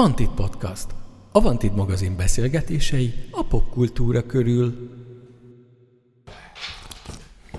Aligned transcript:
Vantid 0.00 0.28
Podcast. 0.28 0.86
A 1.32 1.40
Vantid 1.40 1.74
magazin 1.74 2.16
beszélgetései 2.16 3.14
a 3.30 3.44
popkultúra 3.44 4.26
körül. 4.26 4.90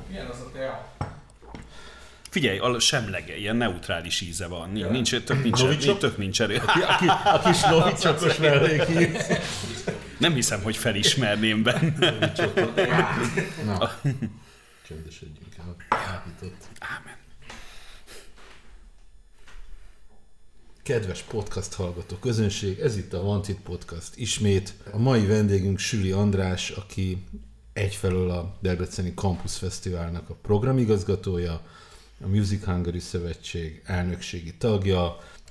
Milyen 0.10 0.28
az 0.28 0.40
a 0.40 0.52
tea? 0.54 0.96
Figyelj, 2.30 2.58
a 2.58 2.80
semlege, 2.80 3.38
ilyen 3.38 3.56
neutrális 3.56 4.22
íze 4.22 4.48
van. 4.48 4.70
Nincs, 4.70 4.90
nincs 4.90 5.16
tök 5.20 5.44
nincs, 5.44 5.64
nincs, 5.64 5.98
tök 5.98 6.18
nincs 6.18 6.42
erő. 6.42 6.56
A, 6.56 6.96
ki, 6.98 7.08
a 7.08 7.42
kis 7.46 7.62
novicsokos 7.62 8.38
melléki. 8.38 9.12
Nem 10.18 10.34
hiszem, 10.34 10.62
hogy 10.62 10.78
felismerném 10.78 11.64
benne. 11.64 11.94
Na, 13.66 13.92
csöndesedjünk 14.88 15.56
el. 15.58 15.76
Ámen. 16.80 17.18
Kedves 20.92 21.22
podcast 21.22 21.74
hallgató 21.74 22.16
közönség, 22.16 22.80
ez 22.80 22.98
itt 22.98 23.14
a 23.14 23.22
Wanted 23.22 23.56
Podcast 23.64 24.16
ismét. 24.16 24.74
A 24.92 24.98
mai 24.98 25.26
vendégünk 25.26 25.80
Süli 25.80 26.12
András, 26.12 26.70
aki 26.70 27.24
egyfelől 27.74 28.30
a 28.30 28.58
Debreceni 28.62 29.14
Campus 29.14 29.58
Fesztiválnak 29.58 30.30
a 30.30 30.34
programigazgatója, 30.42 31.62
a 32.24 32.28
Music 32.28 32.64
Hungary 32.64 33.00
Szövetség 33.00 33.82
elnökségi 33.86 34.54
tagja, 34.58 35.04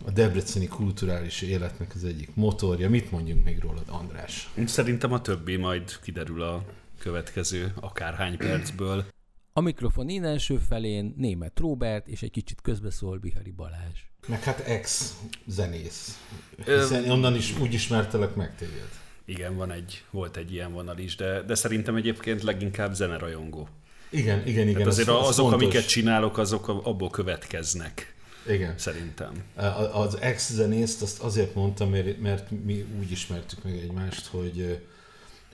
a 0.05 0.11
Debreceni 0.15 0.69
kulturális 0.69 1.43
életnek 1.43 1.93
az 1.95 2.05
egyik 2.05 2.35
motorja. 2.35 2.89
Mit 2.89 3.11
mondjunk 3.11 3.45
még 3.45 3.61
rólad, 3.61 3.89
András? 3.89 4.51
Szerintem 4.67 5.13
a 5.13 5.21
többi 5.21 5.57
majd 5.57 6.01
kiderül 6.03 6.43
a 6.43 6.65
következő 6.99 7.73
akárhány 7.81 8.37
percből. 8.37 9.05
A 9.53 9.61
mikrofon 9.61 10.09
innenső 10.09 10.57
felén 10.69 11.15
német 11.17 11.59
Róbert 11.59 12.09
és 12.09 12.23
egy 12.23 12.31
kicsit 12.31 12.61
közbeszól 12.61 13.19
Bihari 13.19 13.51
Balázs. 13.51 13.99
Meg 14.27 14.43
hát 14.43 14.61
ex 14.61 15.15
zenész. 15.47 16.19
Hiszen 16.65 17.11
onnan 17.11 17.35
is 17.37 17.59
úgy 17.59 17.73
ismertelek 17.73 18.35
meg 18.35 18.57
téged. 18.57 18.89
Igen, 19.25 19.57
van 19.57 19.71
egy, 19.71 20.05
volt 20.11 20.37
egy 20.37 20.53
ilyen 20.53 20.73
vonal 20.73 20.99
is, 20.99 21.17
de, 21.17 21.43
de 21.43 21.55
szerintem 21.55 21.97
egyébként 21.97 22.43
leginkább 22.43 22.95
zenerajongó. 22.95 23.69
Igen, 24.11 24.47
igen, 24.47 24.69
igen. 24.69 24.81
Hát 24.81 24.91
azért 24.91 25.09
az- 25.09 25.21
az 25.23 25.29
azok, 25.29 25.49
fontos. 25.51 25.63
amiket 25.67 25.87
csinálok, 25.89 26.39
azok 26.39 26.69
abból 26.69 27.11
következnek, 27.11 28.15
Igen. 28.49 28.79
szerintem. 28.79 29.33
Az 29.93 30.19
ex-zenészt 30.21 31.03
azt 31.03 31.21
azért 31.23 31.55
mondtam, 31.55 31.91
mert, 31.91 32.21
mert 32.21 32.51
mi 32.65 32.85
úgy 33.01 33.11
ismertük 33.11 33.65
meg 33.65 33.77
egymást, 33.77 34.27
hogy 34.27 34.85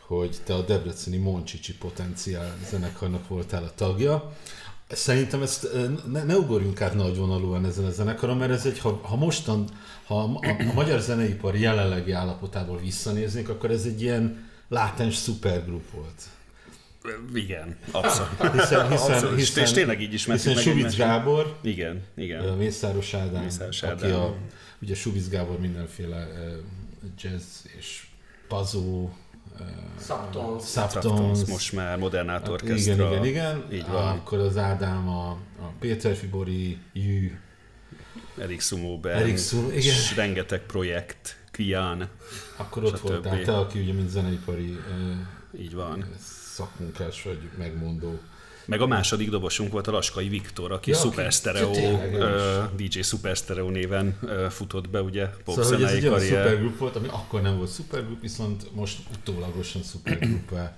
hogy 0.06 0.36
te 0.44 0.54
a 0.54 0.60
Debreceni 0.60 1.16
Moncsicsi 1.16 1.74
potenciál 1.74 2.56
zenekarnak 2.70 3.28
voltál 3.28 3.62
a 3.62 3.74
tagja. 3.74 4.32
Szerintem 4.88 5.42
ezt 5.42 5.68
ne, 6.12 6.22
ne 6.22 6.36
ugorjunk 6.36 6.80
át 6.80 6.94
nagyvonalúan 6.94 7.64
ezen 7.64 7.84
a 7.84 7.90
zenekaron, 7.90 8.36
mert 8.36 8.50
ez 8.50 8.66
egy, 8.66 8.78
ha, 8.78 9.00
ha 9.02 9.16
mostan, 9.16 9.68
ha 10.04 10.22
a, 10.22 10.38
a, 10.46 10.72
magyar 10.74 11.00
zeneipar 11.00 11.56
jelenlegi 11.56 12.12
állapotából 12.12 12.78
visszanéznénk, 12.78 13.48
akkor 13.48 13.70
ez 13.70 13.84
egy 13.84 14.02
ilyen 14.02 14.48
látens 14.68 15.14
szupergrup 15.14 15.90
volt. 15.90 16.22
Igen, 17.34 17.76
abszolút. 17.90 18.30
Hiszen, 18.52 18.90
hiszen, 18.90 19.12
Abszolút. 19.12 19.38
hiszen, 19.38 19.62
És 19.64 19.72
tényleg 19.72 20.00
így 20.00 20.12
ismertük 20.12 20.52
hiszen 20.52 20.76
egymást. 20.76 20.96
Gábor, 20.96 21.58
Igen, 21.62 22.02
igen. 22.16 22.56
Mészáros 22.56 23.14
Ádám, 23.14 23.42
Mészáros 23.42 23.82
aki 23.82 24.04
Ádám. 24.04 24.20
a, 24.20 24.34
ugye 24.82 24.94
Subic 24.94 25.28
Gábor 25.28 25.60
mindenféle 25.60 26.28
jazz 27.22 27.64
és 27.78 28.06
pazó, 28.48 29.10
Subtons. 30.00 30.70
Subtons, 30.70 31.44
most 31.44 31.72
már 31.72 31.98
Modernátor 31.98 32.52
Orchestra. 32.52 32.92
igen, 32.92 33.24
igen, 33.24 33.24
igen. 33.24 33.64
Így 33.72 33.88
van. 33.88 34.18
Akkor 34.18 34.38
az 34.38 34.56
Ádám 34.56 35.08
a, 35.08 35.30
a 35.60 35.72
Péter 35.78 36.16
Fibori, 36.16 36.78
Jű, 36.92 37.38
Erik 38.38 38.62
igen. 39.50 39.70
és 39.72 40.16
rengeteg 40.16 40.60
projekt, 40.60 41.36
Kian, 41.50 42.08
akkor 42.56 42.84
ott 42.84 43.00
voltál 43.00 43.42
te, 43.42 43.56
aki 43.56 43.80
ugye 43.80 43.92
mint 43.92 44.08
zeneipari 44.08 44.78
így 45.58 45.74
van. 45.74 46.04
szakmunkás 46.52 47.22
vagy 47.22 47.38
megmondó. 47.58 48.18
Meg 48.66 48.80
a 48.80 48.86
második 48.86 49.30
dobosunk 49.30 49.72
volt 49.72 49.86
a 49.86 49.90
Laskai 49.90 50.28
Viktor, 50.28 50.72
aki 50.72 50.90
Ja, 50.90 50.96
Super 50.96 51.32
Stereo, 51.32 51.70
DJ 52.76 53.00
Super 53.00 53.36
Stereo 53.36 53.70
néven 53.70 54.18
futott 54.50 54.88
be, 54.88 55.02
ugye, 55.02 55.26
Szóval, 55.46 55.64
hogy 55.64 55.82
ez 55.82 55.92
egy 55.92 56.06
olyan 56.06 56.20
szupergrup 56.20 56.78
volt, 56.78 56.96
ami 56.96 57.08
akkor 57.10 57.42
nem 57.42 57.56
volt 57.56 57.70
szupergrup, 57.70 58.20
viszont 58.20 58.74
most 58.74 58.98
utólagosan 59.14 59.82
szupergruppá 59.82 60.76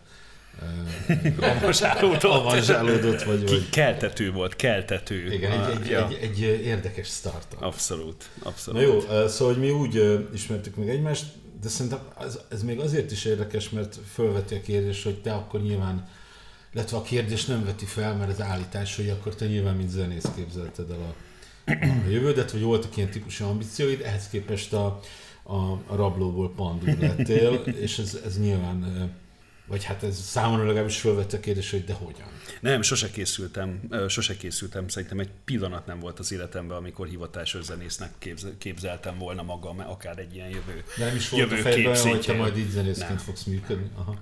Avanzsálódott. 1.40 2.22
avanzsálódott, 2.22 3.22
vagy, 3.22 3.48
vagy 3.48 3.68
keltető 3.70 4.32
volt, 4.32 4.56
keltető. 4.56 5.32
Igen, 5.32 5.52
egy, 5.52 5.76
egy, 5.80 5.88
ja. 5.90 6.08
egy, 6.08 6.18
egy 6.22 6.40
érdekes 6.40 7.08
startup. 7.08 7.62
Abszolút, 7.62 8.28
Na 8.42 8.48
abszolút. 8.48 8.82
jó, 8.82 9.02
ö, 9.10 9.28
szóval 9.28 9.54
hogy 9.54 9.62
mi 9.62 9.70
úgy 9.70 10.26
ismertük 10.34 10.76
meg 10.76 10.88
egymást, 10.88 11.24
de 11.62 11.68
szerintem 11.68 12.00
ez, 12.20 12.38
ez 12.48 12.62
még 12.62 12.78
azért 12.78 13.10
is 13.10 13.24
érdekes, 13.24 13.70
mert 13.70 13.98
felveti 14.12 14.54
a 14.54 14.60
kérdés, 14.60 15.02
hogy 15.02 15.20
te 15.22 15.32
akkor 15.32 15.62
nyilván, 15.62 16.08
illetve 16.74 16.96
a 16.96 17.02
kérdés 17.02 17.44
nem 17.44 17.64
veti 17.64 17.84
fel, 17.84 18.14
mert 18.14 18.30
az 18.30 18.40
állítás, 18.40 18.96
hogy 18.96 19.08
akkor 19.08 19.34
te 19.34 19.46
nyilván 19.46 19.76
mint 19.76 19.90
zenész 19.90 20.26
képzelted 20.36 20.90
el 20.90 20.98
a, 21.00 21.14
a 22.06 22.10
jövődet, 22.10 22.52
vagy 22.52 22.62
voltak 22.62 22.96
ilyen 22.96 23.10
típusú 23.10 23.44
ambícióid, 23.44 24.00
ehhez 24.00 24.28
képest 24.28 24.72
a, 24.72 25.00
a, 25.42 25.56
a 25.86 25.96
rablóból 25.96 26.52
pandúr 26.54 26.98
lettél, 26.98 27.52
és 27.84 27.98
ez, 27.98 28.18
ez 28.24 28.38
nyilván, 28.40 29.10
vagy 29.66 29.84
hát 29.84 30.02
ez 30.02 30.20
számomra 30.20 30.66
legalábbis 30.66 31.00
felvette 31.00 31.36
a 31.36 31.40
kérdés, 31.40 31.70
hogy 31.70 31.84
de 31.84 31.92
hogyan. 31.92 32.26
Nem, 32.60 32.82
sose 32.82 33.10
készültem, 33.10 33.80
sose 34.08 34.36
készültem, 34.36 34.88
szerintem 34.88 35.20
egy 35.20 35.30
pillanat 35.44 35.86
nem 35.86 36.00
volt 36.00 36.18
az 36.18 36.32
életemben, 36.32 36.76
amikor 36.76 37.06
hivatásos 37.06 37.64
zenésznek 37.64 38.10
képze- 38.18 38.58
képzeltem 38.58 39.18
volna 39.18 39.42
magam, 39.42 39.78
akár 39.78 40.18
egy 40.18 40.34
ilyen 40.34 40.48
jövő. 40.48 40.84
De 40.98 41.04
nem 41.04 41.16
is 41.16 41.28
volt 41.28 41.52
a 41.52 41.56
fejben, 41.56 41.96
hogy 41.96 42.20
te 42.20 42.32
majd 42.32 42.58
így 42.58 42.70
zenészként 42.70 43.08
Nem. 43.08 43.18
fogsz 43.18 43.44
működni? 43.44 43.90
Aha. 43.94 44.16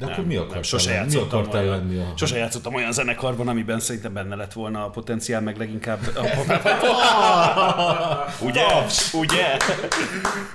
De 0.00 0.06
Nem, 0.06 0.14
akkor 0.14 0.26
mi 0.26 0.34
nem, 0.34 0.42
akartál, 0.42 0.62
sose 0.62 0.90
lenni? 0.90 1.06
mi 1.06 1.12
játszottam 1.12 1.38
akartál 1.38 1.62
olyan, 1.62 1.76
lenni? 1.76 1.98
A... 1.98 2.12
Sose 2.16 2.36
játszottam 2.36 2.74
olyan 2.74 2.92
zenekarban, 2.92 3.48
amiben 3.48 3.80
szerintem 3.80 4.12
benne 4.12 4.34
lett 4.34 4.52
volna 4.52 4.84
a 4.84 4.90
potenciál, 4.90 5.40
meg 5.40 5.56
leginkább... 5.56 5.98
ugye? 8.48 8.62
Ugye? 9.12 9.56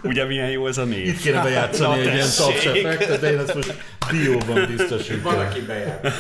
Ugye 0.04 0.26
milyen 0.26 0.50
jó 0.50 0.68
ez 0.68 0.78
a 0.78 0.84
név? 0.84 1.08
Itt 1.08 1.22
kéne 1.22 1.42
bejátszani 1.42 2.00
egy 2.00 2.14
ilyen 2.14 2.28
taps 2.38 2.66
effektet, 2.66 3.20
de 3.20 3.32
én 3.32 3.40
ezt 3.40 3.56
most 3.56 3.76
dióban 4.12 4.66
biztosítom. 4.68 5.22
Van, 5.22 5.40
aki 5.40 5.62
bejár. 5.62 6.14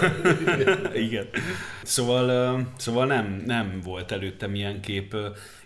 Igen. 0.93 1.27
Szóval, 1.83 2.59
szóval 2.77 3.05
nem, 3.05 3.43
nem 3.45 3.81
volt 3.83 4.11
előttem 4.11 4.55
ilyen 4.55 4.81
kép. 4.81 5.15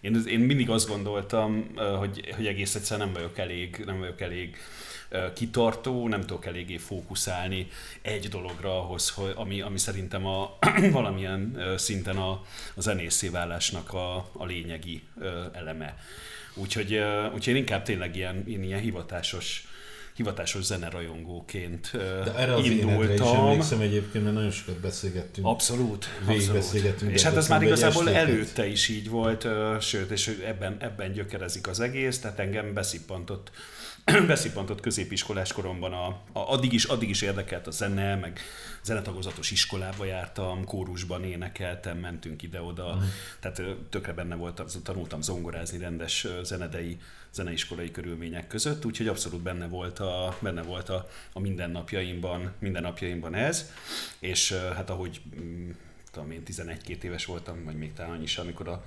Én, 0.01 0.23
én 0.27 0.39
mindig 0.39 0.69
azt 0.69 0.87
gondoltam, 0.87 1.71
hogy, 1.97 2.33
hogy 2.35 2.45
egész 2.45 2.75
egyszerűen 2.75 3.07
nem 3.07 3.15
vagyok 3.15 3.37
elég, 3.37 3.83
nem 3.85 3.99
vagyok 3.99 4.21
elég 4.21 4.57
kitartó, 5.33 6.07
nem 6.07 6.21
tudok 6.21 6.45
eléggé 6.45 6.77
fókuszálni 6.77 7.67
egy 8.01 8.29
dologra 8.29 8.81
ahhoz, 8.81 9.09
hogy, 9.09 9.31
ami, 9.35 9.61
ami 9.61 9.77
szerintem 9.77 10.25
a, 10.25 10.57
valamilyen 10.91 11.63
szinten 11.77 12.17
a, 12.17 12.29
a 12.75 12.81
zenészévállásnak 12.81 13.93
a, 13.93 14.15
a 14.33 14.45
lényegi 14.45 15.03
eleme. 15.53 15.97
Úgyhogy, 16.53 16.99
úgyhogy 17.33 17.47
én 17.47 17.55
inkább 17.55 17.83
tényleg 17.83 18.15
ilyen, 18.15 18.43
én 18.47 18.63
ilyen 18.63 18.79
hivatásos 18.79 19.67
hivatásos 20.19 20.63
zenerajongóként 20.63 21.89
De 21.93 22.33
erre 22.35 22.53
az 22.53 22.65
énedre 22.65 23.03
is 23.03 23.09
indultam. 23.09 23.47
emlékszem 23.47 23.81
egyébként, 23.81 24.23
mert 24.23 24.35
nagyon 24.35 24.51
sokat 24.51 24.79
beszélgettünk. 24.79 25.47
Abszolút. 25.47 26.05
Végigbeszélgettünk 26.27 27.11
És 27.11 27.23
hát 27.23 27.35
ez 27.35 27.47
már 27.47 27.61
igazából 27.61 28.09
előtte 28.09 28.67
is 28.67 28.87
így 28.87 29.09
volt, 29.09 29.47
sőt, 29.81 30.11
és 30.11 30.39
ebben, 30.45 30.77
ebben 30.79 31.11
gyökerezik 31.11 31.67
az 31.67 31.79
egész, 31.79 32.19
tehát 32.19 32.39
engem 32.39 32.73
beszippantott 32.73 33.51
beszippantott 34.27 34.79
középiskolás 34.79 35.53
koromban, 35.53 35.93
a, 35.93 36.05
a, 36.07 36.19
addig, 36.51 36.73
is, 36.73 36.83
addig 36.83 37.09
is 37.09 37.21
érdekelt 37.21 37.67
a 37.67 37.71
zene, 37.71 38.15
meg 38.15 38.39
zenetagozatos 38.83 39.51
iskolába 39.51 40.05
jártam, 40.05 40.63
kórusban 40.65 41.23
énekeltem, 41.23 41.97
mentünk 41.97 42.41
ide-oda, 42.43 42.95
Mhm. 42.95 43.03
tehát 43.39 43.61
tökre 43.89 44.13
benne 44.13 44.35
voltam, 44.35 44.65
tanultam 44.83 45.21
zongorázni 45.21 45.77
rendes 45.77 46.27
zenedei, 46.43 46.97
zeneiskolai 47.33 47.91
körülmények 47.91 48.47
között, 48.47 48.85
úgyhogy 48.85 49.07
abszolút 49.07 49.41
benne 49.41 49.67
volt 49.67 49.99
a, 49.99 50.37
benne 50.39 50.61
volt 50.61 50.89
a, 50.89 51.09
a 51.33 51.39
mindennapjaimban, 51.39 52.53
mindennapjaimban 52.59 53.35
ez, 53.35 53.71
és 54.19 54.51
hát 54.75 54.89
ahogy 54.89 55.21
mm, 55.41 55.69
tudom 56.11 56.31
én 56.31 56.43
11-2 56.45 57.03
éves 57.03 57.25
voltam, 57.25 57.63
vagy 57.65 57.75
még 57.75 57.93
talán 57.93 58.11
annyi 58.11 58.23
is, 58.23 58.37
amikor 58.37 58.67
a 58.67 58.83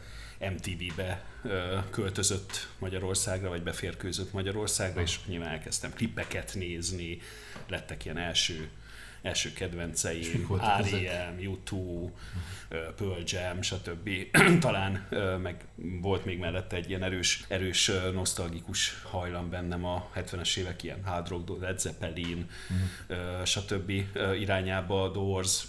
MTV-be 0.51 1.25
költözött 1.91 2.69
Magyarországra, 2.79 3.49
vagy 3.49 3.63
beférkőzött 3.63 4.33
Magyarországra, 4.33 5.01
és 5.01 5.19
nyilván 5.27 5.49
elkezdtem 5.49 5.93
klippeket 5.93 6.55
nézni, 6.55 7.19
lettek 7.69 8.05
ilyen 8.05 8.19
első 8.19 8.71
első 9.23 9.53
kedvenceim? 9.53 10.47
R.E.M., 10.57 11.39
U2, 11.39 11.73
ö, 12.69 12.95
Pearl 12.97 13.23
Jam, 13.25 13.63
stb. 13.63 14.11
Talán 14.61 15.09
meg 15.43 15.65
volt 16.01 16.25
még 16.25 16.39
mellette 16.39 16.77
egy 16.77 16.89
ilyen 16.89 17.03
erős, 17.03 17.45
erős 17.49 17.91
nosztalgikus 18.13 19.03
hajlam 19.03 19.51
bennem 19.51 19.85
a 19.85 20.11
70-es 20.15 20.57
évek 20.57 20.83
ilyen 20.83 21.05
hard 21.05 21.29
rock, 21.29 21.61
Led 21.61 21.79
Zeppelin, 21.79 22.49
ö, 23.07 23.43
stb. 23.45 23.93
irányába, 24.39 25.09
Doors, 25.09 25.63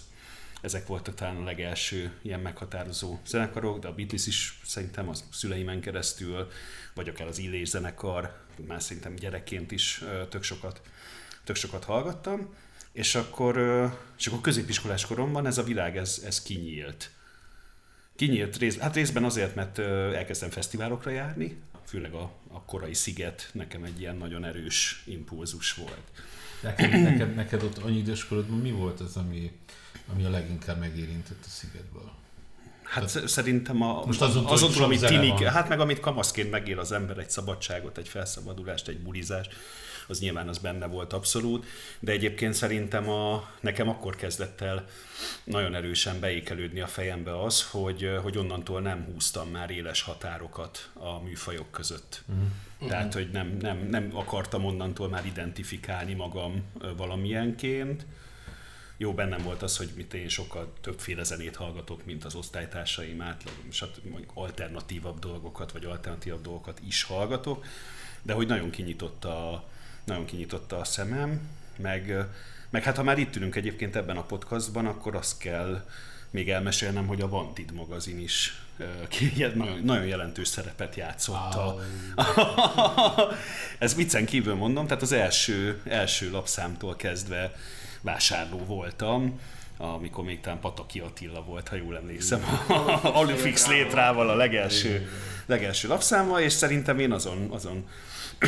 ezek 0.64 0.86
voltak 0.86 1.14
talán 1.14 1.36
a 1.36 1.44
legelső 1.44 2.12
ilyen 2.22 2.40
meghatározó 2.40 3.18
zenekarok, 3.26 3.78
de 3.78 3.88
a 3.88 3.94
Beatles 3.94 4.26
is 4.26 4.60
szerintem 4.64 5.08
a 5.08 5.12
szüleimen 5.30 5.80
keresztül, 5.80 6.48
vagy 6.94 7.08
akár 7.08 7.26
az 7.26 7.38
Illés 7.38 7.68
zenekar, 7.68 8.36
már 8.66 8.82
szerintem 8.82 9.14
gyerekként 9.14 9.70
is 9.70 10.04
tök 10.28 10.42
sokat, 10.42 10.80
tök 11.44 11.56
sokat 11.56 11.84
hallgattam, 11.84 12.54
és 12.92 13.14
akkor, 13.14 13.56
és 14.18 14.26
akkor 14.26 14.40
középiskolás 14.40 15.06
koromban 15.06 15.46
ez 15.46 15.58
a 15.58 15.62
világ, 15.62 15.96
ez, 15.96 16.22
ez 16.24 16.42
kinyílt. 16.42 17.10
Kinyílt 18.16 18.56
rész, 18.56 18.78
hát 18.78 18.94
részben 18.94 19.24
azért, 19.24 19.54
mert 19.54 19.78
elkezdtem 19.78 20.50
fesztiválokra 20.50 21.10
járni, 21.10 21.62
főleg 21.86 22.12
a, 22.12 22.32
a 22.48 22.62
korai 22.62 22.94
sziget 22.94 23.50
nekem 23.52 23.84
egy 23.84 24.00
ilyen 24.00 24.16
nagyon 24.16 24.44
erős 24.44 25.02
impulzus 25.06 25.74
volt. 25.74 26.10
Neked, 26.62 27.02
neked, 27.02 27.34
neked 27.34 27.62
ott 27.62 27.78
annyi 27.78 27.98
időskorodban 27.98 28.58
mi 28.58 28.70
volt 28.70 29.00
az, 29.00 29.16
ami, 29.16 29.52
ami 30.12 30.24
a 30.24 30.30
leginkább 30.30 30.78
megérintett 30.78 31.44
a 31.44 31.48
szigetből? 31.48 32.10
Hát 32.82 33.12
Tehát, 33.12 33.28
szerintem 33.28 33.82
a, 33.82 34.02
most 34.06 34.20
azon, 34.20 34.44
azon 34.44 34.82
amit 34.82 35.06
tinik, 35.06 35.42
hát 35.42 35.68
meg 35.68 35.80
amit 35.80 36.00
kamaszként 36.00 36.50
megél 36.50 36.78
az 36.78 36.92
ember, 36.92 37.18
egy 37.18 37.30
szabadságot, 37.30 37.98
egy 37.98 38.08
felszabadulást, 38.08 38.88
egy 38.88 38.98
bulizást, 38.98 39.54
az 40.06 40.18
nyilván 40.18 40.48
az 40.48 40.58
benne 40.58 40.86
volt 40.86 41.12
abszolút, 41.12 41.66
de 42.00 42.12
egyébként 42.12 42.54
szerintem 42.54 43.08
a, 43.08 43.50
nekem 43.60 43.88
akkor 43.88 44.16
kezdett 44.16 44.60
el 44.60 44.84
nagyon 45.44 45.74
erősen 45.74 46.20
beékelődni 46.20 46.80
a 46.80 46.86
fejembe 46.86 47.42
az, 47.42 47.62
hogy, 47.70 48.10
hogy 48.22 48.38
onnantól 48.38 48.80
nem 48.80 49.04
húztam 49.04 49.48
már 49.48 49.70
éles 49.70 50.02
határokat 50.02 50.90
a 50.92 51.22
műfajok 51.22 51.70
között. 51.70 52.22
Uh-huh. 52.26 52.88
Tehát, 52.88 53.14
hogy 53.14 53.30
nem, 53.30 53.56
nem, 53.60 53.86
nem 53.90 54.10
akartam 54.12 54.64
onnantól 54.64 55.08
már 55.08 55.26
identifikálni 55.26 56.14
magam 56.14 56.62
valamilyenként, 56.96 58.06
jó 58.96 59.14
bennem 59.14 59.42
volt 59.42 59.62
az, 59.62 59.76
hogy 59.76 59.90
mit 59.96 60.14
én 60.14 60.28
sokkal 60.28 60.72
többféle 60.80 61.22
zenét 61.22 61.56
hallgatok, 61.56 62.04
mint 62.04 62.24
az 62.24 62.34
osztálytársaim 62.34 63.20
átlag, 63.20 63.54
mondjuk 64.10 64.30
alternatívabb 64.34 65.18
dolgokat, 65.18 65.72
vagy 65.72 65.84
alternatívabb 65.84 66.42
dolgokat 66.42 66.80
is 66.86 67.02
hallgatok, 67.02 67.64
de 68.22 68.32
hogy 68.32 68.46
nagyon 68.46 68.70
kinyitotta 68.70 69.64
nagyon 70.04 70.24
kinyitotta 70.24 70.78
a 70.78 70.84
szemem, 70.84 71.48
meg, 71.76 72.26
meg 72.70 72.82
hát 72.82 72.96
ha 72.96 73.02
már 73.02 73.18
itt 73.18 73.36
ülünk 73.36 73.56
egyébként 73.56 73.96
ebben 73.96 74.16
a 74.16 74.22
podcastban, 74.22 74.86
akkor 74.86 75.14
azt 75.14 75.38
kell 75.38 75.84
még 76.30 76.50
elmesélnem, 76.50 77.06
hogy 77.06 77.20
a 77.20 77.28
Vantid 77.28 77.72
magazin 77.72 78.18
is 78.18 78.62
nagyon, 79.54 79.80
nagyon 79.84 80.06
jelentős 80.06 80.48
szerepet 80.48 80.94
játszott. 80.94 81.54
A... 81.54 81.80
Ez 83.78 83.94
viccen 83.94 84.24
kívül 84.24 84.54
mondom, 84.54 84.86
tehát 84.86 85.02
az 85.02 85.12
első, 85.12 85.80
első 85.84 86.30
lapszámtól 86.30 86.96
kezdve 86.96 87.52
vásárló 88.04 88.58
voltam, 88.58 89.40
amikor 89.76 90.24
még 90.24 90.40
talán 90.40 90.60
Pataki 90.60 91.00
Attila 91.00 91.42
volt, 91.42 91.68
ha 91.68 91.76
jól 91.76 91.96
emlékszem, 91.96 92.44
Alufix 93.02 93.66
létrával 93.66 94.28
a 94.28 94.34
legelső, 94.34 95.08
legelső 95.46 95.88
lapszáma, 95.88 96.40
és 96.40 96.52
szerintem 96.52 96.98
én 96.98 97.12
azon, 97.12 97.48
azon 97.50 97.84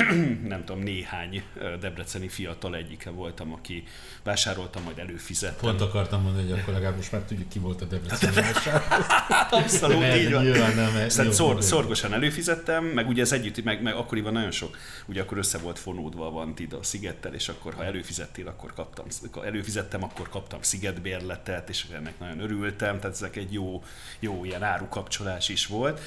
nem 0.48 0.64
tudom, 0.64 0.82
néhány 0.82 1.42
debreceni 1.80 2.28
fiatal 2.28 2.76
egyike 2.76 3.10
voltam, 3.10 3.52
aki 3.52 3.84
vásároltam, 4.22 4.82
majd 4.82 4.98
előfizettem. 4.98 5.70
Pont 5.70 5.80
akartam 5.80 6.22
mondani, 6.22 6.50
hogy 6.50 6.58
akkor 6.58 6.72
legalább 6.72 6.96
most 6.96 7.12
már 7.12 7.20
tudjuk, 7.20 7.48
ki 7.48 7.58
volt 7.58 7.82
a 7.82 7.84
debreceni 7.84 8.34
vásárló. 8.34 9.04
Abszolút, 9.58 10.14
így 10.16 10.32
van. 10.32 10.42
Nyilván 10.42 10.74
nem. 10.74 11.08
Szóval 11.08 11.32
szor, 11.32 11.62
szorgosan 11.62 12.12
előfizettem, 12.12 12.84
meg 12.84 13.08
ugye 13.08 13.22
ez 13.22 13.32
együtt, 13.32 13.64
meg, 13.64 13.82
meg 13.82 13.94
akkoriban 13.94 14.32
nagyon 14.32 14.50
sok, 14.50 14.76
ugye 15.06 15.22
akkor 15.22 15.38
össze 15.38 15.58
volt 15.58 15.78
fonódva 15.78 16.26
a 16.26 16.30
Vantid 16.30 16.72
a 16.72 16.82
szigettel, 16.82 17.34
és 17.34 17.48
akkor 17.48 17.74
ha 17.74 17.84
előfizettél, 17.84 18.48
akkor 18.48 18.72
kaptam, 18.74 19.06
előfizettem, 19.44 20.02
akkor 20.02 20.28
kaptam 20.28 20.62
szigetbérletet, 20.62 21.68
és 21.68 21.86
ennek 21.94 22.18
nagyon 22.18 22.40
örültem, 22.40 23.00
tehát 23.00 23.16
ezek 23.16 23.36
egy 23.36 23.52
jó, 23.52 23.82
jó 24.18 24.44
ilyen 24.44 24.62
árukapcsolás 24.62 25.48
is 25.48 25.66
volt. 25.66 26.00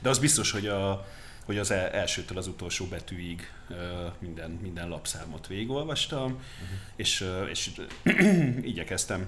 De 0.00 0.08
az 0.08 0.18
biztos, 0.18 0.50
hogy 0.50 0.66
a, 0.66 1.06
hogy 1.44 1.58
az 1.58 1.70
elsőtől 1.70 2.38
az 2.38 2.46
utolsó 2.46 2.86
betűig 2.86 3.52
minden, 4.18 4.50
minden 4.50 4.88
lapszámot 4.88 5.46
végigolvastam, 5.46 6.24
uh-huh. 6.24 6.78
és, 6.96 7.24
és 7.50 7.70
igyekeztem 8.72 9.26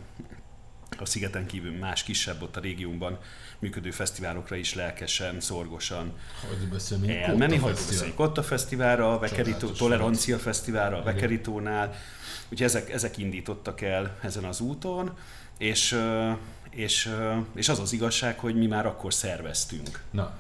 a 0.99 1.07
szigeten 1.07 1.47
kívül 1.47 1.79
más 1.79 2.03
kisebb 2.03 2.43
ott 2.43 2.57
a 2.57 2.61
régióban 2.61 3.19
működő 3.59 3.91
fesztiválokra 3.91 4.57
is 4.57 4.75
lelkesen, 4.75 5.41
szorgosan 5.41 6.13
elmenni. 7.27 7.57
Hogy 7.57 7.73
beszéljünk 7.73 8.21
ott 8.21 8.39
a 8.39 8.43
fesztiválra, 8.43 9.13
a 9.13 9.19
Vekerító, 9.19 9.69
Tolerancia 9.69 10.39
Fesztiválra, 10.39 10.99
a 10.99 11.03
Vekerítónál. 11.03 11.95
Úgyhogy 12.43 12.63
ezek, 12.63 12.91
ezek 12.91 13.19
indítottak 13.19 13.81
el 13.81 14.19
ezen 14.23 14.45
az 14.45 14.61
úton, 14.61 15.17
és, 15.59 15.99
és, 16.71 17.11
és 17.55 17.69
az 17.69 17.79
az 17.79 17.93
igazság, 17.93 18.39
hogy 18.39 18.55
mi 18.55 18.67
már 18.67 18.87
akkor 18.87 19.15
szerveztünk. 19.15 20.03
Na, 20.11 20.39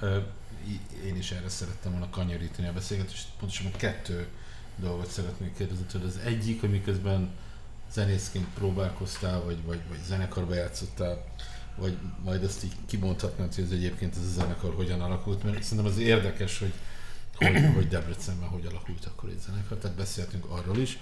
én 1.05 1.16
is 1.16 1.31
erre 1.31 1.49
szerettem 1.49 1.90
volna 1.90 2.11
kanyarítani 2.11 2.69
a 2.69 2.72
beszélgetést, 2.72 3.28
pontosan 3.38 3.72
kettő 3.76 4.26
dolgot 4.76 5.11
szeretnék 5.11 5.56
kérdezni 5.56 5.84
tőled. 5.84 6.06
Az 6.06 6.19
egyik, 6.25 6.61
hogy 6.61 6.70
miközben 6.70 7.31
zenészként 7.93 8.46
próbálkoztál, 8.55 9.40
vagy, 9.44 9.64
vagy, 9.64 9.81
vagy 9.88 9.99
zenekarba 10.06 10.55
játszottál, 10.55 11.25
vagy 11.76 11.96
majd 12.25 12.44
azt 12.44 12.64
így 12.64 12.75
kimondhatnád, 12.87 13.55
hogy 13.55 13.64
ez 13.64 13.70
egyébként 13.70 14.16
ez 14.16 14.22
a 14.22 14.40
zenekar 14.40 14.75
hogyan 14.75 15.00
alakult, 15.00 15.43
mert 15.43 15.62
szerintem 15.62 15.93
az 15.93 15.99
érdekes, 15.99 16.58
hogy, 16.58 16.72
hogy, 17.37 17.75
hogy 17.75 17.88
Debrecenben 17.88 18.49
hogy 18.49 18.66
alakult 18.66 19.05
akkor 19.05 19.28
egy 19.28 19.40
zenekar, 19.46 19.78
tehát 19.78 19.96
beszéltünk 19.96 20.44
arról 20.44 20.78
is, 20.78 20.99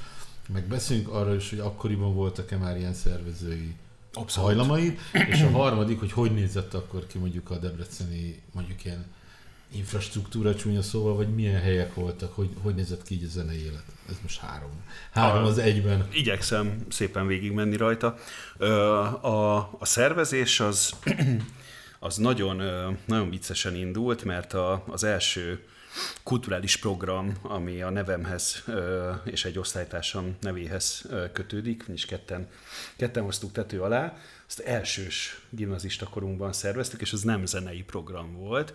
meg 0.49 0.65
beszélünk 0.65 1.09
arról 1.09 1.37
is, 1.37 1.51
hogy 1.51 1.59
akkoriban 1.59 2.15
voltak-e 2.15 2.57
már 2.57 2.77
ilyen 2.77 2.95
szervezői 2.95 3.75
Abszolút. 4.13 4.49
hajlamaid, 4.49 4.99
és 5.13 5.43
a 5.43 5.51
harmadik, 5.51 5.99
hogy 5.99 6.13
hogy 6.13 6.35
nézett 6.35 6.75
akkor 6.75 7.07
ki 7.07 7.19
mondjuk 7.19 7.51
a 7.51 7.59
debreceni, 7.59 8.43
mondjuk 8.53 8.85
ilyen 8.85 9.07
infrastruktúra 9.75 10.55
csúnya 10.55 10.83
szóval, 10.83 11.15
vagy 11.15 11.35
milyen 11.35 11.61
helyek 11.61 11.95
voltak, 11.95 12.35
hogy, 12.35 12.51
hogy 12.63 12.75
nézett 12.75 13.03
ki 13.03 13.15
így 13.15 13.25
a 13.25 13.29
zenei 13.29 13.65
élet? 13.65 13.85
Ez 14.09 14.17
most 14.23 14.39
három. 14.39 14.71
Három 15.11 15.45
a, 15.45 15.47
az 15.47 15.59
egyben. 15.59 16.09
Igyekszem 16.13 16.85
szépen 16.89 17.27
végigmenni 17.27 17.77
rajta. 17.77 18.17
A, 19.21 19.57
a 19.79 19.85
szervezés 19.85 20.61
az, 20.61 20.93
az 21.99 22.17
nagyon, 22.17 22.57
nagyon 23.05 23.31
viccesen 23.31 23.75
indult, 23.75 24.25
mert 24.25 24.53
a, 24.53 24.85
az 24.87 25.05
első 25.05 25.67
kulturális 26.23 26.77
program, 26.77 27.33
ami 27.43 27.83
a 27.83 27.91
nevemhez 27.91 28.65
és 29.25 29.45
egy 29.45 29.59
osztálytársam 29.59 30.37
nevéhez 30.41 31.05
kötődik, 31.33 31.85
és 31.93 32.05
ketten, 32.05 32.49
ketten 32.97 33.23
hoztuk 33.23 33.53
tető 33.53 33.83
alá, 33.83 34.17
azt 34.47 34.61
elsős 34.61 35.41
gimnazista 35.51 36.07
korunkban 36.07 36.53
szerveztük, 36.53 37.01
és 37.01 37.13
az 37.13 37.23
nem 37.23 37.47
zenei 37.47 37.83
program 37.83 38.37
volt, 38.37 38.75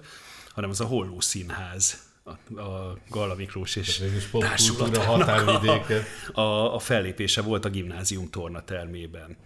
hanem 0.58 0.72
az 0.72 0.82
a 0.82 0.86
Holló 0.86 1.20
Színház, 1.20 2.04
a, 2.24 2.60
a 2.62 2.98
Galla 3.10 3.36
Miklós 3.36 3.76
és 3.76 4.04
társulatának 4.32 5.90
a, 6.34 6.42
a, 6.42 6.76
a 6.76 6.80
fellépése 6.80 7.42
volt 7.42 7.66
a 7.66 7.70
gimnázium 7.70 8.30
tornatermében. 8.30 9.38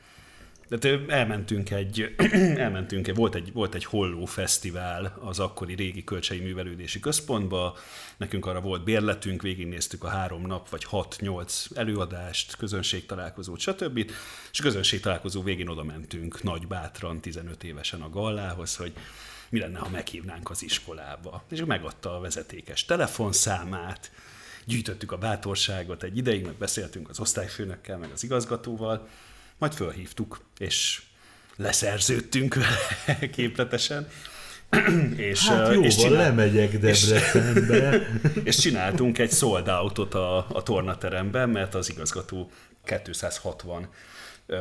Tehát 0.69 1.09
elmentünk 1.09 1.69
egy, 1.71 2.15
elmentünk, 2.65 3.15
volt 3.15 3.35
egy, 3.35 3.53
volt 3.53 3.75
egy 3.75 3.85
holló 3.85 4.25
fesztivál 4.25 5.17
az 5.21 5.39
akkori 5.39 5.75
régi 5.75 6.03
kölcsei 6.03 6.39
művelődési 6.39 6.99
központba, 6.99 7.77
nekünk 8.17 8.45
arra 8.45 8.61
volt 8.61 8.83
bérletünk, 8.83 9.41
végignéztük 9.41 10.03
a 10.03 10.07
három 10.07 10.41
nap 10.41 10.69
vagy 10.69 10.83
hat-nyolc 10.83 11.65
előadást, 11.75 12.55
közönségtalálkozót, 12.55 13.59
stb. 13.59 13.97
És 14.51 14.59
a 14.59 14.63
közönségtalálkozó 14.63 15.43
végén 15.43 15.67
oda 15.67 15.83
mentünk 15.83 16.43
nagy 16.43 16.67
bátran, 16.67 17.21
15 17.21 17.63
évesen 17.63 18.01
a 18.01 18.09
Gallához, 18.09 18.75
hogy 18.75 18.93
mi 19.51 19.59
lenne, 19.59 19.79
ha 19.79 19.89
meghívnánk 19.89 20.49
az 20.49 20.63
iskolába. 20.63 21.43
És 21.49 21.63
megadta 21.65 22.15
a 22.15 22.19
vezetékes 22.19 22.85
telefonszámát, 22.85 24.11
gyűjtöttük 24.65 25.11
a 25.11 25.17
bátorságot 25.17 26.03
egy 26.03 26.17
ideig, 26.17 26.45
meg 26.45 26.55
beszéltünk 26.55 27.09
az 27.09 27.19
osztályfőnökkel, 27.19 27.97
meg 27.97 28.09
az 28.13 28.23
igazgatóval, 28.23 29.07
majd 29.57 29.73
fölhívtuk, 29.73 30.41
és 30.57 31.01
leszerződtünk 31.55 32.55
vele 32.55 33.29
képletesen. 33.37 34.07
és, 35.15 35.47
hát 35.47 35.73
jóval 35.73 35.85
és 35.85 35.95
csinál... 35.95 36.23
lemegyek 36.23 36.71
Debrecenbe. 36.79 37.91
És, 37.91 38.41
és 38.43 38.55
csináltunk 38.55 39.17
egy 39.17 39.31
sold 39.31 39.67
outot 39.67 40.13
a, 40.13 40.37
a 40.49 40.63
tornateremben, 40.63 41.49
mert 41.49 41.75
az 41.75 41.89
igazgató 41.89 42.51
260 43.03 43.87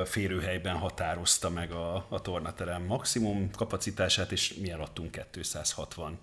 férőhelyben 0.05 0.77
határozta 0.77 1.51
meg 1.51 1.73
a, 1.73 2.07
a 2.09 2.21
tornaterem 2.21 2.83
maximum 2.83 3.51
kapacitását, 3.51 4.33
és 4.33 4.55
mi 4.55 4.71
eladtunk 4.71 5.11
260, 5.31 6.19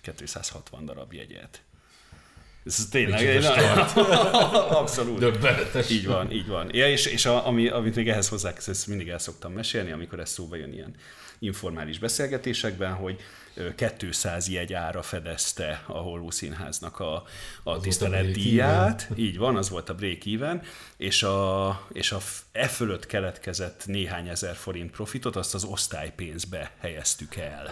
260 0.00 0.84
darab 0.84 1.12
jegyet. 1.12 1.62
Ez 2.64 2.88
tényleg, 2.90 3.42
start. 3.42 3.96
abszolút. 4.80 5.18
Döbbenetes. 5.18 5.90
Így 5.90 6.06
van, 6.06 6.30
így 6.30 6.46
van. 6.46 6.74
Ja, 6.74 6.88
és, 6.88 7.06
és 7.06 7.26
a, 7.26 7.46
ami, 7.46 7.68
amit 7.68 7.94
még 7.94 8.08
ehhez 8.08 8.28
hozzá, 8.28 8.52
ezt 8.66 8.86
mindig 8.86 9.08
el 9.08 9.18
szoktam 9.18 9.52
mesélni, 9.52 9.90
amikor 9.90 10.20
ez 10.20 10.30
szóba 10.30 10.56
jön 10.56 10.72
ilyen 10.72 10.94
informális 11.38 11.98
beszélgetésekben, 11.98 12.92
hogy 12.92 13.20
200 13.98 14.48
jegy 14.48 14.72
ára 14.72 15.02
fedezte 15.02 15.82
a 15.86 15.98
Holló 15.98 16.30
Színháznak 16.30 17.00
a, 17.00 17.22
a 17.62 17.80
tiszteletdíját. 17.80 19.08
Így 19.14 19.38
van, 19.38 19.56
az 19.56 19.70
volt 19.70 19.88
a 19.88 19.94
break-even, 19.94 20.62
és 20.96 21.22
a, 21.22 21.80
és 21.92 22.12
a 22.12 22.18
e 22.52 22.66
fölött 22.68 23.06
keletkezett 23.06 23.82
néhány 23.86 24.28
ezer 24.28 24.54
forint 24.54 24.90
profitot, 24.90 25.36
azt 25.36 25.54
az 25.54 25.64
osztálypénzbe 25.64 26.70
helyeztük 26.80 27.36
el. 27.36 27.66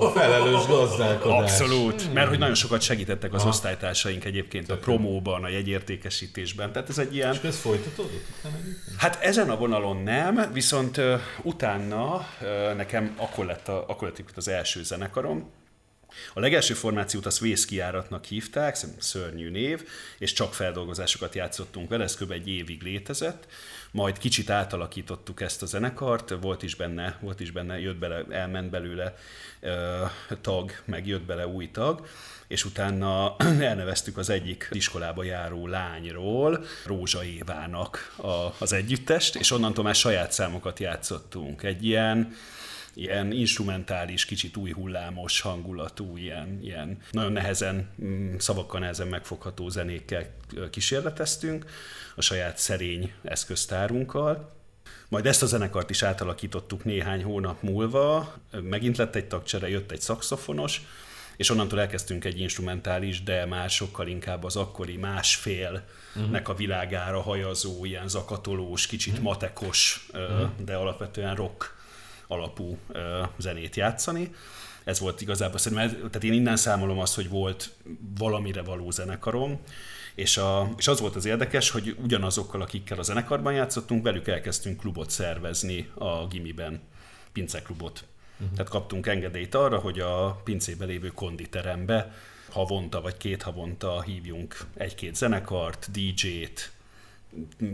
A 0.00 0.10
felelős 0.10 0.66
gazdálkodás. 0.66 1.40
Abszolút, 1.40 2.12
mert 2.12 2.28
hogy 2.28 2.38
nagyon 2.38 2.54
sokat 2.54 2.80
segítettek 2.80 3.34
az 3.34 3.44
osztálytársaink 3.44 4.24
egyébként 4.24 4.70
a 4.70 4.76
promóban, 4.76 5.44
a 5.44 5.48
jegyértékesítésben. 5.48 6.72
Tehát 6.72 6.88
ez 6.88 6.98
egy 6.98 7.14
ilyen... 7.14 7.32
És 7.32 7.40
ez 7.40 7.58
folytatódott? 7.58 8.26
Hát 8.96 9.22
ezen 9.22 9.50
a 9.50 9.56
vonalon 9.56 9.96
nem, 9.96 10.50
viszont 10.52 11.00
utána 11.42 12.26
nekem 12.76 13.14
akkor 13.16 13.46
lett, 13.46 13.68
a, 13.68 13.84
akkor 13.88 14.08
lett 14.08 14.18
itt 14.18 14.36
az 14.36 14.48
első 14.48 14.77
zenekarom. 14.82 15.50
A 16.34 16.40
legelső 16.40 16.74
formációt 16.74 17.26
azt 17.26 17.38
vészkiáratnak 17.38 18.24
hívták, 18.24 18.74
szerintem 18.74 19.02
szörnyű 19.02 19.50
név, 19.50 19.88
és 20.18 20.32
csak 20.32 20.54
feldolgozásokat 20.54 21.34
játszottunk 21.34 21.88
vele, 21.88 22.04
ez 22.04 22.16
kb. 22.16 22.30
egy 22.30 22.48
évig 22.48 22.82
létezett. 22.82 23.46
Majd 23.90 24.18
kicsit 24.18 24.50
átalakítottuk 24.50 25.40
ezt 25.40 25.62
a 25.62 25.66
zenekart, 25.66 26.34
volt 26.40 26.62
is 26.62 26.74
benne, 26.74 27.18
volt 27.20 27.40
is 27.40 27.50
benne 27.50 27.80
jött 27.80 27.96
bele, 27.96 28.24
elment 28.30 28.70
belőle 28.70 29.16
ö, 29.60 30.04
tag, 30.40 30.72
meg 30.84 31.06
jött 31.06 31.22
bele 31.22 31.46
új 31.46 31.70
tag, 31.70 32.06
és 32.46 32.64
utána 32.64 33.36
elneveztük 33.70 34.16
az 34.16 34.30
egyik 34.30 34.68
iskolába 34.72 35.22
járó 35.24 35.66
lányról 35.66 36.64
Rózsa 36.84 37.24
Évának 37.24 38.14
a, 38.16 38.54
az 38.58 38.72
együttest, 38.72 39.36
és 39.36 39.50
onnantól 39.50 39.84
már 39.84 39.94
saját 39.94 40.32
számokat 40.32 40.78
játszottunk. 40.78 41.62
Egy 41.62 41.84
ilyen, 41.84 42.34
ilyen 42.98 43.32
instrumentális, 43.32 44.24
kicsit 44.24 44.56
új 44.56 44.70
hullámos 44.72 45.40
hangulatú, 45.40 46.16
ilyen, 46.16 46.58
ilyen 46.62 46.98
nagyon 47.10 47.32
nehezen, 47.32 47.88
mm, 48.02 48.36
szavakkal 48.38 48.80
nehezen 48.80 49.06
megfogható 49.06 49.68
zenékkel 49.68 50.26
kísérleteztünk 50.70 51.64
a 52.16 52.20
saját 52.20 52.58
szerény 52.58 53.12
eszköztárunkkal. 53.22 54.56
Majd 55.08 55.26
ezt 55.26 55.42
a 55.42 55.46
zenekart 55.46 55.90
is 55.90 56.02
átalakítottuk 56.02 56.84
néhány 56.84 57.22
hónap 57.22 57.62
múlva, 57.62 58.34
megint 58.62 58.96
lett 58.96 59.14
egy 59.14 59.28
tagcsere, 59.28 59.68
jött 59.68 59.90
egy 59.90 60.00
szakszofonos, 60.00 60.80
és 61.36 61.50
onnantól 61.50 61.80
elkezdtünk 61.80 62.24
egy 62.24 62.40
instrumentális, 62.40 63.22
de 63.22 63.46
már 63.46 63.70
sokkal 63.70 64.08
inkább 64.08 64.44
az 64.44 64.56
akkori 64.56 64.96
másfélnek 64.96 65.84
uh-huh. 66.16 66.48
a 66.48 66.54
világára 66.54 67.20
hajazó, 67.20 67.84
ilyen 67.84 68.08
zakatolós, 68.08 68.86
kicsit 68.86 69.12
uh-huh. 69.12 69.26
matekos, 69.28 70.06
uh-huh. 70.12 70.50
de 70.64 70.74
alapvetően 70.74 71.34
rock 71.34 71.77
alapú 72.28 72.78
zenét 73.38 73.76
játszani. 73.76 74.34
Ez 74.84 75.00
volt 75.00 75.20
igazából 75.20 75.58
szerintem, 75.58 75.90
tehát 75.96 76.24
én 76.24 76.32
innen 76.32 76.56
számolom 76.56 76.98
azt, 76.98 77.14
hogy 77.14 77.28
volt 77.28 77.74
valamire 78.18 78.62
való 78.62 78.90
zenekarom, 78.90 79.60
és, 80.14 80.36
a, 80.36 80.74
és 80.76 80.88
az 80.88 81.00
volt 81.00 81.16
az 81.16 81.24
érdekes, 81.24 81.70
hogy 81.70 81.96
ugyanazokkal, 82.02 82.60
akikkel 82.60 82.98
a 82.98 83.02
zenekarban 83.02 83.52
játszottunk, 83.52 84.02
velük 84.02 84.28
elkezdtünk 84.28 84.80
klubot 84.80 85.10
szervezni 85.10 85.90
a 85.94 86.26
gimiben, 86.26 86.80
pinceklubot. 87.32 88.04
Uh-huh. 88.40 88.56
Tehát 88.56 88.70
kaptunk 88.70 89.06
engedélyt 89.06 89.54
arra, 89.54 89.78
hogy 89.78 90.00
a 90.00 90.40
pincébe 90.44 90.84
lévő 90.84 91.08
konditerembe 91.08 92.12
havonta 92.50 93.00
vagy 93.00 93.16
két 93.16 93.42
havonta 93.42 94.02
hívjunk 94.02 94.56
egy-két 94.74 95.14
zenekart, 95.16 95.90
DJ-t, 95.90 96.72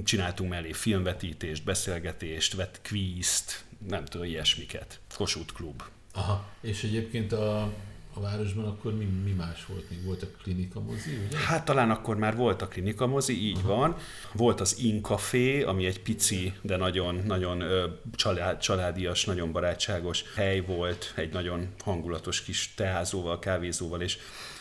csináltunk 0.04 0.50
mellé 0.50 0.73
filmvetítést, 0.73 1.64
beszélgetést, 1.64 2.54
vett 2.54 2.80
kvízt, 2.82 3.64
nem 3.88 4.04
tudom, 4.04 4.26
ilyesmiket. 4.26 5.00
Kossuth 5.16 5.52
klub. 5.54 5.82
Aha. 6.12 6.44
És 6.60 6.82
egyébként 6.82 7.32
a, 7.32 7.72
a 8.14 8.20
városban 8.20 8.64
akkor 8.64 8.96
mi, 8.96 9.04
mi 9.04 9.30
más 9.30 9.66
volt? 9.66 9.90
Még 9.90 10.04
volt 10.04 10.22
a 10.22 10.26
klinika 10.42 10.80
mozi, 10.80 11.10
ugye? 11.26 11.38
Hát 11.38 11.64
talán 11.64 11.90
akkor 11.90 12.16
már 12.16 12.36
volt 12.36 12.62
a 12.62 12.68
klinika 12.68 13.06
mozi, 13.06 13.46
így 13.46 13.58
Aha. 13.58 13.74
van. 13.74 13.96
Volt 14.32 14.60
az 14.60 14.78
Incafé, 14.78 15.62
ami 15.62 15.86
egy 15.86 16.00
pici, 16.00 16.52
de 16.62 16.76
nagyon, 16.76 17.14
nagyon 17.26 17.60
ö, 17.60 17.86
család, 18.14 18.58
családias, 18.58 19.24
nagyon 19.24 19.52
barátságos 19.52 20.24
hely 20.36 20.60
volt, 20.60 21.12
egy 21.16 21.32
nagyon 21.32 21.68
hangulatos 21.84 22.42
kis 22.42 22.74
teázóval, 22.74 23.38
kávézóval, 23.38 24.00
és 24.00 24.18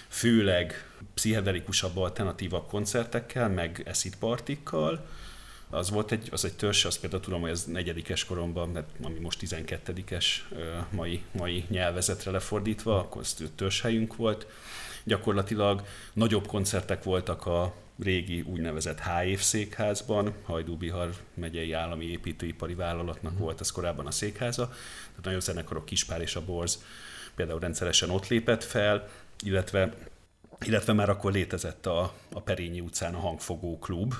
főleg 0.07 0.87
pszichedelikusabb, 1.13 1.97
alternatívabb 1.97 2.67
koncertekkel, 2.67 3.49
meg 3.49 3.83
acid 3.89 4.15
partikkal. 4.15 5.05
Az 5.73 5.89
volt 5.89 6.11
egy, 6.11 6.27
az 6.31 6.45
egy 6.45 6.53
törzs, 6.53 6.85
azt 6.85 6.99
például 6.99 7.21
tudom, 7.21 7.41
hogy 7.41 7.49
ez 7.49 7.63
negyedikes 7.63 8.25
koromban, 8.25 8.69
mert 8.69 8.89
ami 9.01 9.19
most 9.19 9.39
12-es 9.41 10.25
ö, 10.51 10.77
mai, 10.89 11.23
mai 11.31 11.65
nyelvezetre 11.69 12.31
lefordítva, 12.31 12.99
akkor 12.99 13.21
az 13.21 13.43
törzshelyünk 13.55 14.15
volt. 14.15 14.47
Gyakorlatilag 15.03 15.83
nagyobb 16.13 16.47
koncertek 16.47 17.03
voltak 17.03 17.45
a 17.45 17.73
régi 17.99 18.41
úgynevezett 18.41 18.99
H 18.99 19.37
székházban, 19.37 20.33
Hajdú-Bihar 20.43 21.09
megyei 21.33 21.71
állami 21.71 22.05
építőipari 22.05 22.73
vállalatnak 22.73 23.37
volt 23.37 23.61
ez 23.61 23.71
korábban 23.71 24.07
a 24.07 24.11
székháza, 24.11 24.67
tehát 24.67 25.23
nagyon 25.23 25.39
zenekarok 25.39 25.85
Kispár 25.85 26.21
és 26.21 26.35
a 26.35 26.45
Borz 26.45 26.83
például 27.35 27.59
rendszeresen 27.59 28.09
ott 28.09 28.27
lépett 28.27 28.63
fel, 28.63 29.09
illetve, 29.43 29.93
illetve 30.65 30.93
már 30.93 31.09
akkor 31.09 31.31
létezett 31.31 31.85
a, 31.85 32.13
a 32.33 32.41
Perényi 32.41 32.79
utcán 32.79 33.13
a 33.13 33.19
Hangfogó 33.19 33.79
Klub, 33.79 34.13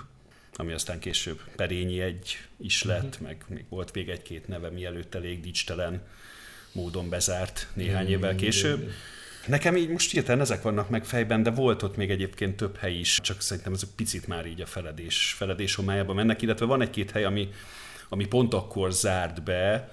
ami 0.56 0.74
aztán 0.74 1.00
később 1.00 1.42
Perényi 1.56 2.02
egy 2.02 2.38
is 2.58 2.84
lett, 2.84 3.04
uh-huh. 3.04 3.22
meg 3.22 3.46
még 3.48 3.66
volt 3.70 3.94
még 3.94 4.10
egy-két 4.10 4.48
neve, 4.48 4.70
mielőtt 4.70 5.16
elég 5.16 5.42
dicstelen 5.42 6.02
módon 6.72 7.10
bezárt 7.10 7.68
néhány 7.74 8.08
évvel 8.08 8.36
később. 8.36 8.92
Nekem 9.48 9.76
így 9.76 9.90
most 9.90 10.12
hirtelen 10.12 10.42
ezek 10.42 10.62
vannak 10.62 10.90
meg 10.90 11.06
fejben, 11.06 11.44
de 11.44 11.50
volt 11.50 11.84
ott 11.84 11.96
még 11.96 12.10
egyébként 12.10 12.56
több 12.56 12.78
hely 12.78 12.94
is, 12.94 13.20
csak 13.22 13.42
szerintem 13.42 13.74
ezek 13.74 13.90
picit 13.96 14.28
már 14.28 14.46
így 14.46 14.62
a 14.62 14.66
feledés, 14.66 15.34
feledés 15.38 15.76
homályába 15.76 16.14
mennek, 16.14 16.42
illetve 16.42 16.66
van 16.66 16.82
egy-két 16.82 17.12
hely, 17.12 17.24
ami, 17.24 17.50
ami 18.10 18.26
pont 18.26 18.54
akkor 18.54 18.92
zárt 18.92 19.44
be, 19.44 19.92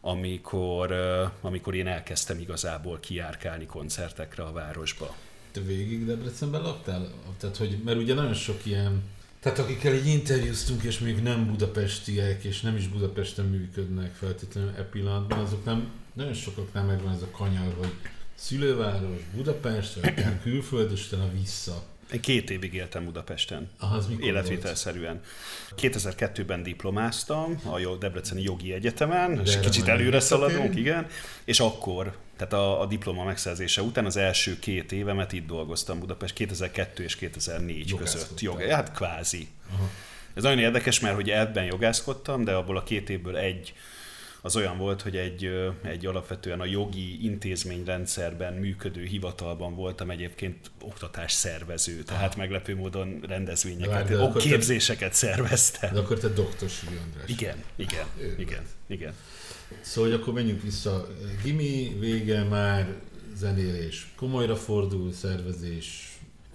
amikor, 0.00 0.92
amikor 1.40 1.74
én 1.74 1.86
elkezdtem 1.86 2.38
igazából 2.38 3.00
kiárkálni 3.00 3.66
koncertekre 3.66 4.42
a 4.42 4.52
városba. 4.52 5.16
Te 5.52 5.60
végig 5.60 6.06
Debrecenben 6.06 6.62
laktál? 6.62 7.08
Tehát, 7.38 7.56
hogy, 7.56 7.78
mert 7.84 7.98
ugye 7.98 8.14
nagyon 8.14 8.34
sok 8.34 8.66
ilyen 8.66 9.02
tehát 9.40 9.58
akikkel 9.58 9.94
így 9.94 10.06
interjúztunk, 10.06 10.82
és 10.82 10.98
még 10.98 11.22
nem 11.22 11.46
budapestiek, 11.46 12.44
és 12.44 12.60
nem 12.60 12.76
is 12.76 12.88
Budapesten 12.88 13.44
működnek 13.44 14.14
feltétlenül 14.14 14.70
e 14.78 14.82
pillanatban, 14.82 15.38
azok 15.38 15.64
nem, 15.64 15.90
nagyon 16.12 16.34
sokaknál 16.34 16.84
megvan 16.84 17.12
ez 17.12 17.22
a 17.22 17.30
kanyar, 17.30 17.74
hogy 17.78 17.92
szülőváros, 18.34 19.20
Budapest, 19.34 19.94
vagy 19.94 20.04
akár 20.16 20.40
külföld, 20.42 20.92
és 20.92 21.06
utána 21.06 21.30
vissza. 21.40 21.82
Én 22.12 22.20
két 22.20 22.50
évig 22.50 22.74
éltem 22.74 23.04
Budapesten, 23.04 23.70
az 23.78 24.08
életvitelszerűen. 24.20 25.20
2002-ben 25.76 26.62
diplomáztam 26.62 27.60
a 27.64 27.96
Debreceni 27.96 28.42
Jogi 28.42 28.72
Egyetemen, 28.72 29.40
és 29.44 29.52
erre 29.54 29.60
kicsit 29.60 29.88
előre 29.88 30.20
szaladunk, 30.20 30.76
igen, 30.76 31.06
és 31.44 31.60
akkor, 31.60 32.16
tehát 32.36 32.52
a, 32.52 32.80
a 32.80 32.86
diploma 32.86 33.24
megszerzése 33.24 33.82
után 33.82 34.04
az 34.04 34.16
első 34.16 34.58
két 34.58 34.92
évemet 34.92 35.32
itt 35.32 35.46
dolgoztam 35.46 35.98
Budapest 35.98 36.34
2002 36.34 36.98
és 36.98 37.16
2004 37.16 37.96
között. 37.96 38.40
Jogászkodtál. 38.40 38.66
Jog, 38.66 38.72
hát 38.72 38.92
kvázi. 38.92 39.48
Aha. 39.72 39.90
Ez 40.34 40.42
nagyon 40.42 40.58
érdekes, 40.58 41.00
mert 41.00 41.14
hogy 41.14 41.30
ebben 41.30 41.64
jogászkodtam, 41.64 42.44
de 42.44 42.52
abból 42.52 42.76
a 42.76 42.82
két 42.82 43.10
évből 43.10 43.36
egy 43.36 43.74
az 44.46 44.56
olyan 44.56 44.78
volt, 44.78 45.02
hogy 45.02 45.16
egy, 45.16 45.50
egy 45.82 46.06
alapvetően 46.06 46.60
a 46.60 46.64
jogi 46.64 47.24
intézményrendszerben 47.24 48.52
működő 48.54 49.02
hivatalban 49.04 49.74
voltam 49.74 50.10
egyébként 50.10 50.70
oktatás 50.80 51.32
szervező, 51.32 52.02
tehát 52.02 52.36
meglepő 52.36 52.76
módon 52.76 53.20
rendezvényeket, 53.28 54.08
Várj, 54.08 54.14
akkor 54.14 54.42
te- 54.42 54.48
képzéseket 54.48 55.14
szerveztem. 55.14 55.92
De 55.92 55.98
akkor 56.00 56.18
te 56.18 56.28
doktor 56.28 56.68
Süri 56.68 56.96
András. 57.04 57.28
Igen, 57.30 57.56
igen, 57.76 58.06
Őrület. 58.20 58.38
igen, 58.40 58.62
igen. 58.86 59.12
Szóval 59.80 60.10
hogy 60.10 60.20
akkor 60.20 60.32
menjünk 60.32 60.62
vissza. 60.62 61.08
Gimi 61.42 61.96
vége 62.00 62.42
már 62.44 62.94
zenélés 63.34 64.06
komolyra 64.16 64.56
fordul, 64.56 65.12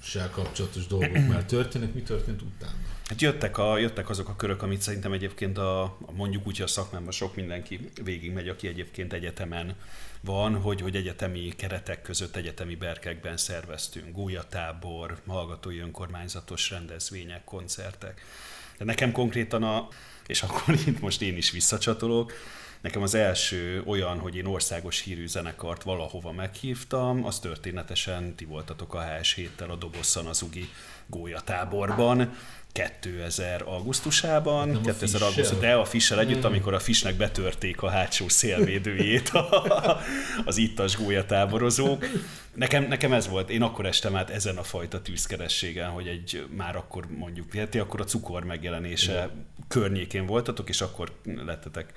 szervezéssel 0.02 0.30
kapcsolatos 0.30 0.88
dolgok 0.88 1.28
már 1.28 1.44
történnek. 1.44 1.94
Mi 1.94 2.02
történt 2.02 2.42
utána? 2.42 2.74
Hát 3.06 3.22
jöttek, 3.22 3.58
a, 3.58 3.78
jöttek 3.78 4.10
azok 4.10 4.30
a 4.30 4.36
körök, 4.36 4.62
amit 4.62 4.82
szerintem 4.82 5.12
egyébként 5.12 5.58
a, 5.58 5.84
a 5.84 6.12
mondjuk 6.14 6.48
úgy, 6.48 6.62
a 6.62 6.68
szakmámban 6.68 7.12
sok 7.12 7.36
mindenki 7.36 7.90
végigmegy, 8.04 8.48
aki 8.48 8.68
egyébként 8.68 9.14
egyetemen 9.14 9.76
van, 10.22 10.56
hogy, 10.56 10.82
hogy 10.82 10.96
egyetemi 10.96 11.54
keretek 11.58 12.02
között, 12.02 12.36
egyetemi 12.36 12.76
berkekben 12.76 13.38
szerveztünk 13.38 14.16
gólyatábor, 14.16 15.18
hallgatói 15.28 15.78
önkormányzatos 15.78 16.70
rendezvények, 16.70 17.44
koncertek. 17.44 18.22
De 18.78 18.86
nekem 18.86 19.12
konkrétan 19.12 19.64
a, 19.64 19.88
És 20.28 20.42
akkor 20.42 20.76
itt 20.88 21.00
most 21.00 21.22
én 21.22 21.38
is 21.38 21.52
visszacsatolok. 21.52 22.34
Nekem 22.82 23.02
az 23.02 23.14
első 23.14 23.84
olyan, 23.86 24.20
hogy 24.20 24.36
én 24.36 24.46
országos 24.46 25.00
hírű 25.00 25.28
zenekart 25.28 25.84
valahova 25.84 26.32
meghívtam, 26.32 27.26
az 27.26 27.40
történetesen 27.40 28.36
ti 28.36 28.46
voltatok 28.46 28.94
a 28.94 29.02
HS 29.02 29.34
héttel 29.34 29.70
a 29.70 29.76
Dobosszan 29.76 30.26
az 30.26 30.42
Ugi 30.42 30.70
gólyatáborban, 31.08 32.34
2000 32.72 33.62
augusztusában, 33.66 34.68
Nem 34.68 34.78
a 34.78 34.82
2000 34.82 34.98
Fischer? 34.98 35.22
augusztus, 35.22 35.58
de 35.58 35.74
a 35.74 35.86
Fischer 35.86 36.20
együtt, 36.20 36.44
amikor 36.44 36.74
a 36.74 36.80
Fisnek 36.80 37.16
betörték 37.16 37.82
a 37.82 37.90
hátsó 37.90 38.30
szélvédőjét 38.30 39.30
a, 39.30 40.00
az 40.46 40.58
ittas 40.58 40.98
gólyatáborozók. 40.98 42.06
Nekem, 42.54 42.84
nekem 42.84 43.14
ez 43.14 43.28
volt, 43.28 43.50
én 43.50 43.62
akkor 43.62 43.86
estem 43.86 44.16
át 44.16 44.30
ezen 44.30 44.58
a 44.58 44.64
fajta 44.64 45.02
tűzkerességen, 45.02 45.90
hogy 45.90 46.08
egy 46.08 46.46
már 46.56 46.76
akkor 46.76 47.08
mondjuk, 47.18 47.70
ti 47.70 47.80
akkor 47.80 48.02
a 48.02 48.04
cukor 48.04 48.44
megjelenése 48.44 49.30
környékén 49.68 50.26
voltatok, 50.26 50.70
és 50.70 50.82
akkor 50.82 51.12
lettetek 51.46 51.94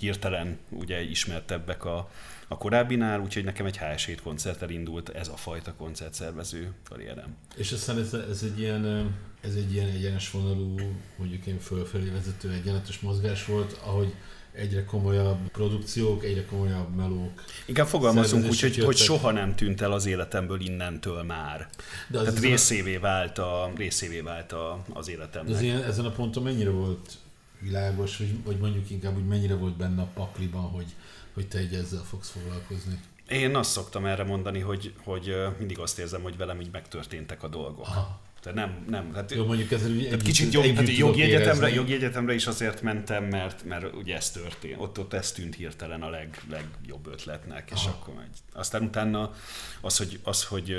hirtelen 0.00 0.58
ugye 0.70 1.00
ismertebbek 1.02 1.84
a, 1.84 2.10
a 2.48 2.58
korábbinál, 2.58 3.20
úgyhogy 3.20 3.44
nekem 3.44 3.66
egy 3.66 3.78
HS7 3.82 4.18
koncerttel 4.22 4.70
indult 4.70 5.08
ez 5.08 5.28
a 5.28 5.36
fajta 5.36 5.74
koncertszervező 5.74 6.72
karrierem. 6.88 7.36
És 7.56 7.72
aztán 7.72 7.98
ez, 7.98 8.14
ez 8.14 8.42
egy 8.42 8.60
ilyen, 8.60 9.14
ez 9.40 9.54
egy 9.54 9.72
ilyen 9.72 9.88
egyenes 9.88 10.30
vonalú, 10.30 10.74
mondjuk 11.16 11.46
én 11.46 11.58
fölfelé 11.58 12.08
vezető 12.08 12.50
egyenletes 12.52 13.00
mozgás 13.00 13.44
volt, 13.44 13.78
ahogy 13.84 14.14
egyre 14.52 14.84
komolyabb 14.84 15.50
produkciók, 15.52 16.24
egyre 16.24 16.44
komolyabb 16.44 16.94
melók. 16.94 17.44
Inkább 17.66 17.86
fogalmazunk 17.86 18.46
úgy, 18.46 18.60
hogy, 18.60 18.76
hogy 18.76 18.96
soha 18.96 19.30
nem 19.30 19.54
tűnt 19.54 19.80
el 19.80 19.92
az 19.92 20.06
életemből 20.06 20.60
innentől 20.60 21.22
már. 21.22 21.68
De 22.08 22.18
az 22.18 22.24
Tehát 22.24 22.26
ezen 22.26 22.48
a- 22.48 22.50
részévé 22.52 22.96
vált, 22.96 23.38
a, 23.38 23.70
részévé 23.76 24.20
vált 24.20 24.52
a, 24.52 24.84
az 24.92 25.08
életemnek. 25.08 25.54
az 25.54 25.60
ilyen, 25.60 25.82
ezen 25.82 26.04
a 26.04 26.10
ponton 26.10 26.42
mennyire 26.42 26.70
volt 26.70 27.18
világos, 27.60 28.16
vagy, 28.16 28.44
vagy 28.44 28.58
mondjuk 28.58 28.90
inkább 28.90 29.16
úgy 29.16 29.26
mennyire 29.26 29.54
volt 29.54 29.76
benne 29.76 30.02
a 30.02 30.10
pakliban, 30.14 30.62
hogy, 30.62 30.94
hogy 31.34 31.48
te 31.48 31.58
egy 31.58 31.74
ezzel 31.74 32.02
fogsz 32.02 32.30
foglalkozni? 32.30 33.00
Én 33.28 33.56
azt 33.56 33.70
szoktam 33.70 34.06
erre 34.06 34.24
mondani, 34.24 34.60
hogy, 34.60 34.94
hogy 35.04 35.36
mindig 35.58 35.78
azt 35.78 35.98
érzem, 35.98 36.22
hogy 36.22 36.36
velem 36.36 36.60
így 36.60 36.70
megtörténtek 36.72 37.42
a 37.42 37.48
dolgok. 37.48 37.86
Aha. 37.86 38.20
Tehát 38.42 38.58
nem, 38.58 38.84
nem. 38.88 39.14
Hát, 39.14 39.32
Jó, 39.32 39.46
mondjuk 39.46 39.70
ezzel 39.70 39.90
úgy 39.90 40.04
tehát 40.04 40.22
kicsit 40.22 40.52
jog, 40.52 40.64
tudok 40.64 40.96
jogi, 40.96 41.22
egyetemre, 41.22 41.70
jogi 41.70 41.92
egyetemre 41.92 42.34
is 42.34 42.46
azért 42.46 42.82
mentem, 42.82 43.24
mert, 43.24 43.64
mert 43.64 43.94
ugye 43.94 44.16
ez 44.16 44.30
történt. 44.30 44.80
Ott, 44.80 44.98
ott 44.98 45.12
ez 45.12 45.32
tűnt 45.32 45.54
hirtelen 45.54 46.02
a 46.02 46.10
leg, 46.10 46.42
legjobb 46.50 47.06
ötletnek, 47.06 47.70
és 47.74 47.84
Aha. 47.84 47.98
akkor 48.00 48.14
megy. 48.14 48.28
Aztán 48.52 48.82
utána 48.82 49.34
az, 49.80 49.96
hogy, 49.96 50.20
az 50.22 50.44
hogy, 50.44 50.76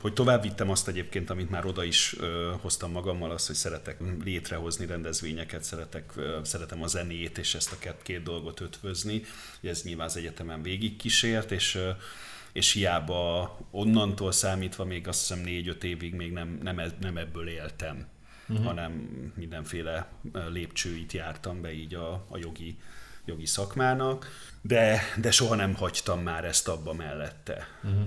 hogy 0.00 0.12
tovább 0.12 0.42
vittem 0.42 0.70
azt 0.70 0.88
egyébként, 0.88 1.30
amit 1.30 1.50
már 1.50 1.66
oda 1.66 1.84
is 1.84 2.16
hoztam 2.60 2.90
magammal, 2.90 3.30
az, 3.30 3.46
hogy 3.46 3.56
szeretek 3.56 3.96
létrehozni 4.24 4.86
rendezvényeket, 4.86 5.64
szeretek, 5.64 6.12
szeretem 6.42 6.82
a 6.82 6.86
zenét, 6.86 7.38
és 7.38 7.54
ezt 7.54 7.72
a 7.72 7.78
két, 7.78 7.96
két 8.02 8.22
dolgot 8.22 8.60
ötvözni. 8.60 9.22
Ez 9.62 9.82
nyilván 9.82 10.06
az 10.06 10.16
egyetemen 10.16 10.62
végig 10.62 10.96
kísért, 10.96 11.50
és 11.50 11.78
és 12.52 12.72
hiába 12.72 13.58
onnantól 13.70 14.32
számítva 14.32 14.84
még 14.84 15.08
azt 15.08 15.20
hiszem 15.20 15.44
négy-öt 15.44 15.84
évig 15.84 16.14
még 16.14 16.32
nem, 16.32 16.58
nem, 16.62 16.78
ez- 16.78 16.94
nem 17.00 17.16
ebből 17.16 17.48
éltem, 17.48 18.06
uh-huh. 18.48 18.66
hanem 18.66 18.92
mindenféle 19.36 20.08
ö, 20.32 20.50
lépcsőit 20.50 21.12
jártam 21.12 21.60
be 21.60 21.72
így 21.72 21.94
a, 21.94 22.12
a 22.28 22.38
jogi, 22.38 22.78
jogi 23.24 23.46
szakmának, 23.46 24.26
de, 24.60 25.00
de 25.20 25.30
soha 25.30 25.54
nem 25.54 25.74
hagytam 25.74 26.22
már 26.22 26.44
ezt 26.44 26.68
abba 26.68 26.92
mellette. 26.92 27.66
Uh-huh. 27.84 28.04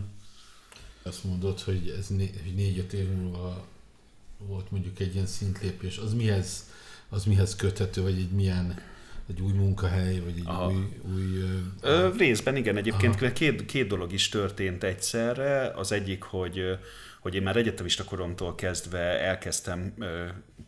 Azt 1.04 1.24
mondod, 1.24 1.60
hogy 1.60 1.96
ez 2.00 2.08
né- 2.08 2.42
hogy 2.44 2.56
négy-öt 2.56 2.94
év 2.94 3.10
múlva 3.10 3.66
volt 4.38 4.72
mondjuk 4.72 5.00
egy 5.00 5.14
ilyen 5.14 5.26
szintlépés. 5.26 5.98
Az 5.98 6.14
mihez, 6.14 6.70
az 7.10 7.26
mihez 7.26 7.56
köthető, 7.56 8.02
vagy 8.02 8.18
egy 8.18 8.32
milyen 8.32 8.80
egy 9.30 9.42
új 9.42 9.52
munkahely, 9.52 10.20
vagy 10.20 10.34
egy 10.38 10.44
Aha. 10.46 10.68
új, 10.68 11.00
új 11.14 11.44
ö, 11.82 12.10
részben 12.18 12.56
igen, 12.56 12.78
egyébként 12.78 13.16
Aha. 13.16 13.32
két, 13.32 13.66
két 13.66 13.88
dolog 13.88 14.14
is 14.14 14.30
történt 14.30 14.84
egyszerre. 14.84 15.72
Az 15.76 15.92
egyik, 15.92 16.24
hogy 16.24 16.78
hogy 17.26 17.36
én 17.36 17.42
már 17.42 17.56
egyetemista 17.56 18.04
koromtól 18.04 18.56
kezdve 18.56 19.20
elkezdtem 19.20 19.94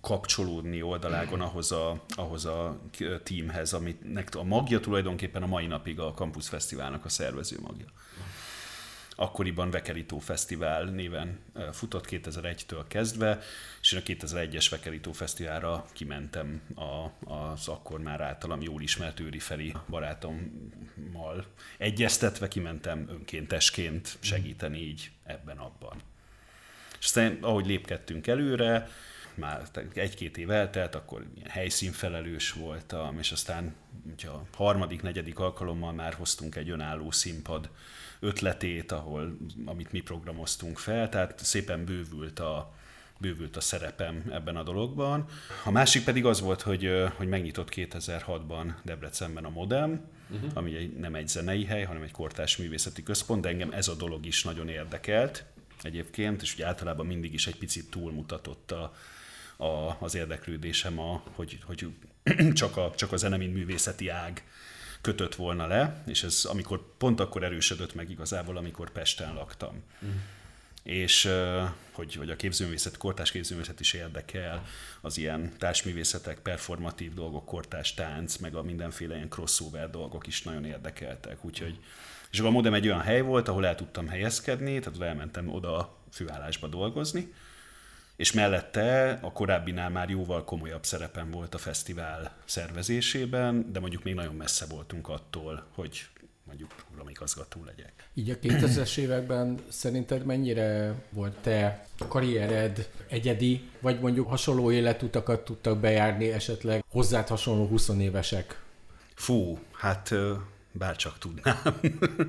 kapcsolódni 0.01 0.81
oldalágon 0.81 1.41
ahhoz 1.41 1.71
a, 1.71 2.03
ahhoz 2.09 2.45
a 2.45 2.79
teamhez, 3.23 3.73
aminek 3.73 4.29
a 4.35 4.43
magja 4.43 4.79
tulajdonképpen 4.79 5.43
a 5.43 5.47
mai 5.47 5.67
napig 5.67 5.99
a 5.99 6.13
Campus 6.13 6.47
Fesztiválnak 6.47 7.05
a 7.05 7.09
szervező 7.09 7.57
magja. 7.61 7.85
Akkoriban 9.19 9.71
Vekerító 9.71 10.19
Fesztivál 10.19 10.83
néven 10.83 11.39
futott 11.71 12.05
2001-től 12.09 12.83
kezdve, 12.88 13.39
és 13.81 13.91
én 13.91 14.00
a 14.00 14.03
2001-es 14.03 14.67
Vekerító 14.69 15.12
Fesztiválra 15.12 15.86
kimentem 15.93 16.62
a, 16.75 17.12
az 17.33 17.67
akkor 17.67 18.00
már 18.00 18.21
általam 18.21 18.62
jól 18.62 18.81
ismert 18.81 19.19
Őri 19.19 19.39
Feri 19.39 19.74
barátommal 19.89 21.45
egyeztetve, 21.77 22.47
kimentem 22.47 23.10
önkéntesként 23.10 24.17
segíteni 24.19 24.77
így 24.77 25.12
ebben-abban. 25.23 26.01
És 26.99 27.06
aztán, 27.06 27.38
ahogy 27.41 27.65
lépkedtünk 27.65 28.27
előre, 28.27 28.89
már 29.34 29.62
egy-két 29.93 30.38
év 30.38 30.51
eltelt, 30.51 30.95
akkor 30.95 31.25
ilyen 31.36 31.49
helyszínfelelős 31.49 32.51
voltam, 32.51 33.19
és 33.19 33.32
aztán 33.32 33.75
ugye 34.13 34.30
a 34.30 34.43
harmadik, 34.53 35.01
negyedik 35.01 35.39
alkalommal 35.39 35.91
már 35.91 36.13
hoztunk 36.13 36.56
egy 36.56 36.69
önálló 36.69 37.12
színpad 37.12 37.69
ötletét, 38.19 38.91
ahol, 38.91 39.38
amit 39.65 39.91
mi 39.91 39.99
programoztunk 39.99 40.77
fel, 40.77 41.10
tehát 41.10 41.39
szépen 41.43 41.86
bővült 41.86 42.39
a, 42.39 42.73
bővült 43.17 43.58
a 43.58 43.62
szerepem 43.62 44.23
ebben 44.32 44.56
a 44.56 44.63
dologban. 44.63 45.25
A 45.63 45.71
másik 45.71 46.03
pedig 46.03 46.25
az 46.25 46.41
volt, 46.41 46.62
hogy, 46.62 46.91
hogy 47.15 47.27
megnyitott 47.27 47.69
2006-ban 47.75 48.73
Debrecenben 48.84 49.45
a 49.45 49.49
Modem, 49.49 50.10
uh-huh. 50.30 50.51
ami 50.53 50.75
egy, 50.75 50.93
nem 50.93 51.15
egy 51.15 51.27
zenei 51.27 51.65
hely, 51.65 51.84
hanem 51.84 52.01
egy 52.01 52.12
kortárs 52.12 52.58
művészeti 52.58 53.03
központ, 53.03 53.41
de 53.41 53.49
engem 53.49 53.71
ez 53.71 53.88
a 53.88 53.95
dolog 53.95 54.25
is 54.25 54.43
nagyon 54.43 54.69
érdekelt 54.69 55.45
egyébként, 55.82 56.41
és 56.41 56.53
ugye 56.53 56.65
általában 56.65 57.06
mindig 57.06 57.34
is 57.34 57.47
egy 57.47 57.58
picit 57.58 57.89
túlmutatott 57.89 58.71
a, 58.71 58.93
a, 59.58 59.97
az 59.99 60.15
érdeklődésem, 60.15 60.99
a, 60.99 61.23
hogy, 61.36 61.60
hogy 61.65 61.88
csak, 62.53 62.77
a, 62.77 62.93
csak 62.95 63.12
a 63.12 63.17
zene, 63.17 63.38
mint 63.38 63.53
művészeti 63.53 64.10
ág 64.10 64.43
kötött 65.01 65.36
volna 65.36 65.67
le, 65.67 66.03
és 66.05 66.23
ez 66.23 66.45
amikor 66.45 66.81
pont 66.97 67.19
akkor 67.19 67.43
erősödött 67.43 67.95
meg 67.95 68.10
igazából, 68.10 68.57
amikor 68.57 68.89
Pesten 68.89 69.33
laktam. 69.33 69.83
Mm. 70.05 70.10
És 70.83 71.29
hogy, 71.91 72.15
hogy 72.15 72.29
a 72.29 72.36
képzőművészet, 72.36 72.97
kortás 72.97 73.31
képzőművészet 73.31 73.79
is 73.79 73.93
érdekel, 73.93 74.65
az 75.01 75.17
ilyen 75.17 75.53
társművészetek, 75.57 76.39
performatív 76.39 77.13
dolgok, 77.13 77.45
kortás 77.45 77.93
tánc, 77.93 78.38
meg 78.38 78.55
a 78.55 78.63
mindenféle 78.63 79.15
ilyen 79.15 79.29
crossover 79.29 79.89
dolgok 79.89 80.27
is 80.27 80.43
nagyon 80.43 80.65
érdekeltek. 80.65 81.45
Úgyhogy, 81.45 81.79
és 82.31 82.38
akkor 82.38 82.51
a 82.51 82.53
Modem 82.53 82.73
egy 82.73 82.88
olyan 82.88 83.01
hely 83.01 83.21
volt, 83.21 83.47
ahol 83.47 83.65
el 83.65 83.75
tudtam 83.75 84.07
helyezkedni, 84.07 84.79
tehát 84.79 85.01
elmentem 85.01 85.49
oda 85.49 85.77
a 85.77 85.97
főállásba 86.12 86.67
dolgozni, 86.67 87.33
és 88.17 88.32
mellette 88.32 89.19
a 89.21 89.32
korábbinál 89.32 89.89
már 89.89 90.10
jóval 90.10 90.43
komolyabb 90.43 90.86
szerepem 90.86 91.32
volt 91.32 91.53
a 91.53 91.58
fesztivál 91.58 92.36
szervezésében, 92.45 93.71
de 93.71 93.80
mondjuk 93.80 94.03
még 94.03 94.13
nagyon 94.13 94.36
messze 94.36 94.65
voltunk 94.65 95.10
attól, 95.10 95.65
hogy 95.75 96.08
mondjuk 96.43 96.73
programigazgató 96.86 97.63
legyek. 97.65 97.93
Így 98.13 98.30
a 98.30 98.36
2000-es 98.36 98.97
években 98.97 99.60
szerinted 99.67 100.25
mennyire 100.25 100.93
volt 101.10 101.34
te 101.34 101.86
karriered 102.08 102.89
egyedi, 103.08 103.69
vagy 103.80 103.99
mondjuk 103.99 104.27
hasonló 104.27 104.71
életutakat 104.71 105.45
tudtak 105.45 105.80
bejárni 105.80 106.32
esetleg 106.32 106.84
hozzád 106.89 107.27
hasonló 107.27 107.67
20 107.67 107.89
évesek? 107.89 108.62
Fú, 109.13 109.60
hát 109.71 110.13
bárcsak 110.77 111.17
tudnám. 111.17 111.79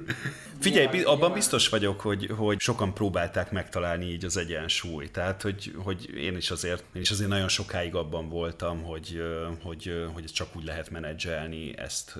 Figyelj, 0.60 1.02
abban 1.02 1.32
biztos 1.32 1.68
vagyok, 1.68 2.00
hogy, 2.00 2.30
hogy 2.36 2.60
sokan 2.60 2.94
próbálták 2.94 3.50
megtalálni 3.50 4.06
így 4.06 4.24
az 4.24 4.36
egyensúlyt. 4.36 5.12
Tehát, 5.12 5.42
hogy, 5.42 5.74
hogy 5.76 6.14
én, 6.14 6.36
is 6.36 6.50
azért, 6.50 6.84
én 6.92 7.00
is 7.00 7.10
azért 7.10 7.28
nagyon 7.28 7.48
sokáig 7.48 7.94
abban 7.94 8.28
voltam, 8.28 8.82
hogy, 8.82 9.22
hogy, 9.62 10.08
hogy 10.12 10.24
csak 10.24 10.56
úgy 10.56 10.64
lehet 10.64 10.90
menedzselni, 10.90 11.78
ezt 11.78 12.18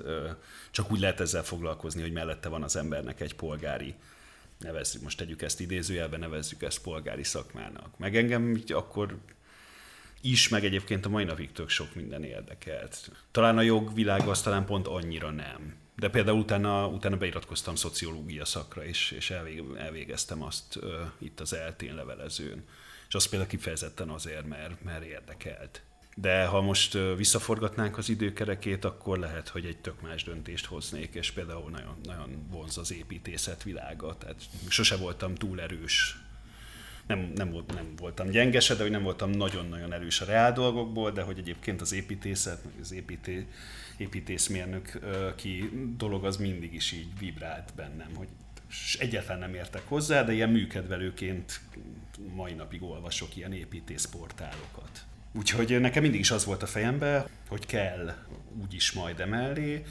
csak 0.71 0.91
úgy 0.91 0.99
lehet 0.99 1.19
ezzel 1.19 1.43
foglalkozni, 1.43 2.01
hogy 2.01 2.11
mellette 2.11 2.49
van 2.49 2.63
az 2.63 2.75
embernek 2.75 3.21
egy 3.21 3.35
polgári 3.35 3.95
nevezzük, 4.59 5.01
most 5.01 5.17
tegyük 5.17 5.41
ezt 5.41 5.59
idézőjelbe, 5.59 6.17
nevezzük 6.17 6.61
ezt 6.61 6.81
polgári 6.81 7.23
szakmának. 7.23 7.97
Meg 7.97 8.15
engem 8.15 8.55
így 8.55 8.71
akkor 8.71 9.17
is, 10.21 10.47
meg 10.47 10.65
egyébként 10.65 11.05
a 11.05 11.09
mai 11.09 11.23
napig 11.23 11.51
tök 11.51 11.69
sok 11.69 11.95
minden 11.95 12.23
érdekelt. 12.23 13.11
Talán 13.31 13.57
a 13.57 13.61
jogvilág 13.61 14.27
az 14.27 14.41
talán 14.41 14.65
pont 14.65 14.87
annyira 14.87 15.31
nem. 15.31 15.75
De 15.99 16.09
például 16.09 16.39
utána, 16.39 16.87
utána 16.87 17.17
beiratkoztam 17.17 17.75
szociológia 17.75 18.45
szakra, 18.45 18.85
és, 18.85 19.11
és 19.11 19.29
elvég, 19.29 19.63
elvégeztem 19.77 20.43
azt 20.43 20.75
uh, 20.75 20.83
itt 21.17 21.39
az 21.39 21.53
eltén 21.53 21.95
levelezőn. 21.95 22.63
És 23.07 23.15
az 23.15 23.25
például 23.25 23.49
kifejezetten 23.49 24.09
azért, 24.09 24.47
mert, 24.47 24.83
mert 24.83 25.03
érdekelt. 25.03 25.81
De 26.15 26.45
ha 26.45 26.61
most 26.61 26.97
visszaforgatnánk 27.17 27.97
az 27.97 28.09
időkerekét, 28.09 28.85
akkor 28.85 29.19
lehet, 29.19 29.47
hogy 29.47 29.65
egy 29.65 29.77
tök 29.77 30.01
más 30.01 30.23
döntést 30.23 30.65
hoznék, 30.65 31.13
és 31.13 31.31
például 31.31 31.69
nagyon, 31.69 31.95
nagyon 32.03 32.47
vonz 32.49 32.77
az 32.77 32.91
építészet 32.91 33.63
világa. 33.63 34.17
Tehát 34.17 34.41
sose 34.67 34.95
voltam 34.95 35.35
túl 35.35 35.61
erős 35.61 36.17
nem, 37.09 37.31
nem, 37.35 37.51
volt, 37.51 37.73
nem 37.73 37.93
voltam 37.97 38.29
gyengese, 38.29 38.75
de 38.75 38.81
hogy 38.81 38.91
nem 38.91 39.03
voltam 39.03 39.29
nagyon-nagyon 39.29 39.93
erős 39.93 40.21
a 40.21 40.25
reál 40.25 40.53
dolgokból, 40.53 41.11
de 41.11 41.21
hogy 41.21 41.37
egyébként 41.37 41.81
az 41.81 41.91
építészet, 41.91 42.63
meg 42.63 42.73
az 42.81 42.91
építé, 42.91 43.47
építészmérnök 43.99 44.99
ki 45.35 45.69
dolog 45.97 46.25
az 46.25 46.37
mindig 46.37 46.73
is 46.73 46.91
így 46.91 47.19
vibrált 47.19 47.73
bennem, 47.75 48.15
hogy 48.15 48.27
egyáltalán 48.99 49.39
nem 49.39 49.53
értek 49.53 49.87
hozzá, 49.87 50.23
de 50.23 50.33
ilyen 50.33 50.49
műkedvelőként 50.49 51.61
mai 52.33 52.53
napig 52.53 52.83
olvasok 52.83 53.35
ilyen 53.35 53.53
építészportálokat. 53.53 55.03
Úgyhogy 55.31 55.79
nekem 55.79 56.01
mindig 56.01 56.19
is 56.19 56.31
az 56.31 56.45
volt 56.45 56.63
a 56.63 56.67
fejemben, 56.67 57.27
hogy 57.47 57.65
kell 57.65 58.15
úgyis 58.61 58.91
majd 58.91 59.19
emellé, 59.19 59.83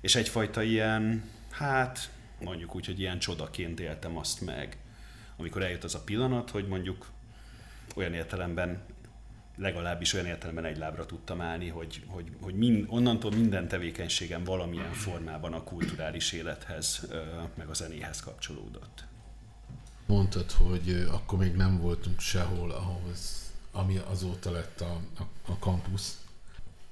és 0.00 0.14
egyfajta 0.14 0.62
ilyen, 0.62 1.30
hát 1.50 2.10
mondjuk 2.40 2.74
úgy, 2.74 2.86
hogy 2.86 3.00
ilyen 3.00 3.18
csodaként 3.18 3.80
éltem 3.80 4.16
azt 4.16 4.40
meg, 4.40 4.76
amikor 5.36 5.62
eljött 5.62 5.84
az 5.84 5.94
a 5.94 6.02
pillanat, 6.02 6.50
hogy 6.50 6.66
mondjuk 6.66 7.06
olyan 7.94 8.14
értelemben 8.14 8.82
legalábbis 9.56 10.12
olyan 10.12 10.26
értelemben 10.26 10.64
egy 10.64 10.78
lábra 10.78 11.06
tudtam 11.06 11.40
állni, 11.40 11.68
hogy, 11.68 12.02
hogy, 12.06 12.30
hogy 12.40 12.54
mind, 12.54 12.84
onnantól 12.88 13.30
minden 13.30 13.68
tevékenységem 13.68 14.44
valamilyen 14.44 14.92
formában 14.92 15.52
a 15.52 15.62
kulturális 15.62 16.32
élethez, 16.32 17.08
meg 17.54 17.68
a 17.68 17.74
zenéhez 17.74 18.20
kapcsolódott. 18.20 19.04
Mondtad, 20.06 20.50
hogy 20.50 21.06
akkor 21.10 21.38
még 21.38 21.54
nem 21.54 21.80
voltunk 21.80 22.20
sehol 22.20 22.70
ahhoz, 22.70 23.50
ami 23.72 23.96
azóta 23.96 24.50
lett 24.50 24.80
a, 24.80 25.00
a, 25.18 25.22
a 25.46 25.58
kampusz. 25.58 26.20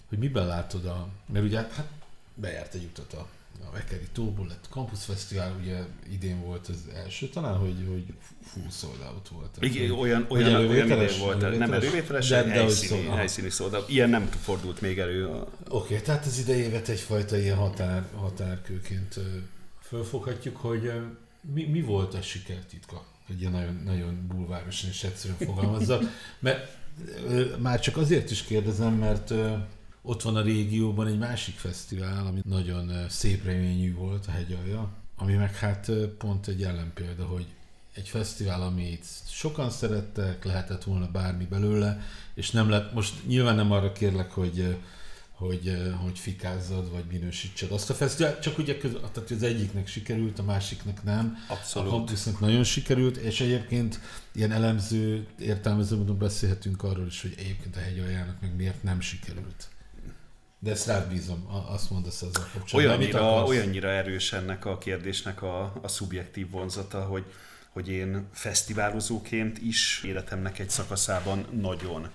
Hogy 0.09 0.19
miben 0.19 0.47
látod 0.47 0.87
a... 0.87 1.09
Mert 1.27 1.45
ugye 1.45 1.59
hát 1.59 1.89
bejárt 2.35 2.75
egy 2.75 2.85
utat 2.85 3.13
a 3.13 3.29
a 3.61 3.73
Vekeri 3.73 4.09
tóból 4.13 4.47
lett 4.47 4.67
Campus 4.71 5.05
Fesztivál, 5.05 5.57
ugye 5.61 5.79
idén 6.13 6.41
volt 6.41 6.69
az 6.69 6.89
első 6.95 7.29
talán, 7.29 7.57
hogy, 7.57 7.77
hogy 7.89 8.05
full 8.43 8.71
sold 8.71 9.01
out 9.13 9.29
volt. 9.29 9.57
Igen, 9.61 9.91
olyan, 9.91 10.27
olyan, 10.29 10.55
olyan 10.55 10.87
idén 10.87 11.19
volt, 11.19 11.43
elővételes, 11.43 11.59
nem 11.59 11.73
elővételes, 11.73 12.29
de, 12.29 12.43
de 12.43 12.51
helyszíni, 12.51 13.07
helyszíni 13.07 13.49
sold 13.51 13.75
out. 13.75 13.89
Ilyen 13.89 14.11
nem 14.11 14.27
fordult 14.27 14.81
még 14.81 14.99
elő. 14.99 15.27
Oké, 15.27 15.47
okay, 15.69 16.01
tehát 16.01 16.27
az 16.27 16.39
idejévet 16.39 16.89
egyfajta 16.89 17.39
ilyen 17.39 17.57
határ, 17.57 18.07
határkőként 18.15 19.21
fölfoghatjuk, 19.81 20.57
hogy 20.57 20.93
mi, 21.55 21.65
mi 21.65 21.81
volt 21.81 22.15
a 22.15 22.23
sikertitka? 22.23 23.05
Hogy 23.27 23.41
ilyen 23.41 23.53
nagyon, 23.53 23.83
nagyon 23.85 24.27
bulvárosan 24.29 24.91
és 24.91 25.05
egyszerűen 25.05 25.39
fogalmazzak. 25.39 26.03
Mert 26.41 26.77
már 27.59 27.81
csak 27.81 27.97
azért 27.97 28.31
is 28.31 28.43
kérdezem, 28.43 28.93
mert 28.93 29.33
ott 30.07 30.23
van 30.23 30.37
a 30.37 30.43
régióban 30.43 31.07
egy 31.07 31.19
másik 31.19 31.55
fesztivál, 31.55 32.27
ami 32.27 32.41
nagyon 32.45 33.09
szép 33.09 33.45
reményű 33.45 33.95
volt, 33.95 34.27
a 34.27 34.31
hegyalja, 34.31 34.89
ami 35.17 35.35
meg 35.35 35.55
hát 35.57 35.91
pont 36.19 36.47
egy 36.47 36.63
ellenpélda, 36.63 37.25
hogy 37.25 37.47
egy 37.95 38.09
fesztivál, 38.09 38.63
amit 38.63 39.07
sokan 39.29 39.71
szerettek, 39.71 40.45
lehetett 40.45 40.85
volna 40.85 41.11
bármi 41.11 41.45
belőle, 41.45 42.01
és 42.35 42.51
nem 42.51 42.69
lett, 42.69 42.93
most 42.93 43.27
nyilván 43.27 43.55
nem 43.55 43.73
arra 43.73 43.93
kérlek, 43.93 44.31
hogy 44.31 44.77
hogy, 45.35 45.93
hogy 46.03 46.19
fikázzad, 46.19 46.91
vagy 46.91 47.05
minősítsed 47.11 47.71
azt 47.71 47.91
a 47.91 47.95
fesztivál, 47.95 48.39
csak 48.39 48.59
ugye 48.59 48.79
köz, 48.79 48.93
tehát 49.13 49.31
az 49.31 49.43
egyiknek 49.43 49.87
sikerült, 49.87 50.39
a 50.39 50.43
másiknak 50.43 51.05
nem. 51.05 51.37
Abszolút. 51.49 51.93
A 51.93 51.95
Campusnak 51.95 52.41
nagyon 52.41 52.65
sikerült, 52.65 53.17
és 53.17 53.41
egyébként 53.41 54.01
ilyen 54.33 54.53
elemző, 54.53 55.27
értelmező 55.39 55.97
módon 55.97 56.19
beszélhetünk 56.19 56.83
arról 56.83 57.07
is, 57.07 57.23
hogy 57.23 57.35
egyébként 57.39 57.77
a 57.77 57.81
hegyaljának 57.81 58.41
meg 58.41 58.57
miért 58.57 58.83
nem 58.83 59.01
sikerült. 59.01 59.69
De 60.65 60.71
ezt 60.71 60.87
rád 60.87 61.09
bízom, 61.09 61.67
azt 61.69 61.91
mondasz 61.91 62.23
ezzel 62.23 62.49
kapcsolatban. 62.53 62.97
Olyannyira, 62.97 63.45
olyannyira 63.45 63.89
erős 63.89 64.33
ennek 64.33 64.65
a 64.65 64.79
kérdésnek 64.79 65.43
a, 65.43 65.73
a 65.83 65.89
szubjektív 65.89 66.51
vonzata, 66.51 67.01
hogy, 67.03 67.25
hogy 67.69 67.89
én 67.89 68.29
fesztiválozóként 68.33 69.59
is 69.59 70.03
életemnek 70.05 70.59
egy 70.59 70.71
szakaszában 70.71 71.47
nagyon 71.61 72.09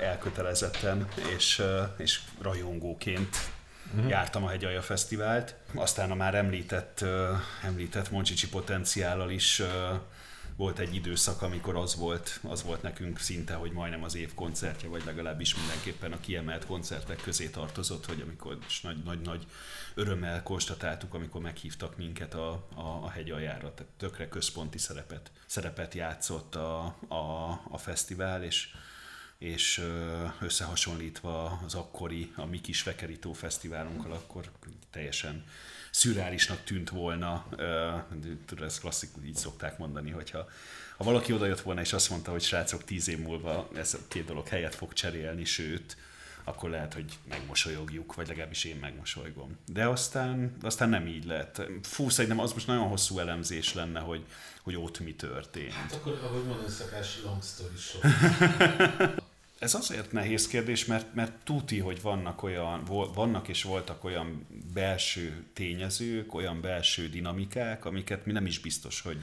elkötelezetten 0.00 1.08
és, 1.36 1.62
és 1.96 2.20
rajongóként 2.40 3.36
uh-huh. 3.94 4.10
jártam 4.10 4.44
a 4.44 4.48
Hegyalja 4.48 4.82
Fesztivált. 4.82 5.54
Aztán 5.74 6.10
a 6.10 6.14
már 6.14 6.34
említett, 6.34 7.04
említett 7.64 8.10
Moncsicsi 8.10 8.48
potenciállal 8.48 9.30
is 9.30 9.62
volt 10.56 10.78
egy 10.78 10.94
időszak, 10.94 11.42
amikor 11.42 11.76
az 11.76 11.96
volt, 11.96 12.40
az 12.42 12.62
volt 12.62 12.82
nekünk 12.82 13.18
szinte, 13.18 13.54
hogy 13.54 13.72
majdnem 13.72 14.02
az 14.02 14.14
év 14.14 14.34
koncertje, 14.34 14.88
vagy 14.88 15.04
legalábbis 15.04 15.56
mindenképpen 15.56 16.12
a 16.12 16.20
kiemelt 16.20 16.66
koncertek 16.66 17.20
közé 17.20 17.48
tartozott, 17.48 18.06
hogy 18.06 18.20
amikor 18.20 18.58
nagy-nagy 19.04 19.46
örömmel 19.94 20.42
konstatáltuk, 20.42 21.14
amikor 21.14 21.40
meghívtak 21.40 21.96
minket 21.96 22.34
a, 22.34 22.66
a, 22.74 22.80
a 22.80 23.10
hegy 23.10 23.34
tehát 23.36 23.86
tökre 23.96 24.28
központi 24.28 24.78
szerepet, 24.78 25.30
szerepet 25.46 25.94
játszott 25.94 26.54
a, 26.54 26.96
a, 27.08 27.50
a 27.70 27.78
fesztivál, 27.78 28.42
és 28.42 28.68
és 29.38 29.82
összehasonlítva 30.40 31.60
az 31.64 31.74
akkori, 31.74 32.32
a 32.36 32.44
mi 32.44 32.60
kis 32.60 32.82
Vekerító 32.82 33.32
fesztiválunkkal, 33.32 34.12
akkor 34.12 34.50
teljesen 34.90 35.44
szürreálisnak 35.96 36.64
tűnt 36.64 36.90
volna, 36.90 37.46
tudod, 38.46 38.64
ez 38.64 38.78
klasszikus, 38.78 39.24
így 39.24 39.36
szokták 39.36 39.78
mondani, 39.78 40.10
hogyha 40.10 40.48
ha 40.96 41.04
valaki 41.04 41.32
odajött 41.32 41.60
volna 41.60 41.80
és 41.80 41.92
azt 41.92 42.10
mondta, 42.10 42.30
hogy 42.30 42.42
srácok 42.42 42.84
tíz 42.84 43.08
év 43.08 43.18
múlva 43.18 43.68
ez 43.74 43.94
a 43.94 43.98
két 44.08 44.24
dolog 44.24 44.48
helyet 44.48 44.74
fog 44.74 44.92
cserélni, 44.92 45.44
sőt, 45.44 45.96
akkor 46.44 46.70
lehet, 46.70 46.94
hogy 46.94 47.18
megmosolyogjuk, 47.28 48.14
vagy 48.14 48.28
legalábbis 48.28 48.64
én 48.64 48.76
megmosolygom. 48.76 49.56
De 49.66 49.88
aztán, 49.88 50.56
aztán 50.62 50.88
nem 50.88 51.06
így 51.06 51.24
lett. 51.24 51.62
Fú, 51.82 52.08
szerintem 52.08 52.40
az 52.40 52.52
most 52.52 52.66
nagyon 52.66 52.88
hosszú 52.88 53.18
elemzés 53.18 53.74
lenne, 53.74 54.00
hogy, 54.00 54.24
hogy 54.62 54.76
ott 54.76 55.00
mi 55.00 55.14
történt. 55.14 55.72
Hát 55.72 55.92
akkor, 55.92 56.20
ahogy 56.22 56.44
mondani 56.44 56.70
szakás, 56.70 57.22
long 57.22 57.42
story 57.42 57.76
short. 57.76 59.24
Ez 59.58 59.74
azért 59.74 60.12
nehéz 60.12 60.46
kérdés, 60.46 60.84
mert, 60.84 61.14
mert 61.14 61.32
tuti, 61.44 61.78
hogy 61.78 62.02
vannak, 62.02 62.42
olyan, 62.42 62.84
vannak 63.14 63.48
és 63.48 63.62
voltak 63.62 64.04
olyan 64.04 64.46
belső 64.74 65.44
tényezők, 65.52 66.34
olyan 66.34 66.60
belső 66.60 67.08
dinamikák, 67.08 67.84
amiket 67.84 68.26
mi 68.26 68.32
nem 68.32 68.46
is 68.46 68.58
biztos, 68.58 69.00
hogy 69.00 69.18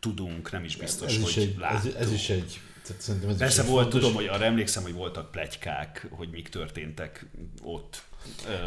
tudunk, 0.00 0.52
nem 0.52 0.64
is 0.64 0.76
biztos, 0.76 1.16
ez, 1.16 1.22
hogy 1.22 1.30
is 1.30 1.36
egy, 1.36 1.56
Ez, 1.60 1.94
ez 1.94 2.12
is 2.12 2.30
egy 2.30 2.60
tehát 2.86 3.02
szerintem 3.02 3.30
ez 3.30 3.36
Persze 3.36 3.62
volt, 3.62 3.82
fontos... 3.82 4.00
tudom, 4.00 4.14
hogy 4.14 4.26
arra 4.26 4.44
emlékszem, 4.44 4.82
hogy 4.82 4.92
voltak 4.92 5.30
plegykák, 5.30 6.06
hogy 6.10 6.28
mik 6.30 6.48
történtek 6.48 7.26
ott. 7.62 8.02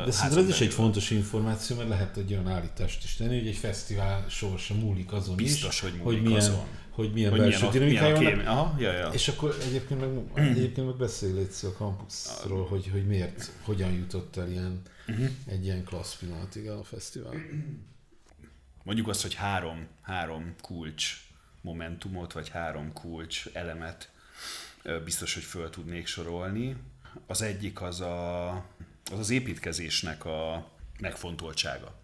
De 0.06 0.12
szerintem 0.12 0.44
ez 0.44 0.50
is 0.50 0.62
egy 0.62 0.74
fontos 0.74 1.10
információ, 1.10 1.76
mert 1.76 1.90
lehet 1.90 2.18
egy 2.18 2.32
olyan 2.32 2.48
állítást 2.48 3.04
is 3.04 3.16
tenni, 3.16 3.38
hogy 3.38 3.48
egy 3.48 3.56
fesztivál 3.56 4.26
sorsa 4.30 4.74
múlik 4.74 5.12
azon 5.12 5.36
Biztos, 5.36 5.74
is, 5.74 5.80
hogy 5.80 5.92
múlik 5.92 6.04
hogy 6.04 6.22
milyen, 6.22 6.38
azon 6.42 6.66
hogy 6.98 7.14
milyen 7.14 7.32
hogy 7.32 7.40
belső 7.40 7.68
dinamikája 7.70 8.36
van. 8.36 8.46
Aha, 8.46 8.76
ja, 8.80 8.92
ja. 8.92 9.08
És 9.08 9.28
akkor 9.28 9.58
egyébként 9.62 10.00
meg, 10.00 10.46
egyébként 10.48 10.88
meg 10.88 10.96
beszélj 10.96 11.48
a 11.64 11.74
kampuszról, 11.78 12.66
hogy, 12.66 12.90
hogy 12.92 13.08
miért, 13.08 13.52
hogyan 13.62 13.92
jutott 13.92 14.38
el 14.38 14.50
ilyen, 14.50 14.82
uh-huh. 15.08 15.30
egy 15.46 15.64
ilyen 15.66 15.84
klassz 15.84 16.16
pillanatig 16.16 16.70
a 16.70 16.84
fesztivál. 16.84 17.34
Mondjuk 18.84 19.08
azt, 19.08 19.22
hogy 19.22 19.34
három, 19.34 19.88
három 20.02 20.56
kulcs 20.62 21.22
momentumot, 21.62 22.34
vagy 22.34 22.50
három 22.50 22.94
kulcs 22.94 23.46
elemet 23.54 24.12
biztos, 25.04 25.34
hogy 25.34 25.44
föl 25.44 25.70
tudnék 25.70 26.08
sorolni. 26.08 26.76
Az 27.28 27.42
egyik 27.42 27.82
az 27.82 28.02
a, 28.02 28.50
az, 29.12 29.20
az 29.20 29.30
építkezésnek 29.30 30.26
a 30.26 30.70
megfontoltsága. 31.00 31.96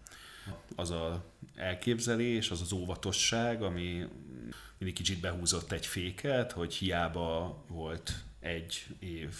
Az 0.76 0.90
a 0.90 1.24
elképzelés, 1.54 2.50
az 2.50 2.60
az 2.60 2.72
óvatosság, 2.72 3.62
ami 3.62 4.06
mindig 4.78 4.94
kicsit 4.94 5.20
behúzott 5.20 5.72
egy 5.72 5.86
féket, 5.86 6.52
hogy 6.52 6.74
hiába 6.74 7.64
volt 7.68 8.12
egy 8.40 8.86
év 8.98 9.34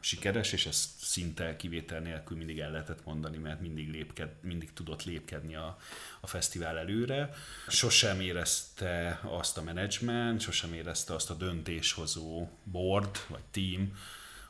sikeres, 0.00 0.52
és 0.52 0.66
ezt 0.66 0.88
szinte 0.98 1.56
kivétel 1.56 2.00
nélkül 2.00 2.36
mindig 2.36 2.58
el 2.58 2.70
lehetett 2.70 3.04
mondani, 3.04 3.36
mert 3.36 3.60
mindig, 3.60 3.90
lépked, 3.90 4.30
mindig 4.40 4.72
tudott 4.72 5.04
lépkedni 5.04 5.54
a, 5.54 5.78
a 6.20 6.26
fesztivál 6.26 6.78
előre. 6.78 7.30
Sosem 7.68 8.20
érezte 8.20 9.20
azt 9.22 9.58
a 9.58 9.62
menedzsment, 9.62 10.40
sosem 10.40 10.72
érezte 10.72 11.14
azt 11.14 11.30
a 11.30 11.34
döntéshozó 11.34 12.48
board 12.64 13.24
vagy 13.28 13.44
team, 13.50 13.96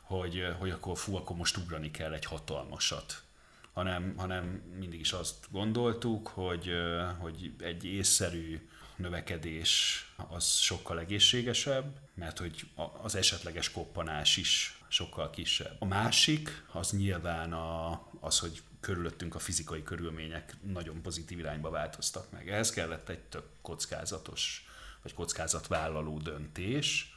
hogy, 0.01 0.47
hogy 0.59 0.69
akkor 0.69 0.97
fú, 0.97 1.15
akkor 1.15 1.35
most 1.35 1.57
ugrani 1.57 1.91
kell 1.91 2.13
egy 2.13 2.25
hatalmasat. 2.25 3.23
Hanem, 3.73 4.13
hanem 4.17 4.45
mindig 4.79 4.99
is 4.99 5.11
azt 5.11 5.47
gondoltuk, 5.51 6.27
hogy, 6.27 6.71
hogy 7.19 7.53
egy 7.59 7.85
észszerű 7.85 8.69
növekedés 8.95 10.05
az 10.29 10.45
sokkal 10.57 10.99
egészségesebb, 10.99 11.99
mert 12.13 12.37
hogy 12.37 12.67
az 13.01 13.15
esetleges 13.15 13.71
koppanás 13.71 14.37
is 14.37 14.81
sokkal 14.87 15.29
kisebb. 15.29 15.75
A 15.79 15.85
másik 15.85 16.63
az 16.71 16.91
nyilván 16.91 17.53
a, 17.53 18.01
az, 18.19 18.39
hogy 18.39 18.61
körülöttünk 18.79 19.35
a 19.35 19.39
fizikai 19.39 19.83
körülmények 19.83 20.55
nagyon 20.61 21.01
pozitív 21.01 21.39
irányba 21.39 21.69
változtak 21.69 22.31
meg. 22.31 22.49
Ehhez 22.49 22.69
kellett 22.69 23.09
egy 23.09 23.19
tök 23.19 23.45
kockázatos, 23.61 24.65
vagy 25.01 25.13
kockázatvállaló 25.13 26.17
döntés, 26.17 27.15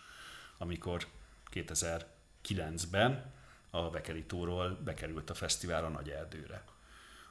amikor 0.59 1.07
2009-ben 1.53 3.33
a 3.75 3.91
Vekeritóról 3.91 4.79
bekerült 4.85 5.31
a 5.31 5.35
fesztivál 5.35 5.85
a 5.85 5.89
Nagy 5.89 6.09
Erdőre 6.09 6.65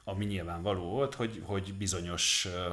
ami 0.04 0.24
nyilvánvaló 0.24 0.82
volt, 0.82 1.14
hogy, 1.14 1.42
hogy 1.44 1.74
bizonyos 1.74 2.44
ö, 2.44 2.72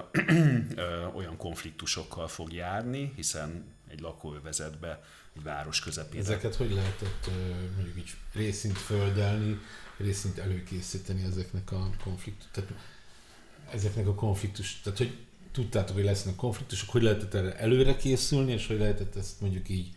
ö, 0.75 1.05
olyan 1.05 1.37
konfliktusokkal 1.37 2.27
fog 2.27 2.53
járni, 2.53 3.13
hiszen 3.15 3.65
egy 3.87 3.99
lakóövezetbe, 3.99 5.03
egy 5.35 5.43
város 5.43 5.79
közepén. 5.79 6.19
Ezeket 6.19 6.55
hogy 6.55 6.71
lehetett 6.71 7.29
mondjuk 7.75 7.97
így 7.97 8.13
részint 8.33 8.77
földelni, 8.77 9.59
részint 9.97 10.37
előkészíteni 10.37 11.23
ezeknek 11.23 11.71
a 11.71 11.89
konfliktus, 12.03 12.47
tehát 12.51 12.69
ezeknek 13.71 14.07
a 14.07 14.13
konfliktus, 14.13 14.81
tehát 14.81 14.97
hogy 14.97 15.17
tudtátok, 15.51 15.95
hogy 15.95 16.05
lesznek 16.05 16.35
konfliktusok, 16.35 16.89
hogy 16.89 17.01
lehetett 17.01 17.33
erre 17.33 17.57
előre 17.57 17.95
készülni, 17.95 18.51
és 18.51 18.67
hogy 18.67 18.79
lehetett 18.79 19.15
ezt 19.15 19.41
mondjuk 19.41 19.69
így 19.69 19.95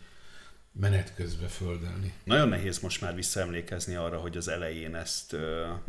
menet 0.80 1.14
közben 1.14 1.48
földelni. 1.48 2.12
Nagyon 2.24 2.48
nehéz 2.48 2.78
most 2.78 3.00
már 3.00 3.14
visszaemlékezni 3.14 3.94
arra, 3.94 4.18
hogy 4.18 4.37
az 4.37 4.48
elején 4.48 4.94
ezt, 4.94 5.37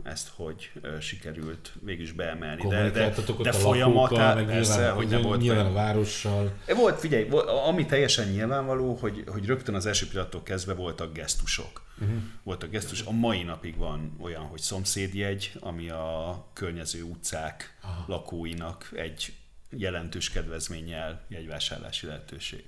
ezt 0.04 0.32
hogy 0.36 0.72
sikerült 1.00 1.74
végülis 1.82 2.12
beemelni. 2.12 2.68
De, 2.68 2.90
de, 2.90 3.14
de 3.42 3.52
folyamatá, 3.52 4.34
persze, 4.34 4.90
hogy 4.90 5.08
nem 5.08 5.22
volt 5.22 5.42
nyilván 5.42 5.66
a 5.66 5.72
várossal. 5.72 6.54
Volt, 6.76 7.00
figyelj, 7.00 7.30
ami 7.68 7.86
teljesen 7.86 8.28
nyilvánvaló, 8.28 8.94
hogy, 8.94 9.24
hogy 9.28 9.46
rögtön 9.46 9.76
az 9.76 9.86
első 9.86 10.08
pillanattól 10.08 10.44
kezdve 10.44 10.74
voltak 10.74 11.14
gesztusok. 11.14 11.84
Uh-huh. 12.00 12.18
Voltak 12.44 12.70
gesztus. 12.70 13.02
A 13.02 13.12
mai 13.12 13.44
napig 13.44 13.78
van 13.78 14.18
olyan, 14.22 14.42
hogy 14.42 14.60
szomszédjegy, 14.62 15.52
ami 15.60 15.90
a 15.90 16.46
környező 16.54 17.04
utcák 17.04 17.78
Aha. 17.82 18.06
lakóinak 18.08 18.90
egy 18.96 19.34
jelentős 19.70 20.30
kedvezménnyel 20.30 21.26
jegyvásárlási 21.30 22.06
lehetőség. 22.06 22.64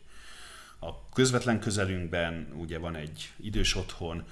A 0.80 1.10
közvetlen 1.10 1.60
közelünkben 1.60 2.54
ugye 2.56 2.78
van 2.78 2.96
egy 2.96 3.34
idős 3.38 3.76
otthon, 3.76 4.24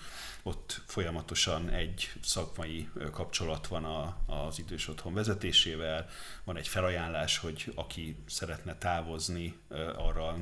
ott 0.44 0.82
folyamatosan 0.86 1.70
egy 1.70 2.12
szakmai 2.24 2.90
kapcsolat 3.12 3.68
van 3.68 3.86
a, 3.86 4.18
az 4.26 4.60
idős 4.60 4.88
otthon 4.88 5.14
vezetésével, 5.14 6.10
van 6.44 6.58
egy 6.58 6.68
felajánlás, 6.68 7.38
hogy 7.38 7.72
aki 7.76 8.16
szeretne 8.28 8.78
távozni 8.78 9.58
arra, 9.96 10.38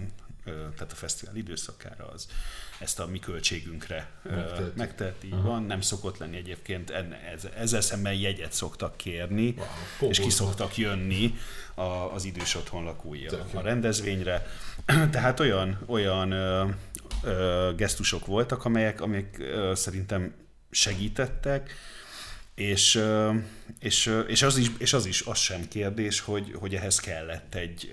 tehát 0.45 0.91
a 0.91 0.95
fesztivál 0.95 1.35
időszakára, 1.35 2.07
az 2.07 2.27
ezt 2.83 2.99
a 2.99 3.07
mi 3.07 3.19
költségünkre 3.19 4.09
Megteheti. 4.23 4.71
megteheti. 4.75 5.27
Így 5.27 5.33
Aha. 5.33 5.47
van, 5.47 5.63
nem 5.63 5.81
szokott 5.81 6.17
lenni 6.17 6.37
egyébként, 6.37 6.89
ez, 6.89 7.47
ezzel 7.57 7.81
szemben 7.81 8.13
jegyet 8.13 8.51
szoktak 8.53 8.97
kérni, 8.97 9.55
Wow, 9.99 10.09
és 10.09 10.19
ki 10.19 10.29
szoktak 10.29 10.77
jönni 10.77 11.33
a, 11.73 11.81
az 11.81 12.25
idős 12.25 12.55
otthon 12.55 12.83
lakói 12.83 13.27
a, 13.27 13.47
a 13.53 13.61
rendezvényre. 13.61 14.47
Tehát 15.11 15.39
olyan, 15.39 15.79
olyan 15.85 16.31
ö, 16.31 16.69
ö, 17.23 17.71
gesztusok 17.75 18.25
voltak, 18.25 18.65
amelyek, 18.65 19.01
amelyek 19.01 19.37
ö, 19.39 19.71
szerintem 19.75 20.33
segítettek, 20.71 21.75
és, 22.55 23.01
és, 23.79 24.23
és, 24.27 24.41
az 24.41 24.57
is, 24.57 24.67
és 24.77 24.93
az 24.93 25.05
is 25.05 25.21
az 25.21 25.37
sem 25.37 25.67
kérdés, 25.67 26.19
hogy, 26.19 26.53
hogy 26.59 26.75
ehhez 26.75 26.99
kellett 26.99 27.55
egy, 27.55 27.91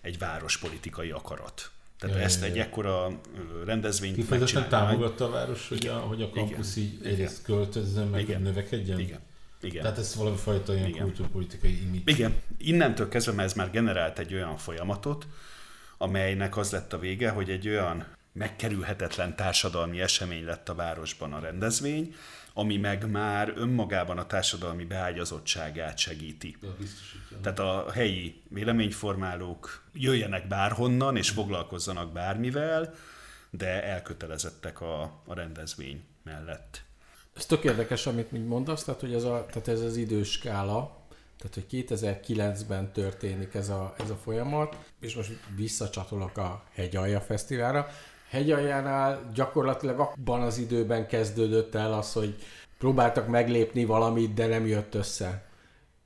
egy 0.00 0.18
várospolitikai 0.18 1.10
akarat. 1.10 1.70
Tehát 2.08 2.24
ezt 2.24 2.42
egy 2.42 2.58
ekkora 2.58 3.20
rendezvényt 3.64 4.14
Kifejezetten 4.14 4.68
támogatta 4.68 5.24
a 5.24 5.30
város, 5.30 5.68
hogy 5.68 5.86
a, 5.86 5.94
hogy 5.94 6.22
a 6.22 6.30
kampusz 6.30 6.76
így 6.76 6.94
Igen. 7.00 7.12
egyrészt 7.12 7.42
költözzen, 7.42 8.06
meg 8.06 8.20
Igen. 8.20 8.42
növekedjen? 8.42 8.98
Igen. 8.98 9.20
Igen. 9.60 9.82
Tehát 9.82 9.98
ez 9.98 10.14
valami 10.16 10.36
fajta 10.36 10.74
ilyen 10.74 10.88
Igen. 10.88 11.02
kultúrpolitikai 11.02 11.82
image. 11.82 12.02
Igen, 12.04 12.34
innentől 12.58 13.08
kezdve, 13.08 13.32
mert 13.32 13.48
ez 13.48 13.54
már 13.54 13.70
generált 13.70 14.18
egy 14.18 14.34
olyan 14.34 14.56
folyamatot, 14.56 15.26
amelynek 15.98 16.56
az 16.56 16.70
lett 16.70 16.92
a 16.92 16.98
vége, 16.98 17.30
hogy 17.30 17.50
egy 17.50 17.68
olyan 17.68 18.06
megkerülhetetlen 18.32 19.36
társadalmi 19.36 20.00
esemény 20.00 20.44
lett 20.44 20.68
a 20.68 20.74
városban 20.74 21.32
a 21.32 21.38
rendezvény, 21.38 22.14
ami 22.54 22.76
meg 22.76 23.10
már 23.10 23.52
önmagában 23.56 24.18
a 24.18 24.26
társadalmi 24.26 24.84
beágyazottságát 24.84 25.98
segíti. 25.98 26.56
Ja. 26.62 26.68
Tehát 27.42 27.58
a 27.58 27.90
helyi 27.92 28.42
véleményformálók 28.48 29.84
jöjjenek 29.92 30.48
bárhonnan 30.48 31.16
és 31.16 31.30
foglalkozzanak 31.30 32.12
bármivel, 32.12 32.94
de 33.50 33.84
elkötelezettek 33.84 34.80
a, 34.80 35.02
a 35.26 35.34
rendezvény 35.34 36.04
mellett. 36.22 36.82
Ez 37.36 37.46
tök 37.46 37.64
érdekes, 37.64 38.06
amit 38.06 38.30
még 38.30 38.42
mondasz, 38.42 38.84
tehát, 38.84 39.00
hogy 39.00 39.14
ez, 39.14 39.24
a, 39.24 39.46
tehát 39.50 39.68
ez 39.68 39.80
az 39.80 39.96
időskála, 39.96 41.00
tehát 41.38 41.54
hogy 41.54 41.86
2009-ben 41.88 42.92
történik 42.92 43.54
ez 43.54 43.68
a, 43.68 43.94
ez 43.98 44.10
a 44.10 44.16
folyamat, 44.16 44.76
és 45.00 45.14
most 45.14 45.30
visszacsatolok 45.56 46.38
a 46.38 46.64
Hegyalja 46.72 47.20
Fesztiválra. 47.20 47.88
Hegyaljánál 48.32 49.30
gyakorlatilag 49.34 49.98
abban 50.00 50.42
az 50.42 50.58
időben 50.58 51.06
kezdődött 51.06 51.74
el 51.74 51.92
az, 51.92 52.12
hogy 52.12 52.34
próbáltak 52.78 53.28
meglépni 53.28 53.84
valamit, 53.84 54.34
de 54.34 54.46
nem 54.46 54.66
jött 54.66 54.94
össze. 54.94 55.44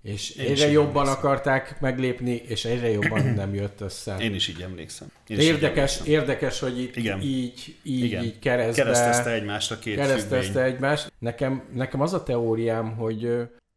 És 0.02 0.30
Én 0.30 0.50
egyre 0.50 0.66
így 0.66 0.72
jobban 0.72 1.02
emlékszem. 1.02 1.18
akarták 1.18 1.80
meglépni, 1.80 2.30
és 2.46 2.64
egyre 2.64 2.90
jobban 2.90 3.22
nem 3.42 3.54
jött 3.54 3.80
össze. 3.80 4.16
Én 4.18 4.34
is 4.34 4.48
így 4.48 4.60
emlékszem. 4.60 5.08
Én 5.26 5.36
is 5.36 5.42
így 5.42 5.48
érdekes, 5.48 5.98
emlékszem. 5.98 6.06
érdekes, 6.20 6.60
hogy 6.60 6.80
itt 6.80 6.96
Igen. 6.96 7.20
így, 7.20 7.76
így, 7.82 8.04
Igen. 8.04 8.24
így 8.24 8.38
keresztbe, 8.38 8.82
Keresztezte 8.82 9.30
egymást 9.32 9.70
a 9.70 9.78
két 9.78 9.96
keresztezte 9.96 10.40
függvény. 10.42 10.62
egymást. 10.72 11.12
Nekem, 11.18 11.62
nekem 11.72 12.00
az 12.00 12.12
a 12.12 12.22
teóriám, 12.22 12.94
hogy 12.96 13.28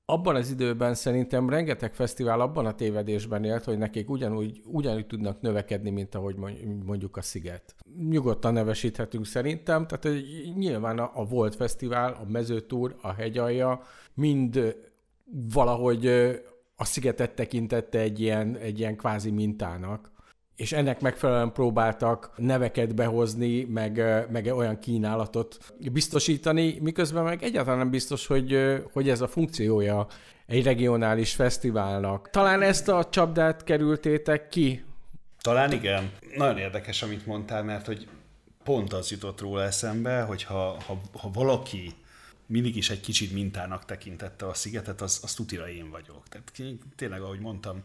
abban 0.10 0.36
az 0.36 0.50
időben 0.50 0.94
szerintem 0.94 1.50
rengeteg 1.50 1.94
fesztivál 1.94 2.42
abban 2.42 2.66
a 2.66 2.76
tévedésben 2.76 3.44
élt, 3.44 3.64
hogy 3.64 3.78
nekik 3.78 4.10
ugyanúgy, 4.10 4.62
ugyanúgy 4.66 5.08
tudnak 5.08 5.42
növekedni, 5.42 5.90
mint 5.90 6.16
ahogy 6.16 6.36
mondj- 6.36 6.84
mondjuk 6.86 7.18
a 7.18 7.22
Sziget. 7.22 7.76
Nyugodtan 8.10 8.54
nevesíthetünk 8.54 9.26
szerintem, 9.26 9.88
tehát 9.88 10.04
hogy 10.04 10.54
nyilván 10.58 11.00
a, 11.00 11.12
a 11.14 11.26
Volt 11.26 11.56
Fesztivál, 11.56 12.12
a 12.14 12.30
Mezőtúr, 12.30 12.96
a 13.02 13.14
Hegyalja 13.14 13.82
mind 14.14 14.76
valahogy 15.54 16.06
a 16.76 16.86
Szigetet 16.86 17.36
tekintette 17.36 18.00
egy 18.00 18.20
ilyen, 18.20 18.56
egy 18.56 18.80
ilyen 18.80 18.96
kvázi 18.96 19.32
mintának 19.32 20.12
és 20.60 20.72
ennek 20.72 21.02
megfelelően 21.02 21.52
próbáltak 21.52 22.32
neveket 22.36 22.96
behozni, 22.96 23.64
meg, 23.64 24.04
meg 24.32 24.46
olyan 24.46 24.80
kínálatot 24.80 25.58
biztosítani, 25.92 26.78
miközben 26.82 27.24
meg 27.24 27.44
egyáltalán 27.44 27.80
nem 27.80 27.90
biztos, 27.90 28.28
hogy, 28.28 28.80
hogy 28.94 29.10
ez 29.10 29.22
a 29.22 29.28
funkciója 29.28 30.08
egy 30.46 30.64
regionális 30.64 31.34
fesztiválnak. 31.34 32.30
Talán 32.30 32.62
ezt 32.62 32.88
a 32.88 33.10
csapdát 33.10 33.64
kerültétek 33.64 34.50
ki? 34.50 34.84
Talán 35.42 35.72
igen. 35.72 36.12
Nagyon 36.36 36.58
érdekes, 36.58 37.04
amit 37.04 37.26
mondtál, 37.26 37.64
mert 37.64 37.86
hogy 37.86 38.08
pont 38.64 38.94
az 38.94 39.12
jutott 39.12 39.40
róla 39.42 39.64
eszembe, 39.64 40.22
hogy 40.22 40.44
ha, 40.44 40.78
ha, 40.86 41.02
ha 41.20 41.30
valaki 41.34 41.94
mindig 42.46 42.76
is 42.76 42.90
egy 42.90 43.02
kicsit 43.02 43.34
mintának 43.34 43.86
tekintette 43.86 44.48
a 44.48 44.54
szigetet, 44.54 45.02
az, 45.02 45.20
az 45.24 45.34
tutira 45.34 45.70
én 45.70 45.90
vagyok. 45.90 46.28
Tehát 46.30 46.76
tényleg, 46.96 47.22
ahogy 47.22 47.40
mondtam, 47.40 47.82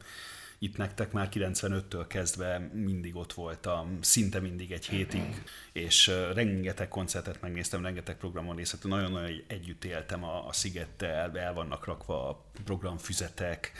itt 0.64 0.76
nektek 0.76 1.12
már 1.12 1.28
95-től 1.32 2.04
kezdve 2.08 2.58
mindig 2.58 3.16
ott 3.16 3.32
voltam, 3.32 3.98
szinte 4.00 4.40
mindig 4.40 4.72
egy 4.72 4.86
hétig, 4.86 5.42
és 5.72 6.10
rengeteg 6.34 6.88
koncertet 6.88 7.40
megnéztem, 7.40 7.82
rengeteg 7.82 8.16
programon 8.16 8.56
részt 8.56 8.72
vettem, 8.72 8.90
nagyon-nagyon 8.90 9.42
együtt 9.46 9.84
éltem 9.84 10.24
a, 10.24 10.46
a 10.46 10.52
szigettel, 10.52 11.38
el 11.38 11.54
vannak 11.54 11.84
rakva 11.84 12.28
a 12.28 12.44
programfüzetek, 12.64 13.72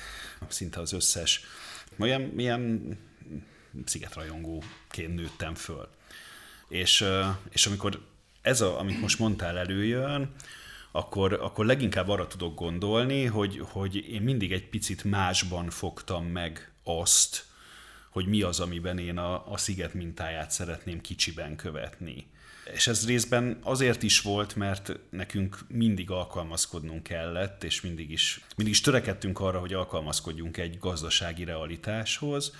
szinte 0.49 0.81
az 0.81 0.93
összes. 0.93 1.41
Olyan, 1.99 2.21
milyen 2.21 2.97
szigetrajongóként 3.85 5.15
nőttem 5.15 5.55
föl. 5.55 5.89
És, 6.69 7.05
és 7.51 7.67
amikor 7.67 8.01
ez, 8.43 8.61
a, 8.61 8.79
amit 8.79 9.01
most 9.01 9.19
mondtál, 9.19 9.59
előjön, 9.59 10.35
akkor, 10.93 11.33
akkor 11.33 11.67
leginkább 11.67 12.09
arra 12.09 12.27
tudok 12.27 12.55
gondolni, 12.55 13.25
hogy, 13.25 13.59
hogy 13.63 13.97
én 13.97 14.23
mindig 14.23 14.53
egy 14.53 14.69
picit 14.69 15.05
másban 15.05 15.71
fogtam 15.71 16.27
meg 16.27 16.74
azt, 16.85 17.45
hogy 18.11 18.27
mi 18.27 18.43
az, 18.43 18.61
amiben 18.61 18.99
én 18.99 19.19
a, 19.19 19.53
a 19.53 19.57
sziget 19.57 19.95
mintáját 19.95 20.51
szeretném 20.51 21.01
kicsiben 21.01 21.57
követni. 21.57 22.27
És 22.73 22.87
ez 22.87 23.07
részben 23.07 23.59
azért 23.63 24.03
is 24.03 24.21
volt, 24.21 24.57
mert 24.57 24.93
nekünk 25.11 25.59
mindig 25.69 26.11
alkalmazkodnunk 26.11 27.03
kellett, 27.03 27.65
és 27.65 27.81
mindig 27.81 28.11
is, 28.11 28.41
mindig 28.57 28.75
is 28.75 28.81
törekedtünk 28.81 29.41
arra, 29.41 29.61
hogy 29.61 29.73
alkalmazkodjunk 29.73 30.57
egy 30.57 30.79
gazdasági 30.79 31.45
realitáshoz. 31.45 32.53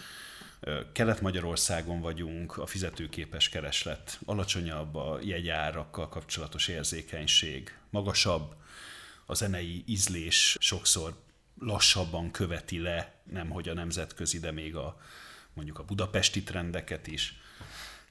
Kelet-Magyarországon 0.93 2.01
vagyunk, 2.01 2.57
a 2.59 2.67
fizetőképes 2.67 3.49
kereslet 3.49 4.19
alacsonyabb, 4.25 4.95
a 4.95 5.19
jegyárakkal 5.23 6.09
kapcsolatos 6.09 6.69
érzékenység 6.69 7.79
magasabb, 7.91 8.55
a 9.27 9.35
zenei 9.35 9.85
ízlés 9.87 10.57
sokszor 10.61 11.15
lassabban 11.59 12.31
követi 12.31 12.79
le, 12.79 13.15
nemhogy 13.33 13.69
a 13.69 13.75
nemzetközi, 13.75 14.39
de 14.39 14.53
még 14.53 14.77
a 14.77 15.01
mondjuk 15.55 15.79
a 15.79 15.83
budapesti 15.83 16.43
trendeket 16.43 17.07
is. 17.07 17.39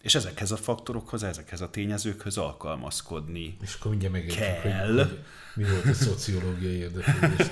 És 0.01 0.15
ezekhez 0.15 0.51
a 0.51 0.57
faktorokhoz, 0.57 1.23
ezekhez 1.23 1.61
a 1.61 1.69
tényezőkhöz 1.69 2.37
alkalmazkodni. 2.37 3.57
És 3.61 3.73
akkor 3.73 3.89
mindjárt 3.89 4.13
megértjük, 4.13 4.61
Kell. 4.61 4.93
hogy, 4.93 4.99
hogy 4.99 5.19
mi 5.55 5.63
volt 5.63 5.85
a 5.85 5.93
szociológiai 5.93 6.75
érdeklődés. 6.75 7.47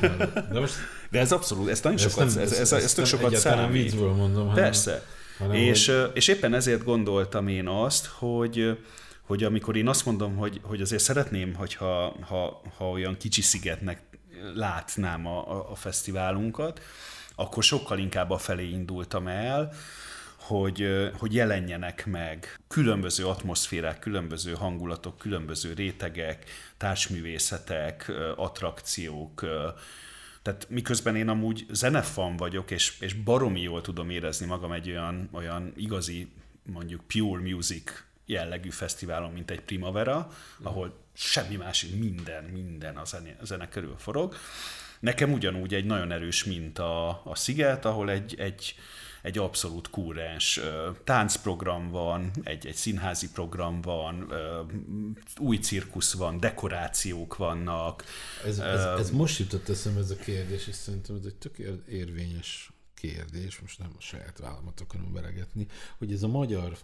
De 0.51 0.59
most 0.59 0.73
De 1.09 1.19
ez 1.19 1.31
abszolút, 1.31 1.69
ez 1.69 1.81
nagyon 1.81 1.97
sokat, 1.97 2.33
nem, 2.33 2.43
ez, 2.43 2.51
ez, 2.51 2.71
ez, 2.71 2.83
ez 2.83 2.93
tök 2.93 3.05
nem 3.09 3.19
sokat 3.19 3.35
számít. 3.35 3.83
viccből 3.83 4.13
mondom, 4.13 4.47
hanem, 4.47 4.63
Persze. 4.63 5.05
hanem 5.37 5.55
És, 5.55 5.87
hogy, 5.87 6.11
és 6.13 6.27
éppen 6.27 6.53
ezért 6.53 6.83
gondoltam 6.83 7.47
én 7.47 7.67
azt, 7.67 8.05
hogy 8.05 8.77
hogy 9.21 9.43
amikor 9.43 9.75
én 9.75 9.87
azt 9.87 10.05
mondom, 10.05 10.35
hogy, 10.35 10.59
hogy 10.63 10.81
azért 10.81 11.03
szeretném, 11.03 11.53
hogyha 11.53 12.15
ha, 12.21 12.61
ha 12.77 12.89
olyan 12.89 13.17
kicsi 13.17 13.41
szigetnek 13.41 14.01
látnám 14.55 15.27
a, 15.27 15.71
a, 15.71 15.75
fesztiválunkat, 15.75 16.81
akkor 17.35 17.63
sokkal 17.63 17.99
inkább 17.99 18.29
a 18.29 18.37
felé 18.37 18.69
indultam 18.69 19.27
el, 19.27 19.73
hogy, 20.35 20.87
hogy 21.17 21.33
jelenjenek 21.33 22.05
meg 22.05 22.59
különböző 22.67 23.27
atmoszférák, 23.27 23.99
különböző 23.99 24.53
hangulatok, 24.53 25.17
különböző 25.17 25.73
rétegek, 25.73 26.45
társművészetek, 26.77 28.11
attrakciók, 28.35 29.45
tehát 30.41 30.67
miközben 30.69 31.15
én 31.15 31.29
amúgy 31.29 31.65
zenefan 31.71 32.37
vagyok, 32.37 32.71
és, 32.71 32.99
és 32.99 33.13
baromi 33.13 33.61
jól 33.61 33.81
tudom 33.81 34.09
érezni 34.09 34.45
magam 34.45 34.71
egy 34.71 34.89
olyan, 34.89 35.29
olyan 35.31 35.73
igazi, 35.75 36.31
mondjuk 36.63 37.01
pure 37.07 37.41
music 37.41 38.03
jellegű 38.25 38.69
fesztiválon, 38.69 39.31
mint 39.31 39.51
egy 39.51 39.61
Primavera, 39.61 40.31
ahol 40.61 40.99
semmi 41.13 41.55
más, 41.55 41.85
minden, 41.85 42.43
minden 42.43 42.97
a 42.97 43.05
zene, 43.05 43.37
a 43.41 43.45
zene 43.45 43.69
körül 43.69 43.95
forog. 43.97 44.35
Nekem 44.99 45.31
ugyanúgy 45.31 45.73
egy 45.73 45.85
nagyon 45.85 46.11
erős 46.11 46.43
mint 46.43 46.79
a, 46.79 47.21
Sziget, 47.33 47.85
ahol 47.85 48.09
egy, 48.09 48.35
egy, 48.39 48.75
egy 49.21 49.37
abszolút 49.37 49.89
kúrens 49.89 50.59
táncprogram 51.03 51.89
van, 51.89 52.31
egy, 52.43 52.67
egy 52.67 52.75
színházi 52.75 53.31
program 53.31 53.81
van, 53.81 54.33
új 55.37 55.57
cirkusz 55.57 56.13
van, 56.13 56.39
dekorációk 56.39 57.37
vannak. 57.37 58.03
Ez, 58.45 58.59
ez, 58.59 58.83
ez 58.83 59.11
most 59.11 59.39
jutott 59.39 59.69
eszembe 59.69 59.99
ez 59.99 60.11
a 60.11 60.15
kérdés, 60.15 60.67
és 60.67 60.75
szerintem 60.75 61.15
ez 61.15 61.25
egy 61.25 61.35
tök 61.35 61.57
ér- 61.57 61.87
érvényes 61.87 62.71
kérdés, 62.93 63.59
most 63.59 63.79
nem 63.79 63.91
a 63.97 64.01
saját 64.01 64.37
vállamat 64.37 64.79
akarom 64.79 65.13
beregetni, 65.13 65.67
hogy 65.97 66.11
ez 66.11 66.23
a 66.23 66.27
magyar, 66.27 66.77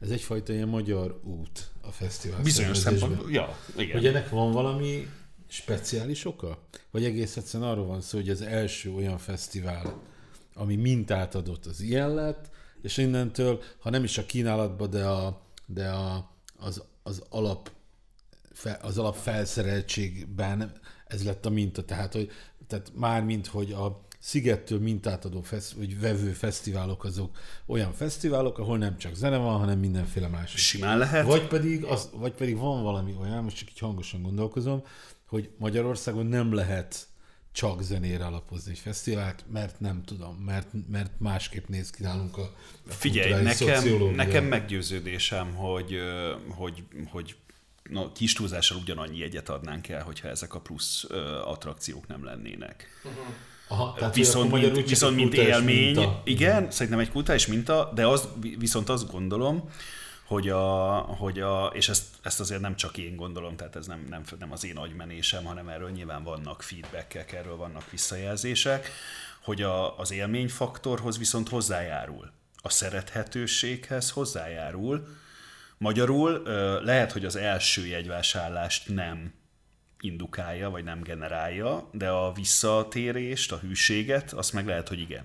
ez 0.00 0.10
egyfajta 0.10 0.52
ilyen 0.52 0.68
magyar 0.68 1.20
út 1.24 1.70
a 1.80 1.90
fesztivál 1.90 2.42
Bizonyos 2.42 2.78
szempontból, 2.78 3.30
ja, 3.30 3.58
igen. 3.76 3.96
Hogy 3.96 4.06
ennek 4.06 4.28
van 4.28 4.52
valami 4.52 5.08
speciális 5.48 6.24
oka? 6.24 6.58
Vagy 6.90 7.04
egész 7.04 7.36
egyszerűen 7.36 7.70
arról 7.70 7.86
van 7.86 8.00
szó, 8.00 8.18
hogy 8.18 8.28
az 8.28 8.42
első 8.42 8.92
olyan 8.92 9.18
fesztivál, 9.18 10.02
ami 10.54 10.76
mintát 10.76 11.34
adott, 11.34 11.66
az 11.66 11.80
ilyen 11.80 12.14
lett, 12.14 12.50
és 12.82 12.96
innentől, 12.96 13.62
ha 13.78 13.90
nem 13.90 14.04
is 14.04 14.18
a 14.18 14.26
kínálatba, 14.26 14.86
de, 14.86 15.06
a, 15.06 15.42
de 15.66 15.88
a, 15.88 16.30
az, 16.56 16.82
az 17.02 17.22
alap 17.28 17.70
az 18.82 18.98
alap 18.98 19.16
felszereltségben 19.16 20.72
ez 21.06 21.24
lett 21.24 21.46
a 21.46 21.50
minta. 21.50 21.84
Tehát, 21.84 22.12
hogy, 22.12 22.30
tehát 22.66 22.92
már 22.94 23.24
mint, 23.24 23.46
hogy 23.46 23.72
a 23.72 24.00
Szigettől 24.22 24.78
mintát 24.78 25.24
adó, 25.24 25.42
fesz, 25.42 25.72
vagy 25.72 26.00
vevő 26.00 26.32
fesztiválok 26.32 27.04
azok 27.04 27.38
olyan 27.66 27.92
fesztiválok, 27.92 28.58
ahol 28.58 28.78
nem 28.78 28.98
csak 28.98 29.14
zene 29.14 29.36
van, 29.36 29.58
hanem 29.58 29.78
mindenféle 29.78 30.28
más. 30.28 30.54
is. 30.54 30.66
Simán 30.66 30.98
lehet. 30.98 31.26
Vagy 31.26 31.46
pedig, 31.46 31.84
az, 31.84 32.10
vagy 32.12 32.32
pedig 32.32 32.56
van 32.56 32.82
valami 32.82 33.16
olyan, 33.20 33.44
most 33.44 33.56
csak 33.56 33.70
így 33.70 33.78
hangosan 33.78 34.22
gondolkozom, 34.22 34.84
hogy 35.26 35.50
Magyarországon 35.58 36.26
nem 36.26 36.52
lehet 36.52 37.08
csak 37.52 37.82
zenére 37.82 38.24
alapozni 38.26 38.70
egy 38.70 38.78
fesztivált, 38.78 39.44
mert 39.52 39.80
nem 39.80 40.02
tudom, 40.02 40.36
mert, 40.36 40.68
mert 40.90 41.10
másképp 41.18 41.68
néz 41.68 41.90
ki 41.90 42.02
nálunk 42.02 42.36
a, 42.36 42.42
a 42.42 42.92
Figyelj, 42.92 43.42
nekem, 43.42 44.14
nekem 44.14 44.44
meggyőződésem, 44.44 45.54
hogy, 45.54 45.98
hogy, 46.48 46.84
hogy 47.10 47.36
na, 47.82 48.12
kis 48.12 48.32
túlzással 48.32 48.78
ugyanannyi 48.78 49.18
jegyet 49.18 49.48
adnánk 49.48 49.88
el, 49.88 50.02
hogyha 50.02 50.28
ezek 50.28 50.54
a 50.54 50.60
plusz 50.60 51.04
ö, 51.08 51.38
attrakciók 51.38 52.06
nem 52.06 52.24
lennének. 52.24 52.86
Aha, 53.72 53.94
tehát, 53.98 54.14
viszont, 54.14 54.52
mint, 54.52 54.88
viszont 54.88 55.16
mint 55.16 55.34
élmény, 55.34 55.94
minta. 55.94 56.20
igen, 56.24 56.70
szerintem 56.70 57.00
egy 57.00 57.10
kulturális 57.10 57.46
minta, 57.46 57.92
de 57.94 58.06
az, 58.06 58.28
viszont 58.58 58.88
azt 58.88 59.10
gondolom, 59.10 59.70
hogy 60.26 60.48
a, 60.48 60.96
hogy 60.98 61.40
a 61.40 61.70
és 61.74 61.88
ezt, 61.88 62.04
ezt 62.22 62.40
azért 62.40 62.60
nem 62.60 62.76
csak 62.76 62.96
én 62.96 63.16
gondolom, 63.16 63.56
tehát 63.56 63.76
ez 63.76 63.86
nem, 63.86 64.06
nem, 64.10 64.22
nem 64.38 64.52
az 64.52 64.64
én 64.64 64.76
agymenésem, 64.76 65.44
hanem 65.44 65.68
erről 65.68 65.90
nyilván 65.90 66.22
vannak 66.22 66.62
feedbackek, 66.62 67.32
erről 67.32 67.56
vannak 67.56 67.90
visszajelzések, 67.90 68.90
hogy 69.42 69.62
a, 69.62 69.98
az 69.98 70.12
élményfaktorhoz 70.12 71.18
viszont 71.18 71.48
hozzájárul. 71.48 72.30
A 72.62 72.68
szerethetőséghez 72.68 74.10
hozzájárul. 74.10 75.06
Magyarul 75.78 76.42
lehet, 76.84 77.12
hogy 77.12 77.24
az 77.24 77.36
első 77.36 77.86
jegyvásárlást 77.86 78.88
nem 78.88 79.32
indukálja, 80.00 80.70
vagy 80.70 80.84
nem 80.84 81.02
generálja, 81.02 81.88
de 81.92 82.08
a 82.08 82.32
visszatérést, 82.32 83.52
a 83.52 83.58
hűséget, 83.58 84.32
azt 84.32 84.52
meg 84.52 84.66
lehet, 84.66 84.88
hogy 84.88 84.98
igen. 84.98 85.24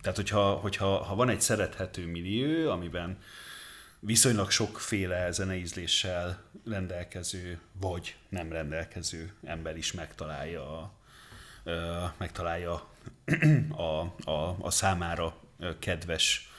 Tehát, 0.00 0.16
hogyha, 0.16 0.52
hogyha 0.52 1.02
ha 1.02 1.14
van 1.14 1.28
egy 1.28 1.40
szerethető 1.40 2.06
millió, 2.06 2.70
amiben 2.70 3.18
viszonylag 4.00 4.50
sokféle 4.50 5.30
zeneízléssel 5.30 6.42
rendelkező, 6.64 7.60
vagy 7.80 8.16
nem 8.28 8.52
rendelkező 8.52 9.32
ember 9.44 9.76
is 9.76 9.92
megtalálja, 9.92 10.78
a- 10.78 10.94
megtalálja 12.18 12.88
a, 13.76 13.82
a, 14.30 14.56
a 14.60 14.70
számára 14.70 15.36
kedves 15.78 16.49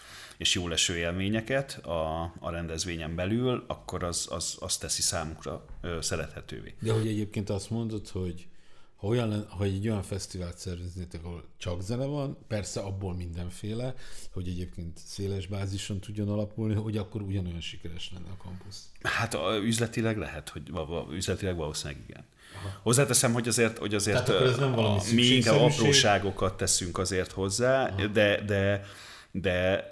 és 0.42 0.54
jó 0.54 0.68
leső 0.68 0.98
élményeket 0.98 1.86
a, 1.86 2.22
a 2.40 2.50
rendezvényen 2.50 3.16
belül, 3.16 3.64
akkor 3.68 4.04
az, 4.04 4.28
az, 4.30 4.58
az 4.60 4.78
teszi 4.78 5.02
számukra 5.02 5.66
ö, 5.82 5.98
szerethetővé. 6.02 6.76
De 6.80 6.92
hogy 6.92 7.08
egyébként 7.08 7.50
azt 7.50 7.70
mondod, 7.70 8.08
hogy 8.08 8.48
ha, 8.96 9.08
olyan, 9.08 9.46
ha 9.50 9.64
egy 9.64 9.88
olyan 9.88 10.04
fesztivált 10.04 10.58
szerveznétek, 10.58 11.24
ahol 11.24 11.44
csak 11.58 11.82
zene 11.82 12.06
van, 12.06 12.38
persze 12.48 12.80
abból 12.80 13.16
mindenféle, 13.16 13.94
hogy 14.34 14.48
egyébként 14.48 15.00
széles 15.06 15.48
bázison 15.48 16.00
tudjon 16.00 16.30
alapulni, 16.30 16.74
hogy 16.74 16.98
akkor 16.98 17.22
ugyanolyan 17.22 17.62
sikeres 17.62 18.12
lenne 18.14 18.30
a 18.30 18.44
kampusz. 18.44 18.90
Hát 19.02 19.34
a, 19.34 19.58
üzletileg 19.64 20.18
lehet, 20.18 20.50
hogy 20.50 20.72
üzletileg 21.12 21.56
valószínűleg 21.56 22.04
igen. 22.08 22.26
Aha. 22.56 22.80
Hozzáteszem, 22.82 23.34
hogy 23.34 23.48
azért, 23.48 23.78
hogy 23.78 23.96
azért 23.96 24.30
ez 24.30 24.58
nem 24.58 24.72
valami 24.72 25.44
a, 25.48 25.64
apróságokat 25.64 26.58
teszünk 26.58 26.98
azért 26.98 27.32
hozzá, 27.32 27.96
de, 27.96 28.42
de, 28.46 28.86
de, 29.32 29.86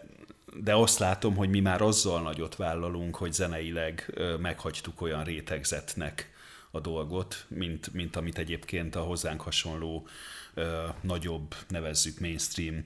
de 0.54 0.74
azt 0.74 1.00
látom, 1.00 1.36
hogy 1.36 1.50
mi 1.50 1.60
már 1.60 1.82
azzal 1.82 2.22
nagyot 2.22 2.56
vállalunk, 2.56 3.16
hogy 3.16 3.34
zeneileg 3.34 4.20
meghagytuk 4.40 5.02
olyan 5.02 5.24
rétegzetnek 5.24 6.32
a 6.72 6.80
dolgot, 6.80 7.46
mint, 7.48 7.94
mint 7.94 8.16
amit 8.16 8.38
egyébként 8.38 8.96
a 8.96 9.02
hozzánk 9.02 9.42
hasonló 9.42 10.08
ö, 10.54 10.88
nagyobb, 11.02 11.56
nevezzük 11.68 12.20
mainstream 12.20 12.86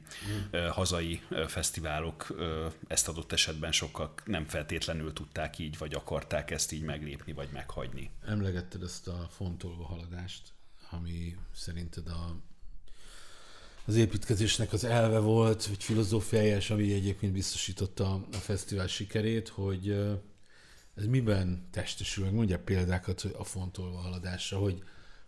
ö, 0.52 0.68
hazai 0.68 1.22
ö, 1.30 1.48
fesztiválok 1.48 2.30
ö, 2.30 2.68
ezt 2.88 3.08
adott 3.08 3.32
esetben 3.32 3.72
sokkal 3.72 4.14
nem 4.26 4.46
feltétlenül 4.46 5.14
tudták 5.14 5.60
így, 5.60 5.78
vagy 5.78 5.94
akarták 5.94 6.52
ezt 6.52 6.72
így 6.72 6.84
meglépni, 6.84 7.34
vagy 7.34 7.50
meghagyni. 7.54 8.10
Emlegetted 8.26 8.84
ezt 8.84 9.08
a 9.08 9.28
fontolva 9.30 9.84
haladást, 9.84 10.42
ami 10.90 11.36
szerinted 11.54 12.08
a, 12.08 12.36
az 13.86 13.96
építkezésnek 13.96 14.74
az 14.74 14.84
elve 14.84 15.20
volt, 15.20 15.66
vagy 15.66 15.84
filozófiája, 15.84 16.56
és 16.56 16.70
ami 16.70 16.94
egyébként 16.94 17.34
biztosította 17.34 18.14
a 18.32 18.38
fesztivál 18.38 18.88
sikerét, 18.88 19.48
hogy 19.48 19.90
ez 20.96 21.06
miben 21.06 21.68
testesül, 21.72 22.24
meg 22.24 22.34
mondják 22.34 22.64
példákat 22.64 23.22
a 23.38 23.44
fontolva 23.44 23.98
haladásra, 23.98 24.58
hogy, 24.58 24.84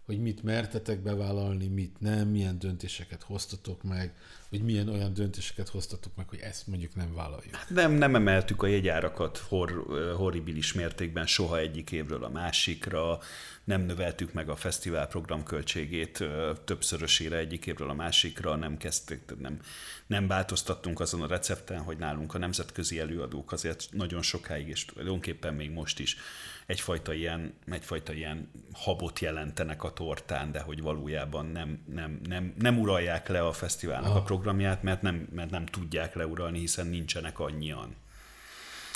hogy 0.05 0.19
mit 0.19 0.43
mertetek 0.43 0.99
bevállalni, 0.99 1.67
mit 1.67 1.95
nem, 1.99 2.27
milyen 2.27 2.59
döntéseket 2.59 3.23
hoztatok 3.23 3.83
meg, 3.83 4.13
hogy 4.49 4.61
milyen 4.61 4.89
olyan 4.89 5.13
döntéseket 5.13 5.69
hoztatok 5.69 6.15
meg, 6.15 6.29
hogy 6.29 6.39
ezt 6.39 6.67
mondjuk 6.67 6.95
nem 6.95 7.13
vállaljuk. 7.13 7.67
Nem, 7.69 7.91
nem 7.91 8.15
emeltük 8.15 8.63
a 8.63 8.67
jegyárakat 8.67 9.37
hor, 9.37 9.85
horribilis 10.15 10.73
mértékben 10.73 11.25
soha 11.25 11.57
egyik 11.57 11.91
évről 11.91 12.23
a 12.23 12.29
másikra, 12.29 13.19
nem 13.63 13.81
növeltük 13.81 14.33
meg 14.33 14.49
a 14.49 14.55
fesztivál 14.55 15.07
program 15.07 15.43
költségét 15.43 16.23
többszörösére 16.63 17.37
egyik 17.37 17.65
évről 17.65 17.89
a 17.89 17.93
másikra, 17.93 18.55
nem 18.55 18.77
kezdtük, 18.77 19.39
nem, 19.39 19.59
nem 20.07 20.27
változtattunk 20.27 20.99
azon 20.99 21.21
a 21.21 21.27
recepten, 21.27 21.79
hogy 21.79 21.97
nálunk 21.97 22.33
a 22.33 22.37
nemzetközi 22.37 22.99
előadók 22.99 23.51
azért 23.51 23.87
nagyon 23.91 24.21
sokáig, 24.21 24.67
és 24.67 24.85
tulajdonképpen 24.85 25.53
még 25.53 25.71
most 25.71 25.99
is 25.99 26.17
egyfajta 26.65 27.13
ilyen, 27.13 27.53
egyfajta 27.65 28.13
ilyen 28.13 28.51
habot 28.73 29.19
jelentenek 29.19 29.83
a 29.83 29.93
tortán, 29.93 30.51
de 30.51 30.59
hogy 30.59 30.81
valójában 30.81 31.45
nem, 31.45 31.83
nem, 31.93 32.19
nem, 32.23 32.53
nem 32.57 32.79
uralják 32.79 33.27
le 33.27 33.45
a 33.45 33.51
fesztiválnak 33.51 34.15
a 34.15 34.21
programját, 34.21 34.83
mert 34.83 35.01
nem, 35.01 35.27
mert 35.31 35.49
nem 35.49 35.65
tudják 35.65 36.15
leuralni, 36.15 36.59
hiszen 36.59 36.87
nincsenek 36.87 37.39
annyian. 37.39 37.95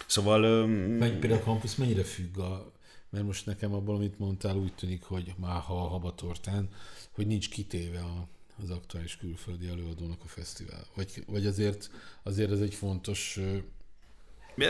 Szóval 0.05 0.67
Menj, 0.67 1.17
például 1.17 1.41
a 1.41 1.43
kampusz 1.43 1.75
mennyire 1.75 2.03
függ 2.03 2.37
a... 2.37 2.71
Mert 3.09 3.25
most 3.25 3.45
nekem 3.45 3.73
abból, 3.73 3.95
amit 3.95 4.19
mondtál, 4.19 4.55
úgy 4.55 4.73
tűnik, 4.73 5.03
hogy 5.03 5.33
már 5.37 5.61
ha 5.61 5.83
a 5.83 5.87
habatortán, 5.87 6.69
hogy 7.11 7.27
nincs 7.27 7.49
kitéve 7.49 7.99
a, 7.99 8.27
az 8.63 8.69
aktuális 8.69 9.17
külföldi 9.17 9.67
előadónak 9.67 10.23
a 10.23 10.27
fesztivál. 10.27 10.85
Vagy, 10.95 11.23
vagy 11.27 11.45
azért, 11.45 11.89
azért 12.23 12.51
ez 12.51 12.59
egy 12.59 12.73
fontos... 12.73 13.39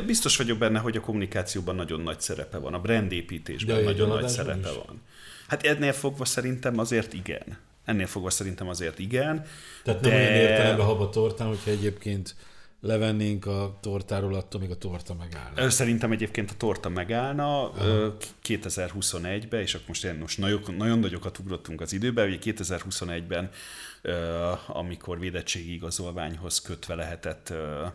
Biztos 0.06 0.38
vagyok 0.38 0.58
benne, 0.58 0.80
hogy 0.80 0.98
a 0.98 1.02
kommunikációban 1.02 1.76
nagyon 1.76 2.02
nagy 2.02 2.20
szerepe 2.20 2.58
van, 2.58 2.74
a 2.74 2.80
brandépítésben 2.80 3.76
De 3.76 3.84
nagyon 3.84 4.08
nagy 4.08 4.30
szerepe 4.30 4.70
is? 4.70 4.76
van. 4.76 5.02
Hát 5.48 5.64
ennél 5.66 5.94
fogva 5.94 6.26
szerintem 6.26 6.80
azért 6.80 7.14
igen. 7.14 7.58
Ennél 7.86 8.08
fogva 8.08 8.30
szerintem 8.30 8.68
azért 8.68 9.00
igen. 9.00 9.46
Tehát 9.84 10.02
nem 10.02 10.12
De- 10.12 10.18
olyan 10.18 10.34
értelemben 10.34 10.86
habatortán, 10.86 11.48
hogyha 11.48 11.72
egyébként 11.72 12.36
levennénk 12.82 13.46
a 13.46 13.78
tortáról, 13.82 14.36
attól 14.36 14.62
még 14.62 14.70
a 14.70 14.78
torta 14.78 15.14
megállna. 15.14 15.70
Szerintem 15.70 16.12
egyébként 16.12 16.52
a 16.52 16.54
torta 16.58 16.90
megállna 16.90 17.72
ö, 17.80 18.08
2021-ben, 18.48 19.62
és 19.62 19.74
akkor 19.74 19.88
most, 19.88 20.20
most 20.20 20.38
nagyon, 20.38 20.62
nagyon 20.78 21.00
nagyokat 21.00 21.40
ugrottunk 21.40 21.82
az 21.82 21.94
időben, 21.94 22.28
ugye 22.28 22.38
2021-ben, 22.44 23.44
ö, 23.44 23.50
amikor 24.68 25.20
védettségi 25.20 25.74
igazolványhoz 25.74 26.62
kötve 26.62 26.96
lehetett 26.96 27.54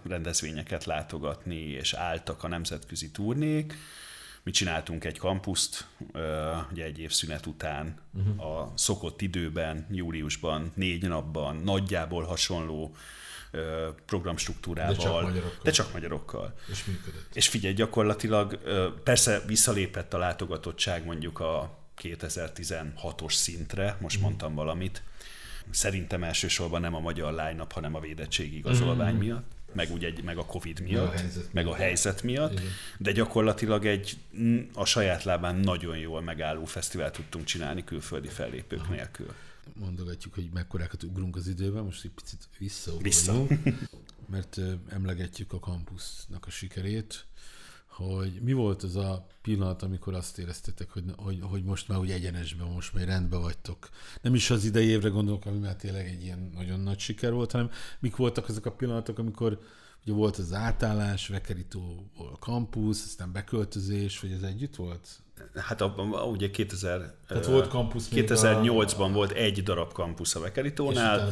rendezvényeket 0.08 0.84
látogatni, 0.84 1.60
és 1.60 1.92
álltak 1.92 2.42
a 2.42 2.48
nemzetközi 2.48 3.10
turnék, 3.10 3.74
mi 4.42 4.50
csináltunk 4.50 5.04
egy 5.04 5.18
kampuszt, 5.18 5.86
ugye 6.72 6.84
egy 6.84 6.98
év 6.98 7.12
szünet 7.12 7.46
után, 7.46 7.98
uh-huh. 8.14 8.46
a 8.46 8.72
szokott 8.76 9.20
időben, 9.20 9.86
júliusban, 9.90 10.72
négy 10.74 11.02
napban, 11.02 11.56
nagyjából 11.56 12.24
hasonló 12.24 12.96
programstruktúrával. 14.06 14.94
De 14.94 15.02
csak 15.02 15.22
magyarokkal. 15.22 15.60
De 15.62 15.70
csak 15.70 15.92
magyarokkal. 15.92 16.54
És 16.70 16.84
működött. 16.84 17.34
És 17.34 17.48
figyelj, 17.48 17.74
gyakorlatilag 17.74 18.58
persze 19.02 19.42
visszalépett 19.46 20.14
a 20.14 20.18
látogatottság 20.18 21.04
mondjuk 21.04 21.40
a 21.40 21.78
2016-os 22.02 23.32
szintre, 23.32 23.96
most 24.00 24.20
mondtam 24.20 24.54
valamit. 24.54 25.02
Szerintem 25.70 26.24
elsősorban 26.24 26.80
nem 26.80 26.94
a 26.94 27.00
magyar 27.00 27.30
line 27.32 27.66
hanem 27.70 27.94
a 27.94 28.00
védettségi 28.00 28.56
igazolvány 28.56 29.14
miatt, 29.16 29.52
meg, 29.72 29.92
ugye, 29.92 30.06
egy- 30.06 30.22
meg 30.22 30.38
a 30.38 30.44
Covid 30.44 30.80
miatt, 30.80 31.08
a 31.14 31.16
helyzet 31.18 31.52
meg 31.52 31.66
a 31.66 31.74
helyzet 31.74 32.22
miatt, 32.22 32.52
Igen. 32.52 32.64
de 32.98 33.12
gyakorlatilag 33.12 33.86
egy 33.86 34.16
mm, 34.38 34.58
a 34.74 34.84
saját 34.84 35.24
lábán 35.24 35.56
nagyon 35.56 35.98
jól 35.98 36.22
megálló 36.22 36.64
fesztivált 36.64 37.12
tudtunk 37.14 37.44
csinálni 37.44 37.84
külföldi 37.84 38.28
fellépők 38.28 38.88
nélkül. 38.88 39.32
mondogatjuk, 39.72 40.34
hogy 40.34 40.48
mekkorákat 40.52 41.02
ugrunk 41.02 41.36
az 41.36 41.46
időben, 41.46 41.84
most 41.84 42.04
egy 42.04 42.10
picit 42.10 42.48
Vissza. 43.00 43.46
mert 44.30 44.60
emlegetjük 44.88 45.52
a 45.52 45.58
kampusznak 45.58 46.46
a 46.46 46.50
sikerét, 46.50 47.26
hogy 47.96 48.40
mi 48.42 48.52
volt 48.52 48.82
az 48.82 48.96
a 48.96 49.26
pillanat, 49.42 49.82
amikor 49.82 50.14
azt 50.14 50.38
éreztetek, 50.38 50.90
hogy, 50.90 51.04
hogy, 51.16 51.38
hogy 51.42 51.64
most 51.64 51.88
már 51.88 51.98
úgy 51.98 52.10
egyenesben, 52.10 52.66
most 52.66 52.94
már 52.94 53.06
rendben 53.06 53.40
vagytok. 53.40 53.88
Nem 54.22 54.34
is 54.34 54.50
az 54.50 54.64
idei 54.64 54.86
évre 54.86 55.08
gondolok, 55.08 55.46
ami 55.46 55.58
már 55.58 55.76
tényleg 55.76 56.06
egy 56.06 56.22
ilyen 56.22 56.50
nagyon 56.54 56.80
nagy 56.80 56.98
siker 56.98 57.32
volt, 57.32 57.50
hanem 57.50 57.70
mik 57.98 58.16
voltak 58.16 58.48
azok 58.48 58.66
a 58.66 58.72
pillanatok, 58.72 59.18
amikor 59.18 59.60
ugye 60.04 60.12
volt 60.12 60.36
az 60.36 60.52
átállás, 60.52 61.28
Vekerító 61.28 62.10
a 62.16 62.38
kampusz, 62.38 63.04
aztán 63.04 63.32
beköltözés, 63.32 64.20
vagy 64.20 64.32
ez 64.32 64.42
együtt 64.42 64.76
volt? 64.76 65.22
Hát 65.54 65.80
a, 65.80 65.94
a, 66.12 66.24
ugye 66.24 66.50
2000, 66.50 67.14
Tehát 67.28 67.46
ö, 67.46 67.50
volt 67.50 67.68
kampusz 67.68 68.08
még 68.08 68.24
2008-ban 68.28 69.10
volt 69.12 69.32
egy 69.32 69.62
darab 69.62 69.92
kampusz 69.92 70.34
a 70.34 70.40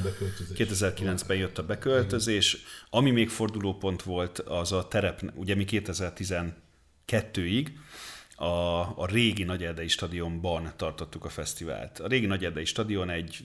beköltözés. 0.02 0.56
2009-ben 0.56 1.36
jött 1.36 1.58
a 1.58 1.62
beköltözés. 1.62 2.56
Ami 2.90 3.10
még 3.10 3.28
fordulópont 3.28 4.02
volt, 4.02 4.38
az 4.38 4.72
a 4.72 4.88
terep, 4.88 5.22
ugye 5.34 5.54
mi 5.54 5.64
2012-ig 5.68 7.66
a, 8.36 8.80
a 8.96 9.06
régi 9.06 9.44
Nagyerdei 9.44 9.88
stadionban 9.88 10.72
tartottuk 10.76 11.24
a 11.24 11.28
fesztivált. 11.28 11.98
A 11.98 12.06
régi 12.06 12.26
Nagyerdei 12.26 12.64
stadion 12.64 13.10
egy 13.10 13.44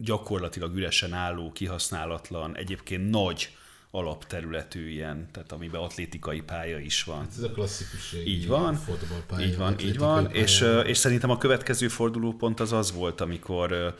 gyakorlatilag 0.00 0.76
üresen 0.76 1.12
álló, 1.12 1.52
kihasználatlan, 1.52 2.56
egyébként 2.56 3.10
nagy 3.10 3.56
alapterületű 3.94 4.88
ilyen, 4.88 5.28
tehát 5.32 5.52
amiben 5.52 5.80
atlétikai 5.80 6.40
pálya 6.40 6.78
is 6.78 7.02
van. 7.02 7.26
Ez 7.36 7.42
a 7.42 7.50
klasszikus 7.50 8.16
Így 8.26 8.46
van, 8.46 8.74
fotballpálya, 8.74 9.46
így 9.46 9.56
van, 9.56 9.78
így 9.80 9.98
van, 9.98 10.24
pálya. 10.24 10.38
és, 10.42 10.64
és 10.84 10.96
szerintem 10.96 11.30
a 11.30 11.38
következő 11.38 11.88
fordulópont 11.88 12.60
az 12.60 12.72
az 12.72 12.92
volt, 12.92 13.20
amikor 13.20 13.94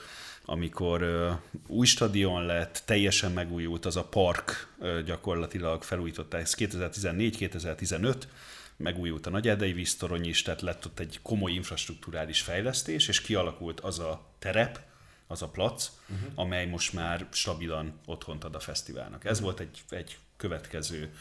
amikor 0.47 1.05
új 1.66 1.86
stadion 1.86 2.47
lett, 2.47 2.82
teljesen 2.84 3.32
megújult 3.32 3.86
az 3.86 3.97
a 3.97 4.05
park, 4.05 4.68
gyakorlatilag 5.05 5.82
felújították, 5.82 6.40
ez 6.40 6.55
2014-2015, 6.59 8.14
megújult 8.76 9.26
a 9.26 9.30
Nagyerdei 9.30 9.72
víztorony 9.72 10.26
is, 10.26 10.42
tehát 10.42 10.62
lett 10.62 10.86
ott 10.86 10.99
egy 10.99 11.18
komoly 11.22 11.53
infrastruktúrális 11.53 12.40
fejlesztés, 12.40 13.09
és 13.09 13.20
kialakult 13.20 13.80
az 13.80 13.99
a 13.99 14.26
terep, 14.38 14.80
az 15.27 15.43
a 15.43 15.49
plac, 15.49 15.91
uh-huh. 16.09 16.33
amely 16.35 16.66
most 16.66 16.93
már 16.93 17.27
stabilan 17.31 18.01
otthont 18.07 18.45
ad 18.45 18.55
a 18.55 18.61
fesztiválnak. 18.61 19.25
Ez 19.25 19.41
volt 19.41 19.61
egy, 19.61 19.83
egy 19.89 20.18
következő 20.37 21.14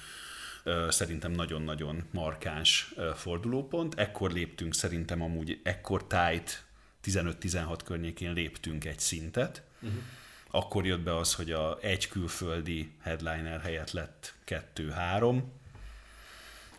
szerintem 0.89 1.31
nagyon-nagyon 1.31 2.07
markáns 2.11 2.93
fordulópont. 3.15 3.99
Ekkor 3.99 4.31
léptünk 4.31 4.73
szerintem 4.73 5.21
amúgy, 5.21 5.59
ekkor 5.63 6.07
tájt 6.07 6.65
15-16 7.03 7.79
környékén 7.83 8.33
léptünk 8.33 8.85
egy 8.85 8.99
szintet. 8.99 9.61
Uh-huh. 9.81 9.99
Akkor 10.51 10.85
jött 10.85 11.01
be 11.01 11.17
az, 11.17 11.33
hogy 11.33 11.51
a 11.51 11.77
egy 11.81 12.07
külföldi 12.07 12.91
headliner 13.01 13.61
helyett 13.61 13.91
lett 13.91 14.33
kettő-három, 14.43 15.51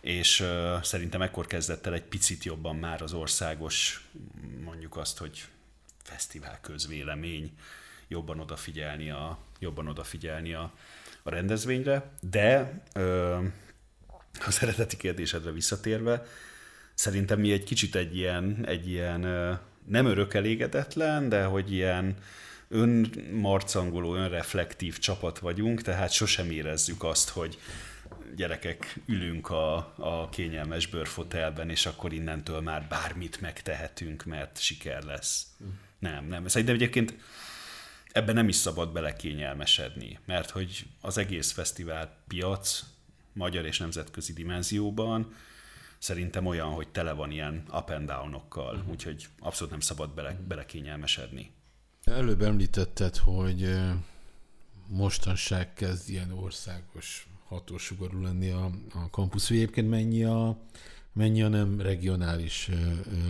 és 0.01 0.41
uh, 0.41 0.83
szerintem 0.83 1.23
ekkor 1.23 1.47
kezdett 1.47 1.87
el 1.87 1.95
egy 1.95 2.05
picit 2.05 2.45
jobban 2.45 2.77
már 2.77 3.03
az 3.03 3.13
országos, 3.13 4.07
mondjuk 4.65 4.97
azt, 4.97 5.19
hogy 5.19 5.45
fesztivál 6.05 6.59
közvélemény 6.61 7.53
jobban 8.09 8.41
odafigyelni 8.41 9.11
a, 9.11 9.39
jobban 9.59 9.89
odafigyelni 9.89 10.55
a, 10.55 10.73
a 11.23 11.31
rendezvényre, 11.31 12.11
de 12.21 12.81
ö, 12.95 13.39
az 14.47 14.63
eredeti 14.63 14.97
kérdésedre 14.97 15.51
visszatérve, 15.51 16.27
szerintem 16.95 17.41
mi 17.41 17.53
egy 17.53 17.65
kicsit 17.65 17.95
egy 17.95 18.17
ilyen, 18.17 18.67
egy 18.67 18.89
ilyen 18.89 19.21
nem 19.87 20.07
örök 20.07 20.35
elégedetlen, 20.35 21.29
de 21.29 21.45
hogy 21.45 21.73
ilyen 21.73 22.17
önmarcangoló, 22.69 24.15
önreflektív 24.15 24.99
csapat 24.99 25.39
vagyunk, 25.39 25.83
tehát 25.83 26.13
sosem 26.13 26.51
érezzük 26.51 27.03
azt, 27.03 27.29
hogy 27.29 27.59
gyerekek, 28.37 29.01
ülünk 29.07 29.51
a, 29.51 29.77
a 29.97 30.29
kényelmes 30.29 30.87
bőrfotelben, 30.87 31.71
és 31.71 31.87
akkor 31.87 32.13
innentől 32.13 32.61
már 32.61 32.87
bármit 32.89 33.41
megtehetünk, 33.41 34.25
mert 34.25 34.61
siker 34.61 35.03
lesz. 35.03 35.47
Nem, 35.99 36.27
nem. 36.27 36.47
Szerintem 36.47 36.75
egyébként 36.75 37.15
ebben 38.13 38.35
nem 38.35 38.49
is 38.49 38.57
szabad 38.57 38.93
belekényelmesedni, 38.93 40.19
mert 40.25 40.51
hogy 40.51 40.87
az 41.01 41.19
egész 41.19 41.53
fesztivál 41.53 42.17
piac 42.29 42.85
magyar 43.33 43.65
és 43.65 43.79
nemzetközi 43.79 44.33
dimenzióban 44.33 45.35
szerintem 45.99 46.47
olyan, 46.47 46.69
hogy 46.69 46.89
tele 46.89 47.13
van 47.13 47.31
ilyen 47.31 47.63
up 47.73 47.91
and 47.91 48.07
down-okkal, 48.09 48.85
úgyhogy 48.91 49.27
abszolút 49.39 49.71
nem 49.71 49.81
szabad 49.81 50.15
bele, 50.15 50.37
belekényelmesedni. 50.49 51.51
Előbb 52.05 52.43
említetted, 52.43 53.17
hogy 53.17 53.77
mostanság 54.89 55.75
kezd 55.75 56.09
ilyen 56.09 56.33
országos 56.33 57.29
hatósugarú 57.49 58.23
lenni 58.23 58.51
a, 58.51 58.71
a 58.93 59.11
kampusz. 59.11 59.51
Egyébként 59.51 59.89
mennyi 59.89 60.25
a, 60.25 60.59
mennyi 61.15 61.43
a 61.43 61.49
nem 61.49 61.81
regionális 61.81 62.71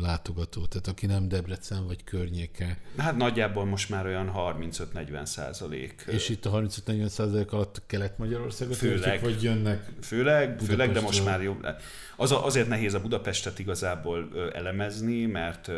látogató, 0.01 0.66
tehát 0.66 0.87
aki 0.87 1.07
nem 1.07 1.28
Debrecen 1.28 1.87
vagy 1.87 2.05
környéke. 2.05 2.78
Hát 2.97 3.16
nagyjából 3.16 3.64
most 3.64 3.91
már 3.91 4.07
olyan 4.07 4.32
35-40 4.37 5.24
százalék. 5.24 6.05
És 6.07 6.28
itt 6.28 6.47
a 6.47 6.51
35-40 6.51 7.07
százalék 7.07 7.53
alatt 7.53 7.82
Kelet-Magyarországot 7.87 8.76
Főleg. 8.76 9.20
vagy 9.20 9.43
jönnek 9.43 9.93
Főleg, 10.03 10.61
főleg, 10.61 10.93
de 10.93 11.01
most 11.01 11.24
már 11.24 11.43
jobb. 11.43 11.66
Az 12.16 12.32
azért 12.32 12.68
nehéz 12.68 12.95
a 12.95 13.01
Budapestet 13.01 13.59
igazából 13.59 14.28
elemezni, 14.53 15.26
mert 15.26 15.70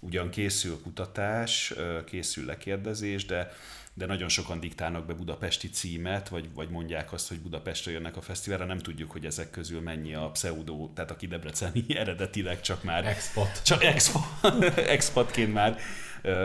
ugyan 0.00 0.30
készül 0.30 0.80
kutatás, 0.82 1.74
készül 2.04 2.44
lekérdezés, 2.44 3.26
de 3.26 3.52
de 4.00 4.06
nagyon 4.06 4.28
sokan 4.28 4.60
diktálnak 4.60 5.06
be 5.06 5.14
budapesti 5.14 5.70
címet, 5.70 6.28
vagy, 6.28 6.48
vagy 6.54 6.68
mondják 6.68 7.12
azt, 7.12 7.28
hogy 7.28 7.40
Budapestre 7.40 7.92
jönnek 7.92 8.16
a 8.16 8.20
fesztiválra, 8.20 8.64
nem 8.64 8.78
tudjuk, 8.78 9.10
hogy 9.10 9.26
ezek 9.26 9.50
közül 9.50 9.80
mennyi 9.80 10.14
a 10.14 10.30
pseudo, 10.30 10.88
tehát 10.94 11.10
aki 11.10 11.26
debreceni 11.26 11.84
eredetileg 12.02 12.60
csak 12.60 12.82
már 12.82 13.06
expat. 13.06 13.62
csak 13.64 13.84
expo, 13.84 14.20
expatként 14.96 15.52
már 15.52 15.78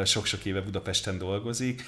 sok-sok 0.06 0.46
éve 0.46 0.62
Budapesten 0.62 1.18
dolgozik, 1.18 1.84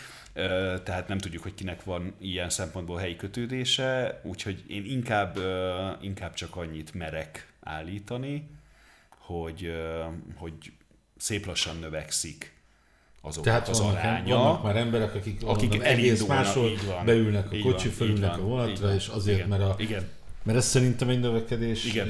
tehát 0.84 1.08
nem 1.08 1.18
tudjuk, 1.18 1.44
hogy 1.44 1.54
kinek 1.54 1.84
van 1.84 2.16
ilyen 2.20 2.50
szempontból 2.50 2.98
helyi 2.98 3.16
kötődése, 3.16 4.22
úgyhogy 4.24 4.64
én 4.68 4.86
inkább, 4.86 5.40
inkább 6.02 6.34
csak 6.34 6.56
annyit 6.56 6.94
merek 6.94 7.54
állítani, 7.60 8.50
hogy, 9.10 9.72
hogy 10.36 10.56
szép 11.18 11.46
lassan 11.46 11.80
növekszik 11.80 12.57
azok 13.22 13.44
Tehát 13.44 13.68
az 13.68 13.80
vannak, 13.80 13.94
aránya. 13.94 14.36
vannak 14.38 14.64
már 14.64 14.76
emberek, 14.76 15.16
akik, 15.16 15.42
akik 15.46 15.70
mondom, 15.70 15.88
egész 15.88 16.26
máshol 16.26 16.72
van. 16.86 17.06
beülnek 17.06 17.46
a 17.52 17.60
kocsi, 17.62 17.88
van, 17.88 17.96
fölülnek 17.98 18.38
a 18.38 18.42
vonatra, 18.42 18.94
és 18.94 19.08
azért, 19.08 19.38
Igen, 19.38 19.50
mert, 19.50 19.62
a, 19.62 19.76
Igen, 19.78 20.08
mert 20.44 20.58
ez 20.58 20.66
szerintem 20.66 21.10
egy 21.10 21.20
növekedés, 21.20 21.86
Igen. 21.86 22.08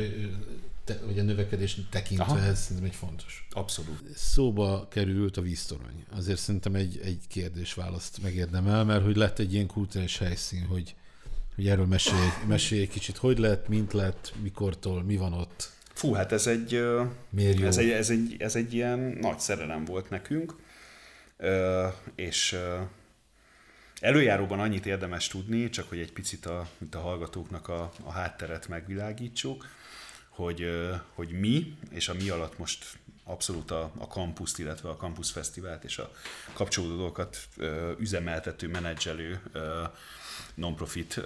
te, 0.84 0.99
vagy 1.05 1.20
a 1.20 1.24
növekedés 1.24 1.78
tekintve 1.89 2.26
Aha. 2.26 2.41
ez 2.41 2.60
szerintem 2.62 2.86
egy 2.86 2.95
fontos. 2.95 3.47
abszolút. 3.51 4.01
Szóba 4.16 4.88
került 4.89 5.38
a 5.38 5.41
víztorony. 5.41 6.03
Azért 6.18 6.39
szerintem 6.39 6.76
egy, 6.76 6.99
egy 7.03 7.20
kérdés-választ 7.28 8.22
megérdemel, 8.24 8.84
mert 8.84 9.03
hogy 9.03 9.16
lett 9.16 9.39
egy 9.39 9.53
ilyen 9.53 9.68
kulturális 9.68 10.18
helyszín, 10.18 10.66
hogy, 10.66 10.95
hogy 11.55 11.68
erről 11.68 11.86
mesélj, 11.86 12.28
mesélj 12.47 12.82
egy 12.82 12.89
kicsit, 12.89 13.18
hogy 13.18 13.38
lett, 13.38 13.68
mint 13.68 13.93
lett, 13.93 14.34
mikortól, 14.41 15.03
mi 15.03 15.18
van 15.18 15.34
ott, 15.34 15.76
Fú, 15.93 16.14
hát 16.14 16.32
ez 16.32 16.47
egy, 16.47 16.82
miért 17.30 17.60
jó. 17.60 17.66
Ez 17.66 17.78
egy, 17.78 17.89
ez, 17.89 18.10
egy, 18.10 18.36
ez 18.39 18.55
egy 18.55 18.74
ilyen 18.74 18.99
nagy 19.22 19.39
szerelem 19.39 19.86
volt 19.86 20.10
nekünk, 20.10 20.55
és, 22.15 22.57
Előjáróban 23.99 24.59
annyit 24.59 24.85
érdemes 24.85 25.27
tudni, 25.27 25.69
csak 25.69 25.89
hogy 25.89 25.99
egy 25.99 26.13
picit 26.13 26.45
a, 26.45 26.67
mint 26.77 26.95
a 26.95 26.99
hallgatóknak 26.99 27.67
a, 27.67 27.91
a 28.03 28.11
hátteret 28.11 28.67
megvilágítsuk, 28.67 29.67
hogy, 30.29 30.69
hogy 31.13 31.31
mi, 31.31 31.77
és 31.89 32.09
a 32.09 32.13
mi 32.13 32.29
alatt 32.29 32.57
most 32.57 32.97
abszolút 33.23 33.71
a, 33.71 33.91
a 33.97 34.07
kampuszt, 34.07 34.59
illetve 34.59 34.89
a 34.89 34.95
Campus 34.95 35.31
Fesztivált 35.31 35.83
és 35.83 35.97
a 35.97 36.11
kapcsolódó 36.53 36.95
dolgokat 36.95 37.38
üzemeltető, 37.99 38.67
menedzselő 38.67 39.41
non-profit 40.53 41.21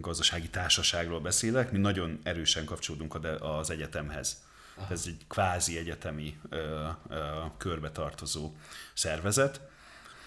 gazdasági 0.00 0.48
társaságról 0.48 1.20
beszélek. 1.20 1.70
Mi 1.72 1.78
nagyon 1.78 2.20
erősen 2.22 2.64
kapcsolódunk 2.64 3.18
az 3.40 3.70
egyetemhez. 3.70 4.42
Aha. 4.76 4.92
Ez 4.92 5.04
egy 5.06 5.24
kvázi 5.28 5.78
egyetemi 5.78 6.38
ö, 6.48 6.86
ö, 7.08 7.28
körbe 7.56 7.90
tartozó 7.90 8.52
szervezet. 8.94 9.60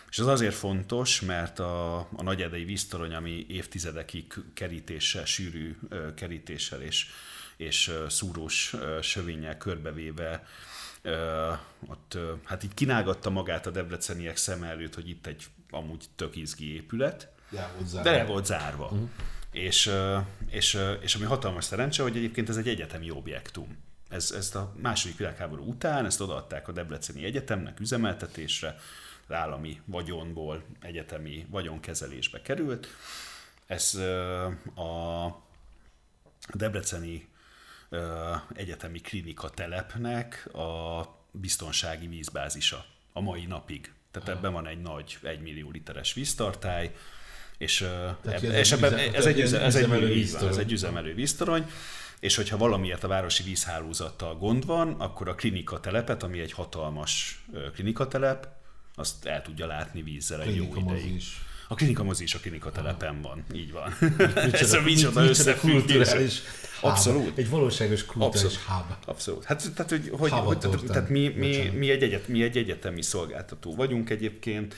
És 0.10 0.20
ez 0.20 0.26
azért 0.26 0.56
fontos, 0.56 1.22
mert 1.22 1.60
a, 1.60 1.98
a 1.98 2.24
nagyedei 2.24 2.64
víztorony, 2.64 3.14
ami 3.14 3.46
évtizedekig 3.50 4.34
kerítéssel, 4.54 5.26
sűrű 5.26 5.78
ö, 5.90 6.14
kerítéssel 6.14 6.82
és, 6.82 7.08
és 7.58 7.92
szúrós 8.10 8.74
ö, 8.74 9.02
sövénnyel 9.02 9.58
körbevéve 9.58 10.44
ö, 11.02 11.52
ott 11.88 12.14
ö, 12.14 12.34
hát 12.44 12.64
így 12.64 12.74
kínálgatta 12.74 13.30
magát 13.30 13.66
a 13.66 13.72
debreceniek 13.72 14.38
szem 14.38 14.64
előtt, 14.64 14.96
hogy 14.96 15.10
itt 15.10 15.26
egy 15.26 15.46
amúgy 15.70 16.06
tök 16.16 16.36
izgi 16.36 16.74
épület, 16.74 17.32
de 18.04 18.12
le 18.12 18.26
volt 18.26 18.46
zárva. 18.46 18.86
Uh-huh. 18.86 19.10
És, 19.52 19.86
ö, 19.86 20.18
és, 20.50 20.74
ö, 20.74 20.92
és 20.94 21.16
ami 21.16 21.26
hatalmas 21.26 21.64
szerencse, 21.64 22.04
hogy 22.04 22.18
egyébként 22.18 22.50
ez 22.50 22.58
egy 22.58 22.68
egyetemi 22.68 23.10
objektum. 23.12 23.86
Ez, 24.10 24.32
ezt 24.32 24.56
a 24.56 24.74
második 24.82 25.18
világháború 25.18 25.64
után, 25.64 26.06
ezt 26.06 26.22
odaadták 26.22 26.68
a 26.68 26.72
Debreceni 26.72 27.24
Egyetemnek 27.24 27.80
üzemeltetésre, 27.80 28.76
az 29.28 29.36
állami 29.36 29.82
vagyonból 29.86 30.64
egyetemi 30.82 31.46
vagyonkezelésbe 31.50 32.42
került. 32.42 32.88
Ez 33.66 33.96
a 34.76 35.28
Debreceni 36.54 37.28
Egyetemi 38.54 39.00
Klinika 39.00 39.50
telepnek 39.50 40.56
a 40.56 41.02
biztonsági 41.32 42.08
vízbázisa 42.08 42.86
a 43.14 43.22
mai 43.22 43.46
napig. 43.46 43.92
Tehát 44.12 44.30
ebben 44.30 44.52
van 44.52 44.68
egy 44.68 44.82
nagy, 44.82 45.18
egy 45.22 45.40
millió 45.40 45.70
literes 45.70 46.14
víztartály, 46.14 46.96
és, 47.58 47.82
eb- 47.82 48.44
és 48.44 48.72
egy 48.72 48.84
ebben, 48.84 49.00
ez, 49.14 49.26
egy, 49.26 49.42
ez 49.42 49.52
üze, 49.52 49.62
ez, 49.62 49.76
egy, 49.76 50.44
ez 50.48 50.58
egy 50.58 50.72
üzemelő 50.72 51.14
víztorony, 51.14 51.70
és 52.20 52.36
hogyha 52.36 52.58
valamiért 52.58 53.04
a 53.04 53.08
városi 53.08 53.44
vízhálózattal 53.44 54.38
gond 54.38 54.66
van, 54.66 54.94
akkor 54.94 55.28
a 55.28 55.36
klinika 55.36 55.80
telepet, 55.80 56.24
ami 56.24 56.40
egy 56.40 56.52
hatalmas 56.52 57.44
klinikatelep, 57.74 58.48
azt 58.96 59.26
el 59.26 59.42
tudja 59.42 59.66
látni 59.68 60.02
vízzel 60.02 60.42
egy 60.42 60.56
jó 60.56 60.74
ideig. 60.76 61.16
is. 61.16 61.42
A 61.68 61.76
klinika 61.76 62.04
mozi 62.04 62.24
is 62.24 62.34
a 62.34 62.40
klinika 62.40 62.72
telepen 62.72 63.22
van, 63.22 63.44
így 63.54 63.72
van. 63.72 63.94
Ez 64.36 64.52
Micsoda, 64.52 64.78
a 64.78 64.82
micsoda 64.82 65.24
összefüggés. 65.24 66.42
Abszolút. 66.82 67.38
Egy 67.38 67.50
valóságos 67.50 68.06
kulturális 68.06 68.58
hub. 68.58 68.94
Abszolút. 69.06 69.44
Hát, 69.44 69.74
tehát, 69.76 69.92
hogy, 69.92 70.10
hogy, 70.12 70.32
hogy 70.32 70.58
tehát, 70.88 71.10
mi, 71.10 71.28
mi, 71.28 71.72
mi, 71.74 71.90
egy 71.90 72.04
egyet, 72.04 72.28
mi 72.28 72.44
egy 72.44 72.58
egyetemi 72.58 73.02
szolgáltató 73.02 73.76
vagyunk 73.76 74.10
egyébként, 74.10 74.76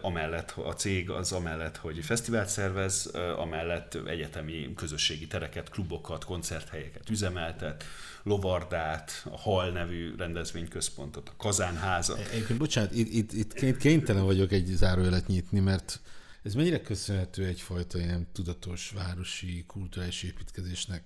amellett 0.00 0.54
a 0.56 0.72
cég 0.72 1.10
az 1.10 1.32
amellett, 1.32 1.76
hogy 1.76 1.98
fesztivált 2.04 2.48
szervez, 2.48 3.10
amellett 3.36 3.98
egyetemi 4.06 4.72
közösségi 4.76 5.26
tereket, 5.26 5.68
klubokat, 5.68 6.24
koncerthelyeket 6.24 7.10
üzemeltet, 7.10 7.84
Lovardát, 8.22 9.26
a 9.30 9.38
Hal 9.38 9.70
nevű 9.70 10.14
rendezvényközpontot, 10.16 11.28
a 11.28 11.32
Kazánházat. 11.36 12.18
Egyébként 12.32 12.58
bocsánat, 12.58 12.94
itt, 12.94 13.12
itt, 13.12 13.32
itt 13.32 13.52
ké- 13.52 13.76
kénytelen 13.76 14.24
vagyok 14.24 14.52
egy 14.52 14.66
zárójelet 14.66 15.26
nyitni, 15.26 15.60
mert 15.60 16.00
ez 16.42 16.54
mennyire 16.54 16.80
köszönhető 16.80 17.44
egyfajta 17.44 17.98
ilyen 17.98 18.28
tudatos 18.32 18.92
városi 18.94 19.64
kulturális 19.66 20.22
építkezésnek? 20.22 21.02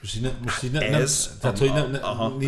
Most 0.00 0.16
így, 0.16 0.22
ne, 0.22 0.30
most 0.44 0.62
így 0.62 0.70
ne, 0.70 0.80
Ez 0.80 1.26
nem, 1.28 1.38
tehát, 1.40 1.56
a- 1.56 1.60
hogy 1.60 1.72
nem, 1.72 1.90
ne, 1.90 1.98
aha. 1.98 2.38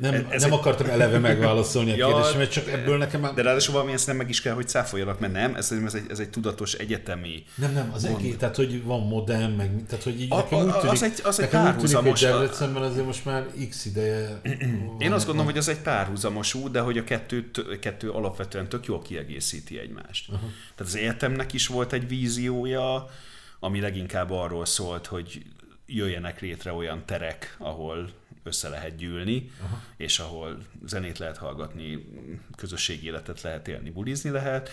Nem, 0.00 0.14
Ez- 0.14 0.20
ez 0.30 0.42
nem 0.42 0.52
egy- 0.52 0.58
akartam 0.58 0.86
eleve 0.88 1.18
megválaszolni 1.18 1.90
a 1.90 1.94
Ja, 2.06 2.06
kérdésemet, 2.06 2.50
csak 2.50 2.68
ebből 2.68 2.96
nekem 2.98 3.20
már... 3.20 3.34
De 3.34 3.42
ráadásul 3.42 3.74
valami 3.74 3.92
ezt 3.92 4.06
nem 4.06 4.16
meg 4.16 4.28
is 4.28 4.40
kell, 4.40 4.54
hogy 4.54 4.68
cáfoljanak, 4.68 5.20
mert 5.20 5.32
nem, 5.32 5.54
ez, 5.54 5.72
ez, 5.84 5.94
egy, 5.94 6.04
ez 6.10 6.18
egy 6.18 6.30
tudatos 6.30 6.74
egyetemi 6.74 7.44
Nem, 7.54 7.72
nem, 7.72 7.90
az 7.94 8.04
egész, 8.04 8.36
tehát 8.38 8.56
hogy 8.56 8.84
van 8.84 9.00
modern, 9.06 9.52
meg 9.52 9.70
tehát 9.88 10.04
hogy 10.04 10.20
így 10.20 10.32
A- 10.32 10.36
nekem 10.36 10.58
a- 10.58 10.62
úgy 10.64 10.72
tűnik, 10.72 10.90
az 10.90 11.02
egy- 11.02 11.20
az 11.24 11.40
egy 11.40 11.52
nekem 11.52 11.66
úgy 11.66 11.84
tűnik, 11.84 11.96
hogy 11.96 12.20
párhuzamos- 12.22 12.88
azért 12.90 13.06
most 13.06 13.24
már 13.24 13.46
x 13.68 13.84
ideje... 13.84 14.40
Én 14.98 15.12
azt 15.12 15.24
gondolom, 15.26 15.44
hogy 15.50 15.56
ez 15.60 15.68
egy 15.68 15.80
párhuzamos 15.80 16.54
út, 16.54 16.70
de 16.70 16.80
hogy 16.80 16.98
a 16.98 17.04
kettőt, 17.04 17.78
kettő 17.80 18.10
alapvetően 18.10 18.68
tök 18.68 18.86
jól 18.86 19.02
kiegészíti 19.02 19.78
egymást. 19.78 20.28
Uh-huh. 20.28 20.48
Tehát 20.76 20.92
az 20.92 20.96
egyetemnek 20.96 21.52
is 21.52 21.66
volt 21.66 21.92
egy 21.92 22.08
víziója, 22.08 23.06
ami 23.60 23.80
leginkább 23.80 24.30
arról 24.30 24.66
szólt, 24.66 25.06
hogy 25.06 25.42
jöjjenek 25.86 26.40
létre 26.40 26.72
olyan 26.72 27.02
terek, 27.06 27.54
ahol 27.58 28.10
össze 28.42 28.68
lehet 28.68 28.96
gyűlni, 28.96 29.50
uh-huh. 29.62 29.78
és 29.96 30.18
ahol 30.18 30.58
zenét 30.86 31.18
lehet 31.18 31.36
hallgatni, 31.36 32.06
közösségi 32.56 33.06
életet 33.06 33.40
lehet 33.42 33.68
élni, 33.68 33.90
bulizni 33.90 34.30
lehet, 34.30 34.70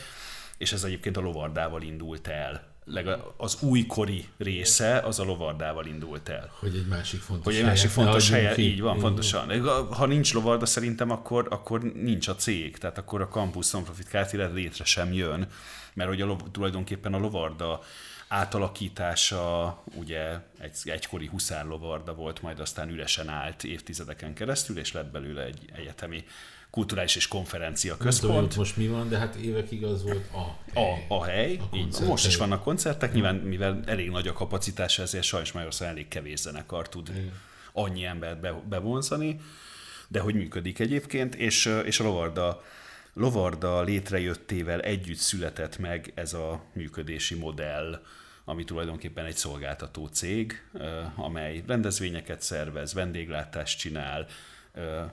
és 0.57 0.71
ez 0.71 0.83
egyébként 0.83 1.17
a 1.17 1.21
lovardával 1.21 1.81
indult 1.81 2.27
el. 2.27 2.75
Legalább 2.89 3.33
az 3.37 3.61
újkori 3.61 4.27
része 4.37 4.99
az 4.99 5.19
a 5.19 5.23
lovardával 5.23 5.85
indult 5.85 6.29
el. 6.29 6.51
Hogy 6.59 6.75
egy 6.75 6.87
másik 6.87 7.19
fontos 7.19 7.45
Hogy 7.45 7.55
egy 7.55 7.63
másik 7.63 7.89
fontos 7.89 8.29
helye, 8.29 8.53
ki. 8.53 8.61
így 8.61 8.81
van, 8.81 8.99
pontosan. 8.99 9.67
Ha 9.93 10.05
nincs 10.05 10.33
lovarda, 10.33 10.65
szerintem 10.65 11.11
akkor, 11.11 11.47
akkor 11.49 11.81
nincs 11.81 12.27
a 12.27 12.35
cég, 12.35 12.77
tehát 12.77 12.97
akkor 12.97 13.21
a 13.21 13.27
Campus 13.27 13.71
Non-Profit 13.71 14.07
Kft. 14.07 14.31
létre 14.53 14.83
sem 14.83 15.13
jön, 15.13 15.47
mert 15.93 16.09
hogy 16.09 16.21
a 16.21 16.25
lov, 16.25 16.39
tulajdonképpen 16.51 17.13
a 17.13 17.17
lovarda 17.17 17.81
átalakítása, 18.27 19.83
ugye 19.95 20.39
egy 20.59 20.77
egykori 20.83 21.25
huszár 21.27 21.65
lovarda 21.65 22.13
volt, 22.13 22.41
majd 22.41 22.59
aztán 22.59 22.89
üresen 22.89 23.29
állt 23.29 23.63
évtizedeken 23.63 24.33
keresztül, 24.33 24.77
és 24.77 24.91
lett 24.91 25.11
belőle 25.11 25.43
egy 25.43 25.69
egyetemi 25.75 26.23
kulturális 26.69 27.15
és 27.15 27.27
konferencia 27.27 27.95
Nem 27.99 27.99
tudom, 27.99 28.11
központ. 28.35 28.55
most 28.55 28.77
mi 28.77 28.87
van, 28.87 29.09
de 29.09 29.17
hát 29.17 29.35
évekig 29.35 29.83
az 29.83 30.03
volt 30.03 30.29
a 30.33 30.79
A, 30.79 30.97
a 31.07 31.23
hely, 31.23 31.59
A 31.71 31.75
így, 31.75 31.97
most 32.05 32.27
is 32.27 32.35
vannak 32.35 32.63
koncertek, 32.63 33.13
nyilván 33.13 33.35
mivel 33.35 33.79
elég 33.85 34.09
nagy 34.09 34.27
a 34.27 34.33
kapacitása, 34.33 35.01
ezért 35.01 35.23
sajnos 35.23 35.51
Magyarországon 35.51 35.93
elég 35.93 36.07
kevés 36.07 36.39
zenekar 36.39 36.89
tud 36.89 37.09
Igen. 37.09 37.31
annyi 37.73 38.05
embert 38.05 38.39
be, 38.39 38.51
bevonzani, 38.69 39.39
de 40.07 40.19
hogy 40.19 40.35
működik 40.35 40.79
egyébként, 40.79 41.35
és, 41.35 41.65
és 41.85 41.99
a 41.99 42.03
Lovarda, 42.03 42.63
Lovarda 43.17 43.81
létrejöttével 43.81 44.81
együtt 44.81 45.17
született 45.17 45.77
meg 45.77 46.11
ez 46.15 46.33
a 46.33 46.63
működési 46.73 47.35
modell, 47.35 48.01
ami 48.45 48.63
tulajdonképpen 48.63 49.25
egy 49.25 49.35
szolgáltató 49.35 50.07
cég, 50.07 50.63
amely 51.15 51.63
rendezvényeket 51.67 52.41
szervez, 52.41 52.93
vendéglátást 52.93 53.79
csinál, 53.79 54.27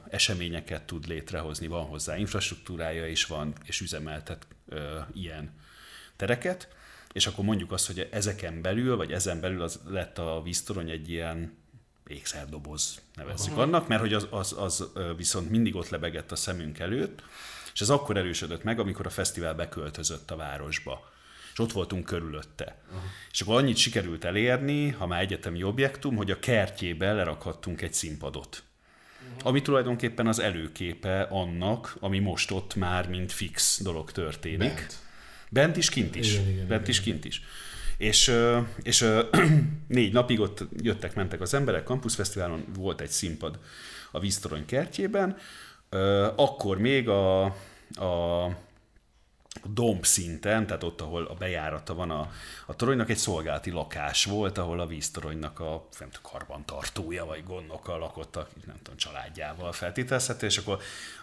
eseményeket 0.09 0.83
tud 0.83 1.07
létrehozni, 1.07 1.67
van 1.67 1.85
hozzá 1.85 2.17
infrastruktúrája 2.17 3.07
is 3.07 3.27
van, 3.27 3.55
és 3.65 3.81
üzemeltet 3.81 4.47
ilyen 5.13 5.55
tereket, 6.17 6.69
és 7.13 7.27
akkor 7.27 7.45
mondjuk 7.45 7.73
azt, 7.73 7.87
hogy 7.87 8.09
ezeken 8.11 8.63
belül, 8.63 8.97
vagy 8.97 9.13
ezen 9.13 9.41
belül 9.41 9.63
az 9.63 9.81
lett 9.89 10.19
a 10.19 10.43
víztorony 10.43 10.91
egy 10.91 11.11
ilyen 11.11 11.57
ékszerdoboz 12.07 13.01
nevezzük 13.15 13.57
annak, 13.57 13.89
mert 13.89 14.01
hogy 14.01 14.15
az, 14.15 14.27
az, 14.31 14.55
az 14.59 14.91
viszont 15.17 15.51
mindig 15.51 15.75
ott 15.75 15.89
lebegett 15.89 16.33
a 16.33 16.37
szemünk 16.37 16.79
előtt, 16.79 17.23
és 17.75 17.81
ez 17.81 17.91
akkor 17.91 18.16
erősödött 18.16 18.62
meg, 18.62 18.79
amikor 18.79 19.07
a 19.07 19.11
fesztivál 19.11 19.55
beköltözött 19.55 20.31
a 20.31 20.37
városba. 20.37 21.12
És 21.53 21.59
ott 21.59 21.72
voltunk 21.72 22.05
körülötte. 22.05 22.77
Uh-huh. 22.87 23.03
És 23.31 23.41
akkor 23.41 23.57
annyit 23.57 23.77
sikerült 23.77 24.25
elérni, 24.25 24.89
ha 24.89 25.07
már 25.07 25.20
egyetemi 25.20 25.62
objektum, 25.62 26.16
hogy 26.16 26.31
a 26.31 26.39
kertjébe 26.39 27.12
lerakhattunk 27.12 27.83
egy 27.83 27.93
színpadot. 27.93 28.62
Uh-huh. 29.22 29.47
Ami 29.47 29.62
tulajdonképpen 29.62 30.27
az 30.27 30.39
előképe 30.39 31.22
annak, 31.22 31.97
ami 32.01 32.18
most 32.18 32.51
ott 32.51 32.75
már 32.75 33.09
mint 33.09 33.33
fix 33.33 33.81
dolog 33.83 34.12
történik. 34.12 34.75
Bent. 34.75 34.99
Bent 35.51 35.77
is, 35.77 35.89
kint 35.89 36.14
is. 36.14 36.33
Igen, 36.33 36.49
igen, 36.49 36.66
Bent 36.66 36.89
igen. 36.89 36.91
is, 36.91 37.01
kint 37.01 37.25
is. 37.25 37.43
És, 37.97 38.33
és 38.83 39.07
négy 39.89 40.12
napig 40.12 40.41
ott 40.41 40.64
jöttek, 40.83 41.14
mentek 41.14 41.41
az 41.41 41.55
emberek, 41.55 41.87
Campus 41.87 42.14
Fesztiválon 42.14 42.64
volt 42.75 43.01
egy 43.01 43.11
színpad 43.11 43.59
a 44.11 44.20
víztorony 44.20 44.64
kertjében, 44.64 45.37
akkor 46.36 46.78
még 46.78 47.09
a, 47.09 47.45
a 47.95 48.49
domb 49.64 50.05
szinten, 50.05 50.66
tehát 50.66 50.82
ott, 50.82 51.01
ahol 51.01 51.24
a 51.24 51.34
bejárata 51.34 51.95
van 51.95 52.11
a, 52.11 52.30
a 52.66 52.76
toronynak, 52.76 53.11
egy 53.11 53.16
szolgálati 53.16 53.70
lakás 53.70 54.24
volt, 54.24 54.59
ahol 54.59 54.80
a 54.80 54.86
víztoronynak 54.86 55.61
a 55.61 55.88
nem 55.99 56.11
tudom, 56.11 56.30
karbantartója 56.32 57.24
vagy 57.24 57.45
gondnoka 57.45 57.97
lakott, 57.97 58.36
a, 58.36 58.49
nem 58.66 58.76
tudom, 58.76 58.97
családjával 58.97 59.72
feltételezhető, 59.72 60.47
és 60.47 60.59
akkor 60.59 60.78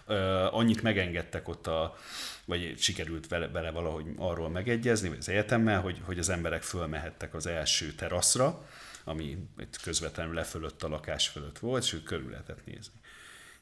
ö, 0.06 0.14
annyit 0.50 0.82
megengedtek 0.82 1.48
ott 1.48 1.66
a, 1.66 1.96
vagy 2.44 2.74
sikerült 2.78 3.28
vele, 3.28 3.48
vele 3.48 3.70
valahogy 3.70 4.06
arról 4.16 4.48
megegyezni, 4.48 5.08
vagy 5.08 5.18
az 5.18 5.28
egyetemmel, 5.28 5.80
hogy, 5.80 6.00
hogy 6.04 6.18
az 6.18 6.28
emberek 6.28 6.62
fölmehettek 6.62 7.34
az 7.34 7.46
első 7.46 7.92
teraszra, 7.92 8.66
ami 9.04 9.38
közvetlenül 9.82 10.34
lefölött 10.34 10.82
a 10.82 10.88
lakás 10.88 11.28
fölött 11.28 11.58
volt, 11.58 11.82
és 11.82 11.92
ők 11.92 12.02
körül 12.02 12.30
lehetett 12.30 12.66
nézni. 12.66 13.00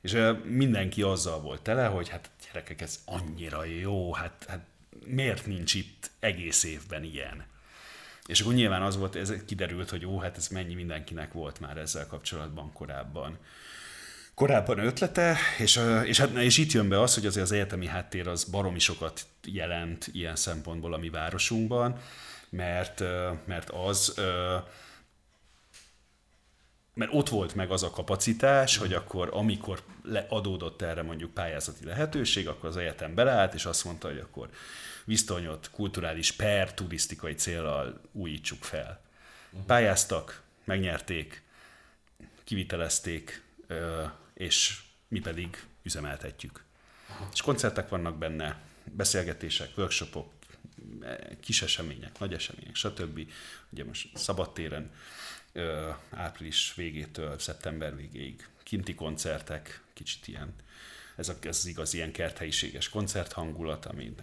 És 0.02 0.16
mindenki 0.44 1.02
azzal 1.02 1.40
volt 1.40 1.62
tele, 1.62 1.86
hogy 1.86 2.08
hát 2.08 2.30
gyerekek, 2.46 2.80
ez 2.80 2.98
annyira 3.04 3.64
jó, 3.64 4.12
hát, 4.12 4.44
hát 4.48 4.64
miért 5.04 5.46
nincs 5.46 5.74
itt 5.74 6.10
egész 6.18 6.64
évben 6.64 7.04
ilyen? 7.04 7.44
És 8.26 8.40
akkor 8.40 8.54
nyilván 8.54 8.82
az 8.82 8.96
volt, 8.96 9.16
ez 9.16 9.32
kiderült, 9.46 9.90
hogy 9.90 10.06
ó, 10.06 10.18
hát 10.18 10.36
ez 10.36 10.48
mennyi 10.48 10.74
mindenkinek 10.74 11.32
volt 11.32 11.60
már 11.60 11.76
ezzel 11.76 12.06
kapcsolatban 12.06 12.72
korábban 12.72 13.38
korábban 14.40 14.78
ötlete, 14.78 15.36
és, 15.58 15.80
és, 16.04 16.18
hát, 16.18 16.30
és 16.30 16.58
itt 16.58 16.72
jön 16.72 16.88
be 16.88 17.00
az, 17.00 17.14
hogy 17.14 17.26
azért 17.26 17.44
az 17.44 17.52
egyetemi 17.52 17.86
háttér 17.86 18.28
az 18.28 18.44
baromi 18.44 18.78
sokat 18.78 19.26
jelent 19.44 20.08
ilyen 20.12 20.36
szempontból 20.36 20.94
a 20.94 20.98
mi 20.98 21.10
városunkban, 21.10 21.96
mert, 22.50 23.02
mert 23.46 23.70
az 23.70 24.20
mert 27.00 27.12
ott 27.14 27.28
volt 27.28 27.54
meg 27.54 27.70
az 27.70 27.82
a 27.82 27.90
kapacitás, 27.90 28.76
hogy 28.76 28.92
akkor 28.92 29.28
amikor 29.32 29.82
adódott 30.28 30.82
erre 30.82 31.02
mondjuk 31.02 31.34
pályázati 31.34 31.84
lehetőség, 31.84 32.48
akkor 32.48 32.68
az 32.68 32.76
egyetem 32.76 33.14
beleállt, 33.14 33.54
és 33.54 33.64
azt 33.64 33.84
mondta, 33.84 34.08
hogy 34.08 34.18
akkor 34.18 34.50
Visztonyot 35.04 35.70
kulturális 35.70 36.32
per 36.32 36.74
turisztikai 36.74 37.34
célral 37.34 38.00
újítsuk 38.12 38.62
fel. 38.62 39.00
Pályáztak, 39.66 40.42
megnyerték, 40.64 41.42
kivitelezték, 42.44 43.42
és 44.34 44.80
mi 45.08 45.20
pedig 45.20 45.64
üzemeltetjük. 45.82 46.64
És 47.32 47.42
koncertek 47.42 47.88
vannak 47.88 48.18
benne, 48.18 48.58
beszélgetések, 48.84 49.70
workshopok, 49.76 50.32
kis 51.40 51.62
események, 51.62 52.18
nagy 52.18 52.32
események, 52.32 52.74
stb. 52.74 53.30
Ugye 53.70 53.84
most 53.84 54.16
szabadtéren 54.16 54.90
április 56.10 56.74
végétől 56.74 57.38
szeptember 57.38 57.96
végéig 57.96 58.48
kinti 58.62 58.94
koncertek, 58.94 59.82
kicsit 59.92 60.28
ilyen, 60.28 60.54
ez, 61.16 61.28
a, 61.28 61.34
ez 61.40 61.56
az 61.56 61.66
igaz 61.66 61.94
ilyen 61.94 62.12
kerthelyiséges 62.12 62.88
koncerthangulat, 62.88 63.86
ami 63.86 64.14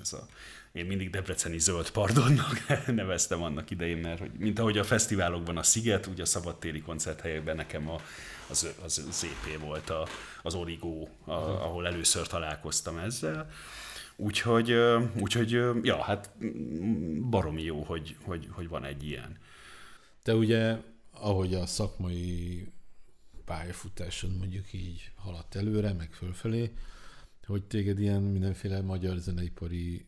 ez 0.00 0.12
a, 0.12 0.26
én 0.72 0.86
mindig 0.86 1.10
Debreceni 1.10 1.58
zöld 1.58 1.90
pardonnak 1.90 2.66
neveztem 2.86 3.42
annak 3.42 3.70
idején, 3.70 3.98
mert 3.98 4.18
hogy, 4.18 4.32
mint 4.32 4.58
ahogy 4.58 4.78
a 4.78 4.84
fesztiválokban 4.84 5.56
a 5.56 5.62
Sziget, 5.62 6.06
úgy 6.06 6.20
a 6.20 6.24
szabadtéri 6.24 6.80
koncerthelyekben 6.80 7.56
nekem 7.56 7.90
a, 7.90 8.00
az, 8.48 8.74
az 8.84 9.06
ZP 9.10 9.60
volt 9.60 9.90
a, 9.90 10.08
az 10.42 10.54
Origo, 10.54 11.08
a, 11.24 11.32
ahol 11.32 11.86
először 11.86 12.26
találkoztam 12.26 12.98
ezzel. 12.98 13.50
Úgyhogy, 14.16 14.72
úgyhogy 15.20 15.50
ja, 15.82 16.02
hát 16.02 16.30
baromi 17.30 17.62
jó, 17.62 17.82
hogy, 17.82 18.16
hogy, 18.22 18.48
hogy 18.50 18.68
van 18.68 18.84
egy 18.84 19.06
ilyen. 19.06 19.38
Te 20.24 20.34
ugye, 20.34 20.76
ahogy 21.10 21.54
a 21.54 21.66
szakmai 21.66 22.66
pályafutásod 23.44 24.36
mondjuk 24.36 24.72
így 24.72 25.10
haladt 25.16 25.54
előre, 25.54 25.92
meg 25.92 26.12
fölfelé, 26.12 26.72
hogy 27.46 27.64
téged 27.64 28.00
ilyen 28.00 28.22
mindenféle 28.22 28.80
magyar 28.80 29.16
zeneipari 29.16 30.06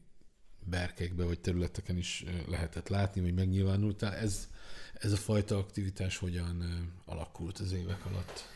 berkekbe 0.64 1.24
vagy 1.24 1.40
területeken 1.40 1.96
is 1.96 2.24
lehetett 2.48 2.88
látni, 2.88 3.20
vagy 3.20 3.34
megnyilvánultál. 3.34 4.14
Ez, 4.14 4.48
ez 4.94 5.12
a 5.12 5.16
fajta 5.16 5.58
aktivitás 5.58 6.16
hogyan 6.16 6.64
alakult 7.04 7.58
az 7.58 7.72
évek 7.72 8.06
alatt? 8.06 8.48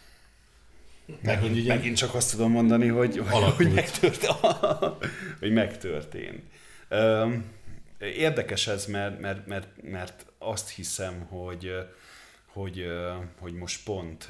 Meg, 1.22 1.40
hogy 1.40 1.58
ugye, 1.58 1.74
megint 1.74 1.96
csak 1.96 2.14
azt 2.14 2.30
tudom 2.30 2.50
mondani, 2.50 2.86
hogy, 2.86 3.18
hogy, 3.56 3.72
megtörtént, 3.72 4.34
hogy 5.40 5.52
megtörtént. 5.52 6.42
Érdekes 8.00 8.66
ez, 8.66 8.86
mert, 8.86 9.20
mert, 9.20 9.46
mert, 9.46 9.82
mert 9.82 10.26
azt 10.38 10.70
hiszem, 10.70 11.20
hogy, 11.20 11.72
hogy, 12.46 12.86
hogy 13.38 13.52
most 13.52 13.84
pont, 13.84 14.28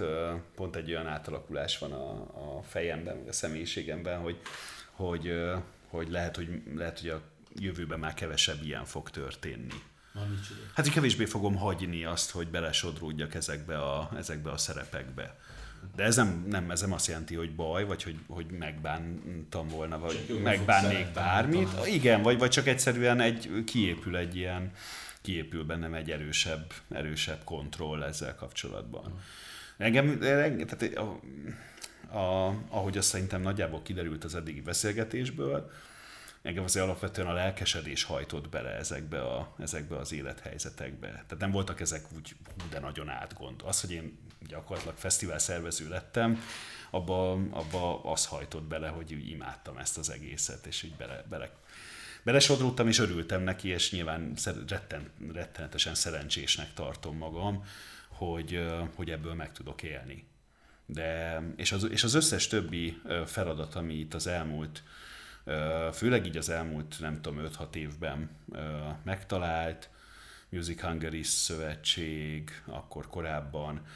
pont 0.55 0.77
egy 0.77 0.91
olyan 0.91 1.07
átalakulás 1.07 1.79
van 1.79 1.93
a, 1.93 2.11
a 2.59 2.63
fejemben, 2.63 3.25
a 3.29 3.33
személyiségemben, 3.33 4.21
hogy, 4.21 4.41
hogy, 4.91 5.33
hogy, 5.89 6.11
lehet, 6.11 6.37
hogy 6.37 6.63
lehet, 6.75 7.01
hogy 7.01 7.09
a 7.09 7.23
jövőben 7.55 7.99
már 7.99 8.15
kevesebb 8.15 8.63
ilyen 8.63 8.85
fog 8.85 9.11
történni. 9.11 9.83
Hát 10.75 10.87
így 10.87 10.93
kevésbé 10.93 11.25
fogom 11.25 11.57
hagyni 11.57 12.05
azt, 12.05 12.31
hogy 12.31 12.49
belesodródjak 12.49 13.35
ezekbe 13.35 13.79
a, 13.79 14.11
ezekbe 14.17 14.51
a 14.51 14.57
szerepekbe. 14.57 15.39
De 15.97 16.03
ez 16.03 16.17
nem, 16.17 16.47
nem, 16.49 16.71
ez 16.71 16.81
nem 16.81 16.93
azt 16.93 17.07
jelenti, 17.07 17.35
hogy 17.35 17.55
baj, 17.55 17.85
vagy 17.85 18.03
hogy, 18.03 18.19
hogy 18.27 18.47
megbántam 18.47 19.69
volna, 19.69 19.99
vagy 19.99 20.41
megbánnék 20.43 21.07
bármit. 21.15 21.69
Igen, 21.87 22.23
vagy, 22.23 22.39
vagy 22.39 22.51
csak 22.51 22.67
egyszerűen 22.67 23.21
egy, 23.21 23.65
kiépül 23.65 24.17
egy 24.17 24.37
ilyen, 24.37 24.73
kiépül 25.23 25.65
bennem 25.65 25.95
egy 25.95 26.11
erősebb, 26.11 26.73
erősebb 26.91 27.45
kontroll 27.45 28.03
ezzel 28.03 28.35
kapcsolatban. 28.35 29.15
Engem, 29.77 30.19
tehát 30.19 30.83
a, 30.83 31.21
a, 32.19 32.55
ahogy 32.69 32.99
azt 32.99 33.09
szerintem 33.09 33.43
nagyjából 33.43 33.83
kiderült 33.83 34.25
az 34.25 34.35
eddigi 34.35 34.61
beszélgetésből, 34.61 35.71
engem 36.43 36.65
azért 36.65 36.85
alapvetően 36.85 37.29
a 37.29 37.33
lelkesedés 37.33 38.05
hajtott 38.05 38.49
bele 38.49 38.71
ezekbe, 38.71 39.23
a, 39.23 39.55
ezekbe 39.59 39.97
az 39.97 40.13
élethelyzetekbe. 40.13 41.09
Tehát 41.09 41.39
nem 41.39 41.51
voltak 41.51 41.81
ezek 41.81 42.05
úgy 42.17 42.37
de 42.71 42.79
nagyon 42.79 43.09
átgond. 43.09 43.63
Az, 43.65 43.81
hogy 43.81 43.93
én 43.93 44.19
gyakorlatilag 44.49 44.97
fesztivál 44.97 45.39
szervező 45.39 45.89
lettem, 45.89 46.43
abba, 46.91 47.33
abba 47.33 48.03
az 48.05 48.27
hajtott 48.27 48.63
bele, 48.65 48.89
hogy 48.89 49.15
úgy 49.15 49.29
imádtam 49.29 49.77
ezt 49.77 49.99
az 49.99 50.11
egészet, 50.11 50.67
és 50.67 50.83
így 50.83 50.95
bele, 50.95 51.25
bele 51.29 51.51
belesodródtam, 52.23 52.89
és 52.89 52.99
örültem 52.99 53.43
neki, 53.43 53.69
és 53.69 53.93
nyilván 53.93 54.33
retten, 54.69 55.11
rettenetesen 55.33 55.95
szerencsésnek 55.95 56.75
tartom 56.75 57.17
magam, 57.17 57.65
hogy, 58.09 58.67
hogy 58.95 59.11
ebből 59.11 59.35
meg 59.35 59.53
tudok 59.53 59.83
élni. 59.83 60.25
De, 60.87 61.43
és, 61.57 61.73
az, 61.73 61.89
és 61.91 62.05
az 62.05 62.15
összes 62.15 62.47
többi 62.47 63.01
feladat, 63.27 63.75
ami 63.75 63.95
itt 63.95 64.15
az 64.15 64.27
elmúlt 64.27 64.83
főleg 65.93 66.27
így 66.27 66.37
az 66.37 66.49
elmúlt, 66.49 66.97
nem 67.01 67.21
tudom, 67.21 67.47
5-6 67.59 67.75
évben 67.75 68.31
megtalált, 69.03 69.91
Music 70.49 70.81
Hungary 70.81 71.23
szövetség, 71.23 72.63
akkor 72.65 73.07
korábban, 73.07 73.87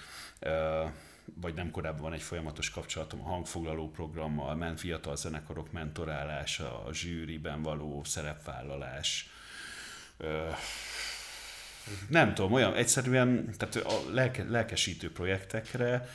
vagy 1.34 1.54
nem 1.54 1.70
korábban 1.70 2.02
van 2.02 2.12
egy 2.12 2.22
folyamatos 2.22 2.70
kapcsolatom 2.70 3.20
a 3.20 3.28
hangfoglaló 3.28 3.90
programmal, 3.90 4.54
ment 4.54 4.80
fiatal 4.80 5.16
zenekarok 5.16 5.72
mentorálása, 5.72 6.84
a 6.84 6.92
zsűriben 6.92 7.62
való 7.62 8.04
szerepvállalás, 8.04 9.28
nem 12.08 12.34
tudom, 12.34 12.52
olyan 12.52 12.74
egyszerűen, 12.74 13.54
tehát 13.56 13.76
a 13.76 14.12
lelke, 14.12 14.44
lelkesítő 14.44 15.12
projektekre 15.12 16.08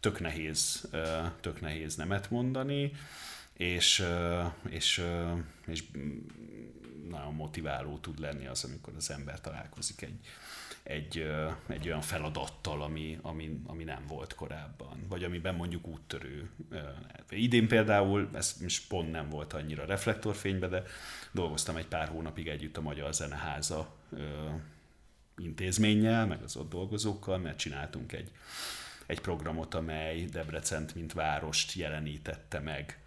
tök 0.00 0.20
nehéz, 0.20 0.88
tök 1.40 1.60
nehéz 1.60 1.96
nemet 1.96 2.30
mondani, 2.30 2.92
és, 3.56 4.04
és, 4.68 5.02
és 5.66 5.84
nagyon 7.08 7.34
motiváló 7.34 7.98
tud 7.98 8.18
lenni 8.18 8.46
az, 8.46 8.64
amikor 8.64 8.92
az 8.96 9.10
ember 9.10 9.40
találkozik 9.40 10.02
egy, 10.02 10.18
egy, 10.82 11.26
egy 11.66 11.86
olyan 11.86 12.00
feladattal, 12.00 12.82
ami, 12.82 13.18
ami, 13.22 13.60
ami 13.66 13.84
nem 13.84 14.06
volt 14.06 14.34
korábban, 14.34 15.04
vagy 15.08 15.24
amiben 15.24 15.54
mondjuk 15.54 15.86
úttörő. 15.86 16.50
Idén 17.30 17.68
például, 17.68 18.30
ez 18.34 18.56
most 18.62 18.88
pont 18.88 19.10
nem 19.10 19.28
volt 19.28 19.52
annyira 19.52 19.84
reflektorfénybe, 19.84 20.68
de 20.68 20.82
dolgoztam 21.32 21.76
egy 21.76 21.86
pár 21.86 22.08
hónapig 22.08 22.48
együtt 22.48 22.76
a 22.76 22.80
Magyar 22.80 23.14
Zeneháza 23.14 23.94
intézménnyel, 25.36 26.26
meg 26.26 26.42
az 26.42 26.56
ott 26.56 26.70
dolgozókkal, 26.70 27.38
mert 27.38 27.58
csináltunk 27.58 28.12
egy, 28.12 28.30
egy 29.06 29.20
programot, 29.20 29.74
amely 29.74 30.24
Debrecent, 30.24 30.94
mint 30.94 31.12
várost 31.12 31.72
jelenítette 31.72 32.58
meg 32.58 33.03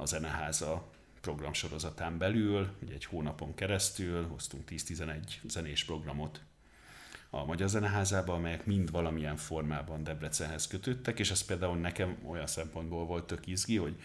a 0.00 0.06
Zeneháza 0.06 0.90
programsorozatán 1.20 2.18
belül, 2.18 2.68
ugye 2.82 2.94
egy 2.94 3.04
hónapon 3.04 3.54
keresztül 3.54 4.26
hoztunk 4.26 4.68
10-11 4.70 5.16
zenés 5.48 5.84
programot 5.84 6.40
a 7.30 7.44
Magyar 7.44 7.68
Zeneházába, 7.68 8.34
amelyek 8.34 8.66
mind 8.66 8.90
valamilyen 8.90 9.36
formában 9.36 10.02
Debrecenhez 10.02 10.66
kötődtek, 10.66 11.18
és 11.18 11.30
ez 11.30 11.42
például 11.44 11.76
nekem 11.76 12.18
olyan 12.26 12.46
szempontból 12.46 13.06
volt 13.06 13.26
tök 13.26 13.46
izgi, 13.46 13.76
hogy 13.76 13.96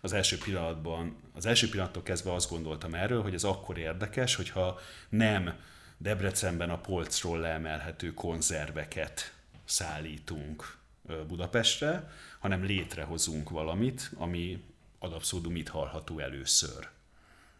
az 0.00 0.12
első 0.12 0.38
pillanatban, 0.38 1.16
az 1.34 1.46
első 1.46 1.68
pillanattól 1.68 2.02
kezdve 2.02 2.32
azt 2.32 2.50
gondoltam 2.50 2.94
erről, 2.94 3.22
hogy 3.22 3.34
ez 3.34 3.44
akkor 3.44 3.78
érdekes, 3.78 4.34
hogyha 4.34 4.78
nem 5.08 5.54
Debrecenben 5.98 6.70
a 6.70 6.80
polcról 6.80 7.38
leemelhető 7.38 8.14
konzerveket 8.14 9.34
szállítunk 9.64 10.78
Budapestre, 11.26 12.10
hanem 12.38 12.64
létrehozunk 12.64 13.50
valamit, 13.50 14.10
ami 14.16 14.64
ad 15.06 15.12
abszurdum 15.12 15.56
itt 15.56 15.68
hallható 15.68 16.18
először. 16.18 16.88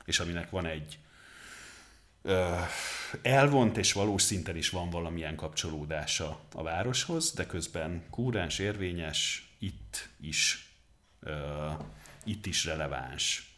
És 0.04 0.20
aminek 0.20 0.50
van 0.50 0.66
egy 0.66 0.98
ö, 2.22 2.54
elvont 3.22 3.76
és 3.76 3.92
valós 3.92 4.22
szinten 4.22 4.56
is 4.56 4.70
van 4.70 4.90
valamilyen 4.90 5.36
kapcsolódása 5.36 6.40
a 6.52 6.62
városhoz, 6.62 7.32
de 7.32 7.46
közben 7.46 8.04
kúrens, 8.10 8.58
érvényes, 8.58 9.50
itt 9.58 10.08
is, 10.20 10.70
ö, 11.20 11.68
itt 12.24 12.46
is 12.46 12.64
releváns. 12.64 13.54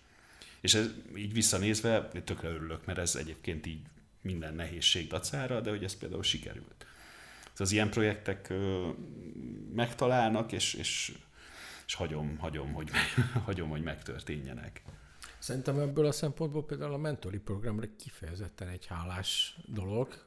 És 0.61 0.75
ez, 0.75 0.91
így 1.17 1.33
visszanézve 1.33 2.09
tökre 2.09 2.49
örülök, 2.49 2.85
mert 2.85 2.99
ez 2.99 3.15
egyébként 3.15 3.67
így 3.67 3.81
minden 4.21 4.55
nehézség 4.55 5.09
dacára, 5.09 5.61
de 5.61 5.71
hogy 5.71 5.85
ez 5.85 5.97
például 5.97 6.23
sikerült. 6.23 6.87
Az 7.57 7.73
ilyen 7.73 7.91
projektek 7.91 8.49
ö, 8.49 8.89
megtalálnak, 9.75 10.53
és, 10.53 10.75
és 10.75 11.13
és 11.89 11.95
hagyom, 11.95 12.37
hagyom, 12.39 12.73
hogy, 12.73 12.91
hagyom, 13.45 13.69
hogy 13.69 13.83
megtörténjenek. 13.83 14.83
Szerintem 15.39 15.79
ebből 15.79 16.07
a 16.07 16.13
szempontból 16.13 16.65
például 16.65 16.93
a 16.93 16.97
mentori 16.97 17.39
programra 17.39 17.87
kifejezetten 17.99 18.69
egy 18.69 18.87
hálás 18.87 19.59
dolog. 19.67 20.27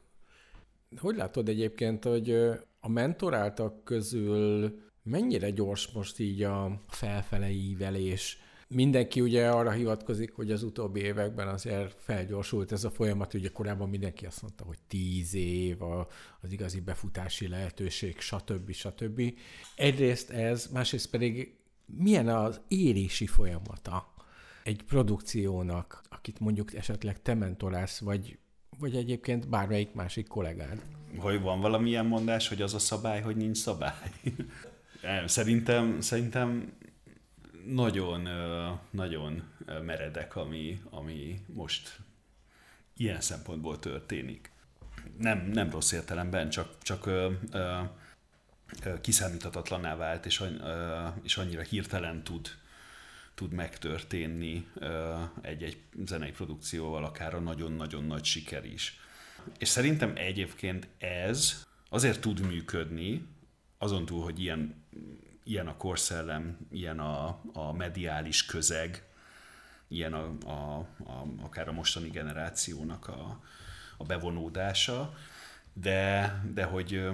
Hogy 0.97 1.15
látod 1.15 1.49
egyébként, 1.49 2.03
hogy 2.03 2.31
a 2.79 2.89
mentoráltak 2.89 3.83
közül 3.83 4.79
mennyire 5.03 5.49
gyors 5.49 5.91
most 5.91 6.19
így 6.19 6.43
a 6.43 6.81
felfele 6.87 7.49
ívelés? 7.49 8.37
Mindenki 8.73 9.21
ugye 9.21 9.49
arra 9.49 9.71
hivatkozik, 9.71 10.33
hogy 10.33 10.51
az 10.51 10.63
utóbbi 10.63 10.99
években 10.99 11.47
azért 11.47 11.95
felgyorsult 11.99 12.71
ez 12.71 12.83
a 12.83 12.89
folyamat, 12.89 13.33
ugye 13.33 13.49
korábban 13.49 13.89
mindenki 13.89 14.25
azt 14.25 14.41
mondta, 14.41 14.63
hogy 14.63 14.77
tíz 14.87 15.33
év 15.33 15.81
az 16.41 16.51
igazi 16.51 16.79
befutási 16.79 17.47
lehetőség, 17.47 18.19
stb. 18.19 18.71
stb. 18.71 19.21
Egyrészt 19.75 20.29
ez, 20.29 20.69
másrészt 20.73 21.09
pedig 21.09 21.55
milyen 21.85 22.27
az 22.27 22.61
érési 22.67 23.27
folyamata 23.27 24.13
egy 24.63 24.83
produkciónak, 24.83 26.01
akit 26.09 26.39
mondjuk 26.39 26.73
esetleg 26.73 27.21
te 27.21 27.33
mentorálsz, 27.33 27.99
vagy, 27.99 28.37
vagy 28.79 28.95
egyébként 28.95 29.49
bármelyik 29.49 29.93
másik 29.93 30.27
kollégád? 30.27 30.85
Hogy 31.17 31.41
van 31.41 31.59
valamilyen 31.59 32.05
mondás, 32.05 32.47
hogy 32.47 32.61
az 32.61 32.73
a 32.73 32.79
szabály, 32.79 33.21
hogy 33.21 33.35
nincs 33.35 33.57
szabály? 33.57 34.11
Szerintem, 35.25 36.01
szerintem 36.01 36.73
nagyon, 37.65 38.27
nagyon 38.89 39.43
meredek, 39.81 40.35
ami, 40.35 40.81
ami 40.89 41.41
most 41.53 41.99
ilyen 42.97 43.21
szempontból 43.21 43.79
történik. 43.79 44.51
Nem, 45.17 45.49
nem 45.53 45.69
rossz 45.69 45.91
értelemben, 45.91 46.49
csak, 46.49 46.77
csak 46.81 47.05
ö, 47.05 47.31
ö, 47.51 47.81
kiszámíthatatlanná 49.01 49.95
vált, 49.95 50.25
és, 50.25 50.39
ö, 50.39 51.07
és 51.23 51.37
annyira 51.37 51.61
hirtelen 51.61 52.23
tud, 52.23 52.47
tud 53.33 53.51
megtörténni 53.51 54.67
egy-egy 55.41 55.77
zenei 56.05 56.31
produkcióval, 56.31 57.05
akár 57.05 57.33
a 57.33 57.39
nagyon-nagyon 57.39 58.03
nagy 58.03 58.23
siker 58.23 58.65
is. 58.65 58.99
És 59.57 59.67
szerintem 59.67 60.13
egyébként 60.15 60.87
ez 60.97 61.65
azért 61.89 62.21
tud 62.21 62.39
működni, 62.39 63.25
azon 63.77 64.05
túl, 64.05 64.23
hogy 64.23 64.39
ilyen, 64.39 64.85
ilyen 65.51 65.67
a 65.67 65.77
korszellem, 65.77 66.57
ilyen 66.71 66.99
a, 66.99 67.41
a 67.53 67.73
mediális 67.73 68.45
közeg, 68.45 69.03
ilyen 69.87 70.13
a, 70.13 70.37
a, 70.45 70.77
a, 71.03 71.25
akár 71.41 71.67
a 71.67 71.71
mostani 71.71 72.09
generációnak 72.09 73.07
a, 73.07 73.41
a 73.97 74.03
bevonódása, 74.03 75.13
de, 75.73 76.33
de 76.53 76.63
hogy 76.63 77.09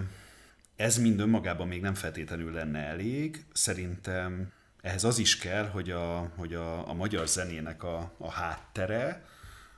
ez 0.75 0.97
mind 0.97 1.19
önmagában 1.19 1.67
még 1.67 1.81
nem 1.81 1.93
feltétlenül 1.93 2.51
lenne 2.53 2.79
elég. 2.79 3.45
Szerintem 3.53 4.51
ehhez 4.81 5.03
az 5.03 5.17
is 5.17 5.37
kell, 5.37 5.67
hogy 5.67 5.91
a, 5.91 6.31
hogy 6.35 6.53
a, 6.53 6.89
a 6.89 6.93
magyar 6.93 7.27
zenének 7.27 7.83
a, 7.83 8.13
a 8.17 8.31
háttere, 8.31 9.25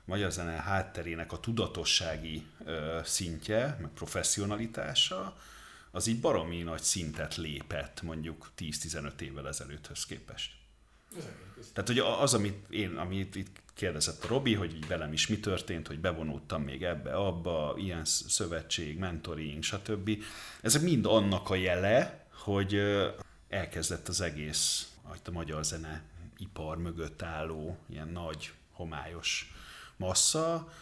magyar 0.06 0.32
zene 0.32 0.52
hátterének 0.52 1.32
a 1.32 1.40
tudatossági 1.40 2.46
ö, 2.66 3.00
szintje, 3.04 3.78
meg 3.82 3.92
professzionalitása, 3.92 5.38
az 5.92 6.08
így 6.08 6.20
baromi 6.20 6.62
nagy 6.62 6.82
szintet 6.82 7.36
lépett 7.36 8.02
mondjuk 8.02 8.52
10-15 8.58 9.20
évvel 9.20 9.48
ezelőtthöz 9.48 10.06
képest. 10.06 10.52
Tehát 11.74 11.90
hogy 11.90 12.00
az, 12.00 12.34
amit 12.34 12.70
én, 12.70 12.96
amit 12.96 13.36
itt 13.36 13.62
kérdezett 13.74 14.24
a 14.24 14.28
Robi, 14.28 14.54
hogy 14.54 14.76
így 14.76 14.88
velem 14.88 15.14
is 15.14 15.28
mi 15.28 15.40
történt, 15.40 15.88
hogy 15.88 16.00
bevonultam 16.00 16.62
még 16.62 16.84
ebbe, 16.84 17.14
abba, 17.14 17.74
ilyen 17.78 18.06
szövetség, 18.06 18.98
mentoring, 18.98 19.64
stb. 19.64 20.24
Ezek 20.62 20.82
mind 20.82 21.06
annak 21.06 21.50
a 21.50 21.56
jele, 21.56 22.28
hogy 22.32 22.82
elkezdett 23.50 24.08
az 24.08 24.22
egész, 24.22 24.92
ahogy 25.04 25.20
a 25.26 25.32
magyar 25.32 25.64
zene 25.64 26.04
ipar 26.38 26.78
mögött 26.78 27.22
álló 27.22 27.78
ilyen 27.90 28.08
nagy, 28.08 28.52
homályos 28.72 29.54
massza, 29.98 30.74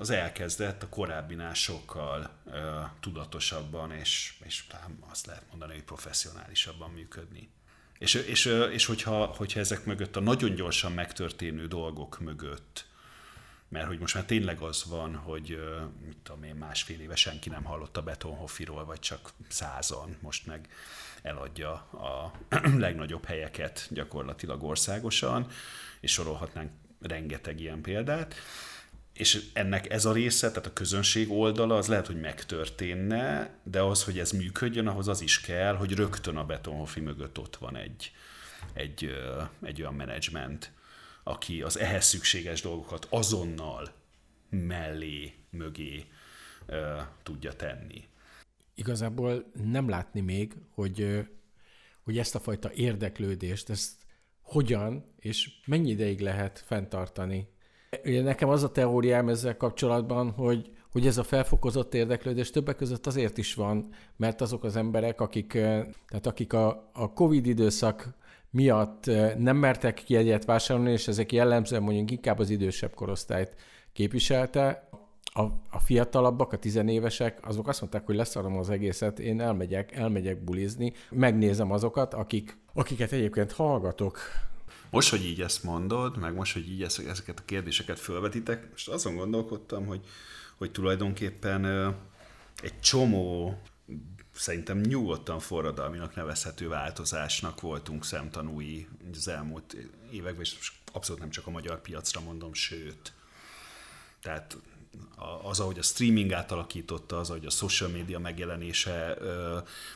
az 0.00 0.10
elkezdett 0.10 0.82
a 0.82 0.88
korábbinál 0.88 1.54
sokkal 1.54 2.30
ö, 2.46 2.80
tudatosabban, 3.00 3.92
és, 3.92 4.34
és 4.44 4.66
talán 4.66 4.98
azt 5.10 5.26
lehet 5.26 5.44
mondani, 5.48 5.72
hogy 5.72 5.82
professzionálisabban 5.82 6.90
működni. 6.90 7.50
És, 7.98 8.14
és, 8.14 8.44
és 8.72 8.84
hogyha, 8.84 9.24
hogyha 9.24 9.60
ezek 9.60 9.84
mögött 9.84 10.16
a 10.16 10.20
nagyon 10.20 10.54
gyorsan 10.54 10.92
megtörténő 10.92 11.66
dolgok 11.66 12.20
mögött, 12.20 12.86
mert 13.68 13.86
hogy 13.86 13.98
most 13.98 14.14
már 14.14 14.24
tényleg 14.24 14.60
az 14.60 14.84
van, 14.84 15.16
hogy 15.16 15.58
mit 16.04 16.16
tudom 16.22 16.42
én, 16.42 16.54
másfél 16.54 17.00
éve 17.00 17.16
senki 17.16 17.48
nem 17.48 17.64
hallott 17.64 17.96
a 17.96 18.02
Betonhoffiról, 18.02 18.84
vagy 18.84 19.00
csak 19.00 19.30
százan, 19.48 20.16
most 20.20 20.46
meg 20.46 20.68
eladja 21.22 21.72
a 21.72 22.32
legnagyobb 22.86 23.24
helyeket 23.24 23.86
gyakorlatilag 23.90 24.62
országosan, 24.62 25.46
és 26.00 26.12
sorolhatnánk 26.12 26.70
rengeteg 27.00 27.60
ilyen 27.60 27.80
példát. 27.80 28.34
És 29.20 29.50
ennek 29.52 29.90
ez 29.90 30.04
a 30.04 30.12
része, 30.12 30.48
tehát 30.48 30.66
a 30.66 30.72
közönség 30.72 31.30
oldala, 31.30 31.76
az 31.76 31.86
lehet, 31.86 32.06
hogy 32.06 32.20
megtörténne, 32.20 33.54
de 33.62 33.82
az, 33.82 34.04
hogy 34.04 34.18
ez 34.18 34.30
működjön, 34.30 34.86
ahhoz 34.86 35.08
az 35.08 35.20
is 35.20 35.40
kell, 35.40 35.74
hogy 35.74 35.92
rögtön 35.92 36.36
a 36.36 36.44
Betonhoffi 36.44 37.00
mögött 37.00 37.38
ott 37.38 37.56
van 37.56 37.76
egy, 37.76 38.12
egy, 38.72 39.10
egy 39.62 39.80
olyan 39.80 39.94
menedzsment, 39.94 40.72
aki 41.22 41.62
az 41.62 41.78
ehhez 41.78 42.04
szükséges 42.04 42.60
dolgokat 42.60 43.06
azonnal 43.10 43.92
mellé, 44.50 45.34
mögé 45.50 46.04
ö, 46.66 46.98
tudja 47.22 47.52
tenni. 47.52 48.08
Igazából 48.74 49.50
nem 49.64 49.88
látni 49.88 50.20
még, 50.20 50.56
hogy, 50.70 51.28
hogy 52.02 52.18
ezt 52.18 52.34
a 52.34 52.40
fajta 52.40 52.72
érdeklődést, 52.72 53.70
ezt 53.70 53.92
hogyan 54.42 55.14
és 55.18 55.50
mennyi 55.66 55.90
ideig 55.90 56.20
lehet 56.20 56.62
fenntartani. 56.66 57.48
Ugye 58.04 58.22
nekem 58.22 58.48
az 58.48 58.62
a 58.62 58.70
teóriám 58.70 59.28
ezzel 59.28 59.56
kapcsolatban, 59.56 60.30
hogy, 60.30 60.70
hogy 60.92 61.06
ez 61.06 61.18
a 61.18 61.22
felfokozott 61.22 61.94
érdeklődés 61.94 62.50
többek 62.50 62.76
között 62.76 63.06
azért 63.06 63.38
is 63.38 63.54
van, 63.54 63.88
mert 64.16 64.40
azok 64.40 64.64
az 64.64 64.76
emberek, 64.76 65.20
akik, 65.20 65.52
tehát 66.08 66.26
akik 66.26 66.52
a, 66.52 66.90
a 66.92 67.12
Covid 67.12 67.46
időszak 67.46 68.08
miatt 68.50 69.06
nem 69.38 69.56
mertek 69.56 70.10
jegyet 70.10 70.44
vásárolni, 70.44 70.90
és 70.90 71.08
ezek 71.08 71.32
jellemzően 71.32 71.82
mondjuk 71.82 72.10
inkább 72.10 72.38
az 72.38 72.50
idősebb 72.50 72.94
korosztályt 72.94 73.54
képviselte, 73.92 74.88
a, 75.32 75.42
a 75.70 75.78
fiatalabbak, 75.78 76.52
a 76.52 76.58
tizenévesek, 76.58 77.38
azok 77.42 77.68
azt 77.68 77.80
mondták, 77.80 78.06
hogy 78.06 78.16
leszarom 78.16 78.58
az 78.58 78.70
egészet, 78.70 79.18
én 79.18 79.40
elmegyek, 79.40 79.92
elmegyek 79.92 80.44
bulizni, 80.44 80.92
megnézem 81.10 81.70
azokat, 81.70 82.14
akik, 82.14 82.58
akiket 82.74 83.12
egyébként 83.12 83.52
hallgatok. 83.52 84.18
Most, 84.90 85.10
hogy 85.10 85.24
így 85.24 85.40
ezt 85.40 85.62
mondod, 85.62 86.16
meg 86.16 86.34
most, 86.34 86.52
hogy 86.52 86.70
így 86.70 86.82
ezeket 86.82 87.38
a 87.38 87.44
kérdéseket 87.44 87.98
felvetitek, 87.98 88.70
most 88.70 88.88
azon 88.88 89.16
gondolkodtam, 89.16 89.86
hogy, 89.86 90.06
hogy 90.56 90.70
tulajdonképpen 90.70 91.64
egy 92.62 92.80
csomó 92.80 93.58
szerintem 94.34 94.78
nyugodtan 94.78 95.38
forradalminak 95.38 96.14
nevezhető 96.14 96.68
változásnak 96.68 97.60
voltunk 97.60 98.04
szemtanúi 98.04 98.88
az 99.12 99.28
elmúlt 99.28 99.76
években, 100.10 100.40
és 100.40 100.72
abszolút 100.92 101.20
nem 101.20 101.30
csak 101.30 101.46
a 101.46 101.50
magyar 101.50 101.80
piacra 101.80 102.20
mondom, 102.20 102.54
sőt. 102.54 103.12
Tehát 104.22 104.56
az, 105.42 105.60
ahogy 105.60 105.78
a 105.78 105.82
streaming 105.82 106.32
átalakította, 106.32 107.18
az, 107.18 107.30
ahogy 107.30 107.46
a 107.46 107.50
social 107.50 107.90
media 107.90 108.18
megjelenése 108.18 109.16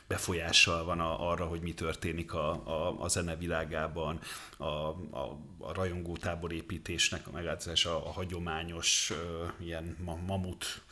befolyással 0.07 0.85
van 0.85 1.01
a, 1.01 1.31
arra, 1.31 1.45
hogy 1.45 1.61
mi 1.61 1.73
történik 1.75 2.33
a, 2.35 2.51
a, 2.51 2.97
a 2.99 3.09
zenevilágában, 3.09 4.19
a, 4.57 4.65
a, 4.65 5.39
a 5.59 5.73
rajongótábor 5.75 6.53
építésnek 6.53 7.27
a 7.27 7.31
megáldozása, 7.33 8.07
a 8.07 8.13
hagyományos 8.13 9.13
ilyen 9.65 9.97
ma, 10.05 10.19
mamut 10.27 10.83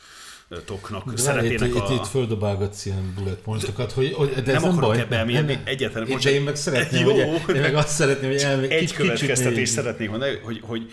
toknak 0.65 1.03
Itt, 1.11 1.17
szeretnének 1.17 1.67
itt, 1.67 1.75
a... 1.75 1.93
itt 1.93 2.07
földobálgatsz 2.07 2.85
ilyen 2.85 3.13
bullet 3.15 3.39
pointokat, 3.39 3.91
hogy, 3.91 4.13
hogy 4.13 4.29
de 4.29 4.35
ez 4.39 4.45
Nem 4.45 4.53
nem, 4.61 4.63
akarok 4.63 4.89
baj. 4.89 4.99
ebbe 4.99 5.15
elmélyedni, 5.17 5.61
egyáltalán, 5.63 6.07
Én, 6.07 6.19
de 6.23 6.31
én 6.31 6.41
meg 6.41 6.55
szeretném, 6.55 7.07
Jó, 7.07 7.11
hogy, 7.11 7.55
én 7.55 7.61
de- 7.61 7.61
meg 7.61 7.75
azt 7.75 7.87
szeretném, 7.89 8.29
hogy 8.31 8.39
elmegy, 8.41 8.71
egy 8.71 8.79
kicsit 8.79 8.95
következtetést 8.95 9.55
még- 9.55 9.65
szeretnék 9.67 10.09
mondani, 10.09 10.35
hogy, 10.43 10.61
hogy 10.63 10.91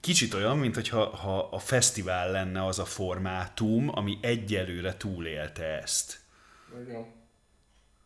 kicsit 0.00 0.34
olyan, 0.34 0.58
mint 0.58 0.74
hogyha 0.74 1.16
ha 1.16 1.48
a 1.50 1.58
fesztivál 1.58 2.30
lenne 2.30 2.64
az 2.64 2.78
a 2.78 2.84
formátum, 2.84 3.90
ami 3.94 4.18
egyelőre 4.20 4.96
túlélte 4.96 5.64
ezt. 5.64 6.20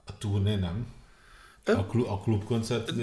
A 0.06 0.18
turné 0.18 0.54
nem? 0.54 0.86
A, 1.66 1.84
klu, 1.86 2.06
a 2.06 2.20
klubkoncert? 2.20 3.02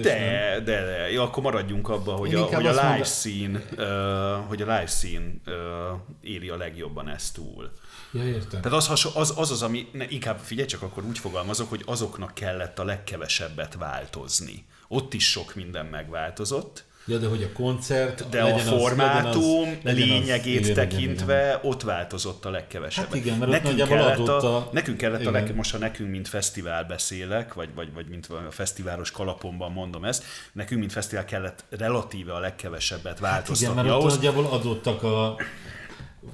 de, 0.60 0.84
de, 0.84 1.10
ja, 1.10 1.22
akkor 1.22 1.42
maradjunk 1.42 1.88
abba, 1.88 2.12
hogy 2.12 2.34
a, 2.34 2.44
hogy 2.44 2.66
a 2.66 2.70
live 2.70 2.82
mondom- 2.82 3.04
scene, 3.04 3.58
uh, 3.58 4.46
hogy 4.46 4.62
a 4.62 4.64
live 4.64 4.86
scene 4.86 5.32
uh, 5.46 5.98
éri 6.20 6.48
a 6.48 6.56
legjobban 6.56 7.08
ezt 7.08 7.34
túl. 7.34 7.72
Ja, 8.12 8.24
értem. 8.24 8.60
Tehát 8.60 8.78
az, 8.78 8.86
haso- 8.86 9.16
az, 9.16 9.32
az 9.36 9.50
az, 9.50 9.62
ami, 9.62 9.88
ne, 9.92 10.08
inkább 10.08 10.38
figyelj, 10.38 10.68
csak 10.68 10.82
akkor 10.82 11.04
úgy 11.04 11.18
fogalmazok, 11.18 11.68
hogy 11.68 11.82
azoknak 11.86 12.34
kellett 12.34 12.78
a 12.78 12.84
legkevesebbet 12.84 13.74
változni. 13.74 14.66
Ott 14.88 15.14
is 15.14 15.30
sok 15.30 15.54
minden 15.54 15.86
megváltozott, 15.86 16.84
Ja, 17.06 17.18
de 17.18 17.26
hogy 17.26 17.42
a 17.42 17.52
koncert 17.52 18.28
de 18.28 18.42
a 18.42 18.58
formátum 18.58 19.42
az- 19.68 19.76
legyen 19.82 20.02
az- 20.02 20.08
lényegét 20.08 20.46
igen, 20.46 20.62
igen, 20.62 20.74
tekintve 20.74 21.42
igen. 21.46 21.58
ott 21.62 21.82
változott 21.82 22.44
a 22.44 22.50
legkevesebb. 22.50 23.04
Hát 23.04 23.14
igen, 23.14 23.38
mert 23.38 23.52
ott 23.52 23.62
nagyjából 23.62 23.96
kellett 23.96 24.28
a, 24.28 24.56
a- 24.56 24.68
nekünk 24.72 24.96
kellett 24.96 25.18
a 25.18 25.20
igen. 25.20 25.32
leg, 25.32 25.54
most 25.54 25.72
ha 25.72 25.78
nekünk, 25.78 26.10
mint 26.10 26.28
fesztivál 26.28 26.84
beszélek, 26.84 27.54
vagy, 27.54 27.68
vagy, 27.74 27.92
vagy 27.94 28.06
mint 28.08 28.26
a 28.26 28.50
fesztiválos 28.50 29.10
kalapomban 29.10 29.72
mondom 29.72 30.04
ezt, 30.04 30.24
nekünk, 30.52 30.80
mint 30.80 30.92
fesztivál 30.92 31.24
kellett 31.24 31.64
relatíve 31.70 32.32
a 32.34 32.38
legkevesebbet 32.38 33.18
Igen, 33.18 33.30
változtatni 33.30 33.74
mert 33.74 33.88
ott 33.88 33.94
ahhoz, 34.00 34.14
nagyjából 34.14 34.44
adottak 34.46 35.02
a 35.02 35.36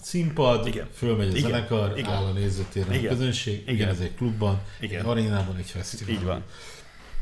színpad, 0.03 0.67
Igen. 0.67 0.87
fölmegy 0.95 1.27
a 1.33 1.37
Igen. 1.37 1.51
zenekar, 1.51 1.93
Igen. 1.97 2.11
áll 2.11 2.25
a 2.25 2.33
nézőtéren 2.33 2.89
a 2.89 2.95
Igen. 2.95 3.09
közönség, 3.09 3.61
Igen. 3.63 3.75
igen, 3.75 3.89
ez 3.89 4.01
egy 4.01 4.15
klubban, 4.15 4.61
Igen. 4.81 5.01
egy 5.01 5.07
arénában, 5.07 5.57
egy 5.57 5.71
fesztiválon. 5.71 6.21
Így 6.21 6.25
van. 6.27 6.43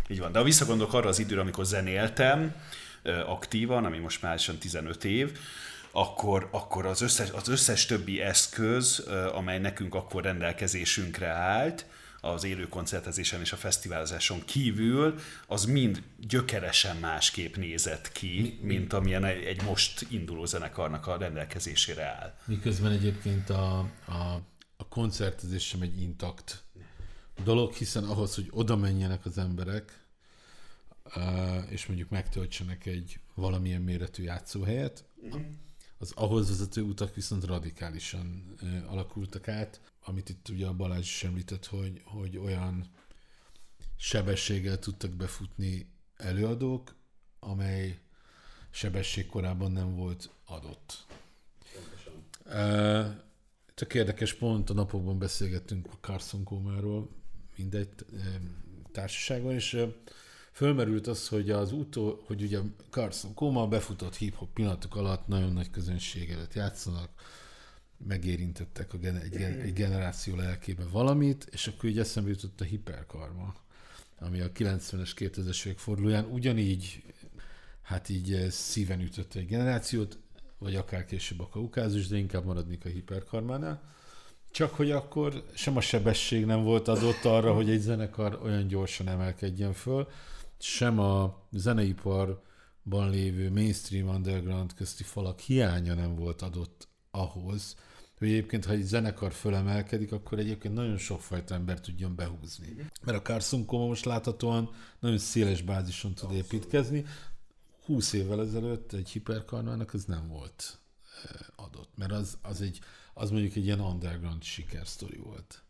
Így 0.08 0.20
van. 0.20 0.32
De 0.32 0.38
ha 0.38 0.44
visszagondolok 0.44 0.94
arra 0.94 1.08
az 1.08 1.18
időre, 1.18 1.40
amikor 1.40 1.64
zenéltem 1.64 2.54
aktívan, 3.26 3.84
ami 3.84 3.98
most 3.98 4.22
már 4.22 4.32
lassan 4.32 4.58
15 4.58 5.04
év, 5.04 5.38
akkor, 5.90 6.48
akkor 6.52 6.86
az, 6.86 7.00
összes, 7.00 7.30
az 7.30 7.48
összes 7.48 7.86
többi 7.86 8.20
eszköz, 8.20 8.98
amely 9.34 9.58
nekünk 9.58 9.94
akkor 9.94 10.22
rendelkezésünkre 10.22 11.26
állt, 11.28 11.86
az 12.20 12.44
élő 12.44 12.68
koncertezésen 12.68 13.40
és 13.40 13.52
a 13.52 13.56
fesztiválozáson 13.56 14.44
kívül, 14.44 15.14
az 15.46 15.64
mind 15.64 16.02
gyökeresen 16.28 16.96
másképp 16.96 17.56
nézett 17.56 18.12
ki, 18.12 18.58
mint 18.62 18.92
amilyen 18.92 19.24
egy, 19.24 19.62
most 19.62 20.06
induló 20.10 20.44
zenekarnak 20.44 21.06
a 21.06 21.16
rendelkezésére 21.16 22.04
áll. 22.04 22.34
Miközben 22.44 22.92
egyébként 22.92 23.50
a, 23.50 23.78
a, 24.06 24.40
a 24.76 24.88
koncertezés 24.88 25.66
sem 25.66 25.80
egy 25.80 26.00
intakt 26.00 26.64
dolog, 27.44 27.72
hiszen 27.72 28.04
ahhoz, 28.04 28.34
hogy 28.34 28.48
oda 28.50 28.76
menjenek 28.76 29.24
az 29.24 29.38
emberek, 29.38 30.05
és 31.68 31.86
mondjuk 31.86 32.10
megtöltsenek 32.10 32.86
egy 32.86 33.20
valamilyen 33.34 33.82
méretű 33.82 34.22
játszóhelyet, 34.22 35.04
az 35.98 36.12
ahhoz 36.14 36.48
vezető 36.48 36.82
utak 36.82 37.14
viszont 37.14 37.44
radikálisan 37.44 38.54
alakultak 38.86 39.48
át, 39.48 39.80
amit 40.04 40.28
itt 40.28 40.48
ugye 40.48 40.66
a 40.66 40.72
Balázs 40.72 41.06
is 41.06 41.24
említett, 41.24 41.66
hogy, 41.66 42.00
hogy 42.04 42.36
olyan 42.36 42.86
sebességgel 43.96 44.78
tudtak 44.78 45.10
befutni 45.10 45.90
előadók, 46.16 46.94
amely 47.40 48.00
sebesség 48.70 49.26
korábban 49.26 49.72
nem 49.72 49.94
volt 49.94 50.30
adott. 50.44 51.06
Uh, 52.44 53.06
Csak 53.74 53.94
érdekes 53.94 54.34
pont, 54.34 54.70
a 54.70 54.74
napokban 54.74 55.18
beszélgettünk 55.18 55.86
a 55.86 55.96
Carson 56.00 56.44
Comáról, 56.44 57.08
mindegy 57.56 57.88
társaságban, 58.92 59.54
és 59.54 59.86
fölmerült 60.56 61.06
az, 61.06 61.28
hogy 61.28 61.50
az 61.50 61.72
utó, 61.72 62.22
hogy 62.26 62.42
ugye 62.42 62.58
Carson 62.90 63.34
Coma 63.34 63.66
befutott 63.66 64.16
hip-hop 64.16 64.52
pillanatok 64.52 64.96
alatt 64.96 65.26
nagyon 65.26 65.52
nagy 65.52 65.70
közönség 65.70 66.30
előtt 66.30 66.54
játszanak, 66.54 67.10
megérintettek 68.06 68.92
a 68.92 68.96
gen- 68.96 69.22
egy, 69.22 69.30
gen- 69.30 69.60
egy 69.60 69.72
generáció 69.72 70.36
lelkébe 70.36 70.84
valamit, 70.84 71.48
és 71.52 71.66
akkor 71.66 71.88
ugye 71.90 72.00
eszembe 72.00 72.30
jutott 72.30 72.60
a 72.60 72.64
hiperkarma, 72.64 73.54
ami 74.18 74.40
a 74.40 74.52
90-es, 74.52 75.10
2000-es 75.16 75.66
évek 75.66 75.78
fordulóján 75.78 76.24
ugyanígy 76.24 77.02
hát 77.82 78.08
így 78.08 78.32
eh, 78.32 78.50
szíven 78.50 79.00
ütött 79.00 79.34
egy 79.34 79.46
generációt, 79.46 80.18
vagy 80.58 80.74
akár 80.74 81.04
később 81.04 81.40
a 81.40 81.48
kaukázus, 81.48 82.06
de 82.06 82.16
inkább 82.16 82.44
maradnék 82.44 82.84
a 82.84 82.88
hiperkarmánál. 82.88 83.82
Csak 84.50 84.74
hogy 84.74 84.90
akkor 84.90 85.44
sem 85.54 85.76
a 85.76 85.80
sebesség 85.80 86.44
nem 86.44 86.62
volt 86.62 86.88
adott 86.88 87.24
arra, 87.24 87.54
hogy 87.54 87.70
egy 87.70 87.80
zenekar 87.80 88.40
olyan 88.42 88.66
gyorsan 88.66 89.08
emelkedjen 89.08 89.72
föl, 89.72 90.08
sem 90.58 90.98
a 90.98 91.46
zeneiparban 91.52 93.10
lévő 93.10 93.50
mainstream 93.50 94.08
underground 94.08 94.74
közti 94.74 95.02
falak 95.02 95.40
hiánya 95.40 95.94
nem 95.94 96.14
volt 96.14 96.42
adott 96.42 96.88
ahhoz, 97.10 97.76
hogy 98.18 98.28
egyébként, 98.28 98.64
ha 98.64 98.72
egy 98.72 98.82
zenekar 98.82 99.32
fölemelkedik, 99.32 100.12
akkor 100.12 100.38
egyébként 100.38 100.74
nagyon 100.74 100.96
sokfajta 100.96 101.54
ember 101.54 101.80
tudjon 101.80 102.14
behúzni. 102.14 102.90
Mert 103.04 103.18
a 103.18 103.22
Carson 103.22 103.66
Coma 103.66 103.86
most 103.86 104.04
láthatóan 104.04 104.70
nagyon 105.00 105.18
széles 105.18 105.62
bázison 105.62 106.14
tud 106.14 106.32
építkezni, 106.32 107.04
20 107.84 108.12
évvel 108.12 108.40
ezelőtt 108.40 108.92
egy 108.92 109.08
hiperkarmának 109.08 109.94
ez 109.94 110.04
nem 110.04 110.28
volt 110.28 110.78
eh, 111.24 111.46
adott, 111.56 111.90
mert 111.96 112.12
az, 112.12 112.38
az, 112.42 112.60
egy, 112.60 112.80
az 113.14 113.30
mondjuk 113.30 113.54
egy 113.54 113.64
ilyen 113.64 113.80
underground 113.80 114.42
sikersztori 114.42 115.16
volt. 115.16 115.62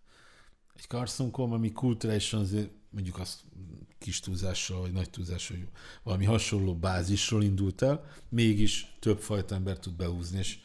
Egy 0.75 0.87
Carson 0.89 1.31
Coma, 1.31 1.55
ami 1.55 1.73
kulturálisan 1.73 2.41
azért 2.41 2.71
mondjuk 2.91 3.19
azt 3.19 3.41
kis 3.99 4.21
túlzással, 4.21 4.81
vagy 4.81 4.93
nagy 4.93 5.11
túlzással, 5.11 5.57
hogy 5.57 5.67
valami 6.03 6.25
hasonló 6.25 6.75
bázisról 6.75 7.43
indult 7.43 7.83
el, 7.83 8.05
mégis 8.29 8.93
több 8.99 9.21
fajta 9.21 9.55
ember 9.55 9.79
tud 9.79 9.95
behúzni, 9.95 10.39
és, 10.39 10.59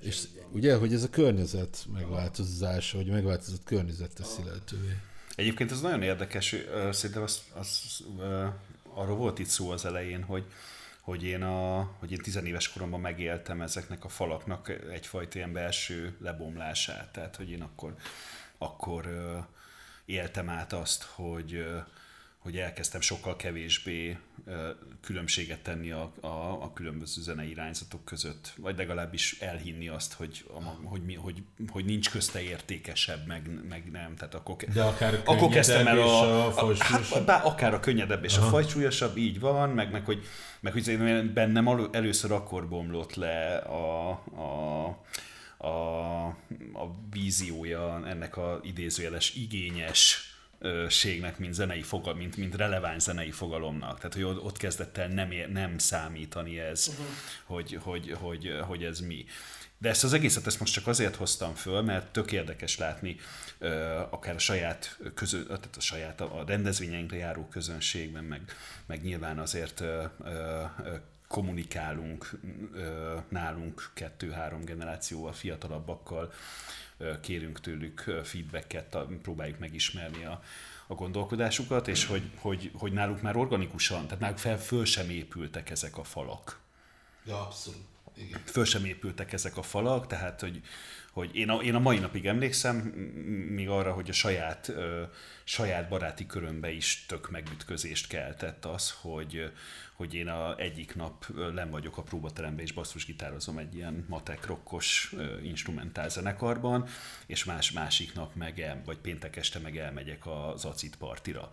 és 0.00 0.22
ugye, 0.52 0.76
hogy 0.76 0.92
ez 0.92 1.02
a 1.02 1.10
környezet 1.10 1.86
megváltozása, 1.92 2.96
vagy 2.96 3.06
megváltozott 3.06 3.64
környezet 3.64 4.14
teszi 4.14 4.42
lehetővé. 4.44 4.96
Egyébként 5.34 5.70
ez 5.70 5.80
nagyon 5.80 6.02
érdekes, 6.02 6.54
szerintem 6.90 7.22
az, 7.22 7.42
az, 7.54 8.02
arról 8.94 9.16
volt 9.16 9.38
itt 9.38 9.46
szó 9.46 9.70
az 9.70 9.84
elején, 9.84 10.22
hogy, 10.22 10.44
hogy 11.00 11.24
én, 11.24 11.42
a, 11.42 11.90
hogy 11.98 12.12
én 12.12 12.18
tizenéves 12.18 12.72
koromban 12.72 13.00
megéltem 13.00 13.60
ezeknek 13.60 14.04
a 14.04 14.08
falaknak 14.08 14.68
egyfajta 14.90 15.38
ilyen 15.38 15.52
belső 15.52 16.16
lebomlását. 16.20 17.12
Tehát, 17.12 17.36
hogy 17.36 17.50
én 17.50 17.62
akkor, 17.62 17.94
akkor 18.58 19.08
éltem 20.04 20.48
át 20.48 20.72
azt, 20.72 21.02
hogy, 21.02 21.66
hogy 22.38 22.56
elkezdtem 22.56 23.00
sokkal 23.00 23.36
kevésbé 23.36 24.18
különbséget 25.00 25.58
tenni 25.58 25.90
a, 25.90 26.12
a, 26.20 26.62
a 26.62 26.72
különböző 26.74 27.22
zenei 27.22 27.50
irányzatok 27.50 28.04
között, 28.04 28.52
vagy 28.56 28.76
legalábbis 28.76 29.36
elhinni 29.40 29.88
azt, 29.88 30.12
hogy, 30.12 30.44
a, 30.54 30.62
hogy, 30.88 31.02
mi, 31.02 31.14
hogy, 31.14 31.42
hogy 31.68 31.84
nincs 31.84 32.10
közte 32.10 32.42
értékesebb, 32.42 33.26
meg, 33.26 33.50
meg 33.68 33.90
nem. 33.90 34.16
Tehát 34.16 34.34
akkor, 34.34 34.56
De 34.56 34.82
akár 34.82 35.22
akkor 35.24 35.48
kezdtem 35.48 35.86
el 35.86 35.98
a, 35.98 36.46
a 36.46 36.68
a, 36.68 36.74
hát, 36.78 37.24
bár 37.24 37.40
akár 37.44 37.74
a 37.74 37.80
könnyedebb 37.80 38.24
és 38.24 38.36
Aha. 38.36 38.46
a 38.46 38.50
fajsúlyosabb, 38.50 39.16
így 39.16 39.40
van, 39.40 39.70
meg, 39.70 39.90
meg 39.90 40.04
hogy, 40.04 40.22
meg 40.60 40.72
hogy 40.72 41.00
bennem 41.32 41.88
először 41.92 42.32
akkor 42.32 42.68
bomlott 42.68 43.14
le 43.14 43.56
a, 43.56 44.10
a, 44.34 44.86
a, 45.66 46.26
a 46.72 46.96
víziója 47.10 48.02
ennek 48.06 48.36
a 48.36 48.60
idézőjeles 48.62 49.34
igényes 49.34 50.27
ségnek, 50.88 51.38
mint 51.38 51.54
zenei 51.54 51.82
fogal, 51.82 52.14
mint, 52.14 52.36
mint 52.36 52.54
releváns 52.54 53.02
zenei 53.02 53.30
fogalomnak. 53.30 53.96
Tehát, 53.96 54.14
hogy 54.14 54.22
ott 54.22 54.56
kezdett 54.56 54.96
el 54.96 55.08
nem, 55.08 55.30
ér- 55.30 55.52
nem 55.52 55.78
számítani 55.78 56.58
ez, 56.58 56.88
uh-huh. 56.88 57.06
hogy, 57.44 57.78
hogy, 57.82 58.16
hogy, 58.20 58.58
hogy 58.66 58.84
ez 58.84 59.00
mi. 59.00 59.24
De 59.80 59.88
ezt 59.88 60.04
az 60.04 60.12
egészet 60.12 60.46
ezt 60.46 60.60
most 60.60 60.72
csak 60.72 60.86
azért 60.86 61.16
hoztam 61.16 61.54
föl, 61.54 61.82
mert 61.82 62.06
tök 62.06 62.32
érdekes 62.32 62.78
látni 62.78 63.16
akár 64.10 64.34
a 64.34 64.38
saját, 64.38 64.98
közö, 65.14 65.42
tehát 65.42 65.76
a 65.76 65.80
saját 65.80 66.20
a 66.20 66.44
rendezvényeinkre 66.46 67.16
járó 67.16 67.48
közönségben, 67.48 68.24
meg, 68.24 68.40
meg 68.86 69.02
nyilván 69.02 69.38
azért 69.38 69.82
kommunikálunk 71.28 72.30
nálunk 73.28 73.90
kettő-három 73.94 74.64
generációval 74.64 75.32
fiatalabbakkal, 75.32 76.32
kérünk 77.22 77.60
tőlük 77.60 78.20
feedbacket, 78.24 78.96
próbáljuk 79.22 79.58
megismerni 79.58 80.24
a, 80.24 80.42
a 80.86 80.94
gondolkodásukat, 80.94 81.88
és 81.88 82.04
hogy, 82.04 82.30
hogy, 82.38 82.70
hogy 82.74 82.92
náluk 82.92 83.22
már 83.22 83.36
organikusan, 83.36 84.04
tehát 84.04 84.20
náluk 84.20 84.38
fel, 84.38 84.58
föl 84.58 84.84
sem 84.84 85.10
épültek 85.10 85.70
ezek 85.70 85.98
a 85.98 86.04
falak 86.04 86.60
Ja, 87.28 87.40
abszolút. 87.40 87.80
Igen. 88.14 88.40
föl 88.44 88.64
sem 88.64 88.84
épültek 88.84 89.32
ezek 89.32 89.56
a 89.56 89.62
falak, 89.62 90.06
tehát 90.06 90.40
hogy, 90.40 90.62
hogy 91.12 91.36
én, 91.36 91.48
a, 91.48 91.62
én 91.62 91.74
a 91.74 91.78
mai 91.78 91.98
napig 91.98 92.26
emlékszem 92.26 92.76
még 93.50 93.68
arra, 93.68 93.92
hogy 93.92 94.08
a 94.08 94.12
saját, 94.12 94.68
ö, 94.68 95.02
saját 95.44 95.88
baráti 95.88 96.26
körömbe 96.26 96.70
is 96.70 97.04
tök 97.08 97.30
megütközést 97.30 98.06
keltett 98.06 98.64
az, 98.64 98.94
hogy, 99.00 99.52
hogy 99.92 100.14
én 100.14 100.28
a 100.28 100.56
egyik 100.56 100.94
nap 100.94 101.24
len 101.54 101.70
vagyok 101.70 101.98
a 101.98 102.02
próbateremben 102.02 102.64
és 102.64 102.72
basszusgitározom 102.72 103.58
egy 103.58 103.74
ilyen 103.74 104.04
matek 104.08 104.46
rokkos 104.46 105.14
instrumentál 105.42 106.08
zenekarban, 106.08 106.88
és 107.26 107.44
más 107.44 107.72
másik 107.72 108.14
nap 108.14 108.34
meg 108.34 108.60
el, 108.60 108.82
vagy 108.84 108.98
péntek 108.98 109.36
este 109.36 109.58
meg 109.58 109.76
elmegyek 109.76 110.26
az 110.26 110.64
acid 110.64 110.96
partira 110.96 111.50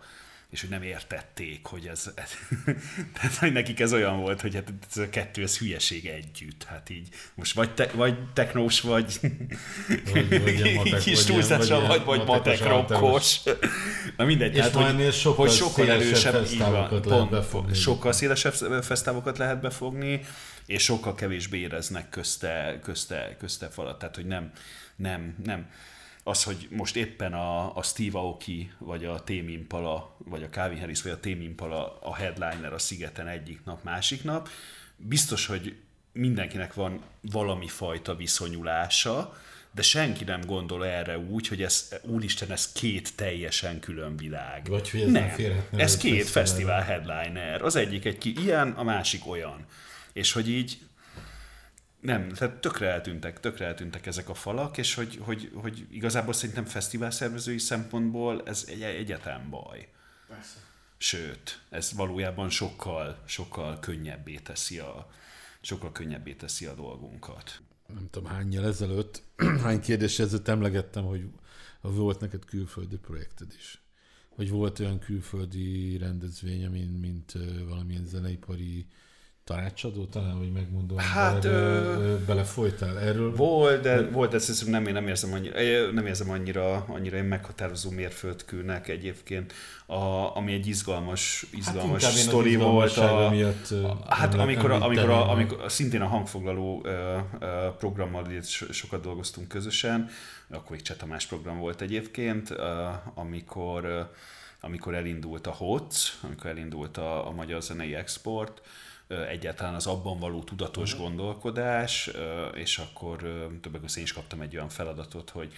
és 0.50 0.60
hogy 0.60 0.70
nem 0.70 0.82
értették, 0.82 1.66
hogy 1.66 1.86
ez, 1.86 2.10
ez 2.14 2.30
tehát 3.14 3.36
hogy 3.36 3.52
nekik 3.52 3.80
ez 3.80 3.92
olyan 3.92 4.20
volt, 4.20 4.40
hogy 4.40 4.54
hát 4.54 4.72
ez 4.90 4.96
a 4.96 5.08
kettő, 5.10 5.42
ez 5.42 5.58
hülyeség 5.58 6.06
együtt. 6.06 6.64
Hát 6.64 6.90
így 6.90 7.08
most 7.34 7.54
vagy, 7.54 7.74
te, 7.74 7.90
vagy 7.94 8.32
technós, 8.32 8.80
vagy, 8.80 9.20
Vagy- 10.12 10.42
vagy 10.42 10.74
matek- 10.76 11.02
kis 11.02 11.24
túlzással, 11.24 11.86
vagy 11.86 12.04
vagy, 12.04 12.24
matek 12.24 12.62
rokkos. 12.66 13.40
Na 14.16 14.24
mindegy, 14.24 14.56
És 14.56 14.64
tehát, 14.64 14.72
hogy, 14.92 15.12
sokkal 15.12 15.46
hogy 15.46 15.54
sokkal 15.54 15.90
erősebb, 15.90 16.46
így 16.52 16.58
van, 16.58 16.72
lehet 16.72 17.00
pont, 17.00 17.30
befogni. 17.30 17.74
sokkal 17.74 18.12
szélesebb 18.12 18.52
fesztávokat 18.82 19.38
lehet 19.38 19.60
befogni, 19.60 20.20
és 20.66 20.82
sokkal 20.82 21.14
kevésbé 21.14 21.58
éreznek 21.58 22.08
közte, 22.08 22.78
közte, 22.82 23.36
közte 23.38 23.68
falat. 23.68 23.98
Tehát, 23.98 24.14
hogy 24.14 24.26
nem, 24.26 24.50
nem, 24.96 25.36
nem. 25.44 25.66
Az, 26.28 26.42
hogy 26.42 26.68
most 26.70 26.96
éppen 26.96 27.32
a, 27.32 27.76
a 27.76 27.82
Steve 27.82 28.18
Aoki, 28.18 28.70
vagy 28.78 29.04
a 29.04 29.24
Tame 29.24 29.50
Impala, 29.50 30.16
vagy 30.18 30.42
a 30.42 30.48
Calvin 30.48 30.78
Harris, 30.78 31.02
vagy 31.02 31.12
a 31.12 31.20
Tame 31.20 31.42
Impala 31.42 31.98
a 32.02 32.14
headliner 32.14 32.72
a 32.72 32.78
szigeten 32.78 33.28
egyik 33.28 33.64
nap, 33.64 33.84
másik 33.84 34.24
nap, 34.24 34.48
biztos, 34.96 35.46
hogy 35.46 35.76
mindenkinek 36.12 36.74
van 36.74 37.00
valami 37.20 37.68
fajta 37.68 38.16
viszonyulása, 38.16 39.36
de 39.74 39.82
senki 39.82 40.24
nem 40.24 40.40
gondol 40.40 40.86
erre 40.86 41.18
úgy, 41.18 41.48
hogy 41.48 41.62
ez, 41.62 41.88
úristen, 42.02 42.52
ez 42.52 42.72
két 42.72 43.16
teljesen 43.16 43.80
külön 43.80 44.16
világ. 44.16 44.66
Vagy 44.68 44.90
hogy 44.90 45.00
ez 45.00 45.10
nem 45.10 45.30
Ez 45.76 45.96
két 45.96 46.28
fesztivál 46.28 46.82
headliner. 46.82 47.62
Az 47.62 47.76
egyik 47.76 48.04
egy 48.04 48.18
ki 48.18 48.34
ilyen, 48.40 48.70
a 48.70 48.82
másik 48.82 49.26
olyan. 49.26 49.66
És 50.12 50.32
hogy 50.32 50.48
így 50.48 50.78
nem, 52.06 52.28
tehát 52.28 52.60
tökre 52.60 52.86
eltűntek, 52.86 53.40
tökre 53.40 53.66
eltűntek 53.66 54.06
ezek 54.06 54.28
a 54.28 54.34
falak, 54.34 54.78
és 54.78 54.94
hogy, 54.94 55.18
hogy, 55.20 55.50
hogy 55.54 55.86
igazából 55.90 56.32
szerintem 56.32 56.64
fesztivál 56.64 57.10
szervezői 57.10 57.58
szempontból 57.58 58.42
ez 58.44 58.64
egy 58.68 58.82
egyetlen 58.82 59.50
baj. 59.50 59.88
Persze. 60.28 60.58
Sőt, 60.96 61.60
ez 61.70 61.92
valójában 61.92 62.50
sokkal, 62.50 63.18
sokkal 63.24 63.78
könnyebbé 63.78 64.34
teszi 64.34 64.78
a, 64.78 65.10
sokkal 65.60 65.92
könnyebbé 65.92 66.34
teszi 66.34 66.66
a 66.66 66.74
dolgunkat. 66.74 67.60
nem 67.94 68.08
tudom 68.10 68.28
hányjal 68.28 68.66
ezelőtt, 68.66 69.22
hány 69.64 69.80
kérdés 69.80 70.18
ezelőtt 70.18 70.48
emlegettem, 70.48 71.04
hogy 71.04 71.28
volt 71.80 72.20
neked 72.20 72.44
külföldi 72.44 72.96
projekted 72.96 73.52
is. 73.58 73.80
Hogy 74.28 74.50
volt 74.50 74.78
olyan 74.78 74.98
külföldi 74.98 75.98
rendezvény, 75.98 76.70
mint, 76.70 77.00
mint 77.00 77.32
valamilyen 77.68 78.04
zeneipari 78.04 78.86
tanácsadó, 79.46 80.04
talán, 80.04 80.36
hogy 80.36 80.52
megmondom, 80.52 80.98
Hát, 80.98 81.42
bele, 81.42 81.54
ö, 81.54 82.16
belefolytál 82.26 82.98
erről. 83.00 83.34
Volt, 83.34 83.82
de 83.82 84.08
volt, 84.10 84.34
ezt 84.34 84.46
hiszem 84.46 84.68
nem, 84.68 84.82
nem 84.82 85.08
érzem 85.08 85.32
annyira, 85.32 85.90
nem 85.92 86.06
érzem 86.06 86.30
annyira, 86.30 86.84
annyira 86.88 87.16
egy 87.16 87.28
meghatározó 87.28 87.90
mérföldkőnek 87.90 88.88
egyébként, 88.88 89.52
a, 89.86 90.36
ami 90.36 90.52
egy 90.52 90.66
izgalmas, 90.66 91.46
izgalmas 91.52 92.04
Hát 92.04 92.12
én 92.12 92.18
az 92.18 92.24
sztori 92.24 92.56
volt. 92.56 92.96
A, 92.96 93.28
miatt, 93.30 93.70
ö, 93.70 93.88
Hát 94.08 94.32
emle- 94.32 94.42
amikor, 94.46 94.70
a, 94.70 94.82
amikor, 94.82 95.10
a, 95.10 95.30
amikor 95.30 95.72
szintén 95.72 96.00
a 96.00 96.06
hangfoglaló 96.06 96.80
ö, 96.84 97.16
ö, 97.40 97.46
programmal 97.78 98.26
sokat 98.70 99.00
dolgoztunk 99.02 99.48
közösen, 99.48 100.08
akkor 100.50 100.70
még 100.70 100.82
Cseh 100.82 100.96
Tamás 100.96 101.26
program 101.26 101.58
volt 101.58 101.80
egyébként, 101.80 102.50
ö, 102.50 102.86
amikor, 103.14 104.10
amikor 104.60 104.94
elindult 104.94 105.46
a 105.46 105.52
HOC, 105.52 106.18
amikor 106.22 106.50
elindult 106.50 106.96
a, 106.96 107.26
a 107.28 107.30
Magyar 107.30 107.62
Zenei 107.62 107.94
Export, 107.94 108.60
egyáltalán 109.08 109.74
az 109.74 109.86
abban 109.86 110.18
való 110.18 110.42
tudatos 110.42 110.96
gondolkodás, 110.96 112.08
ö, 112.08 112.46
és 112.46 112.78
akkor 112.78 113.18
többek 113.60 113.80
között 113.80 113.96
én 113.96 114.04
is 114.04 114.12
kaptam 114.12 114.40
egy 114.40 114.56
olyan 114.56 114.68
feladatot, 114.68 115.30
hogy 115.30 115.52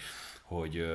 hogy 0.49 0.85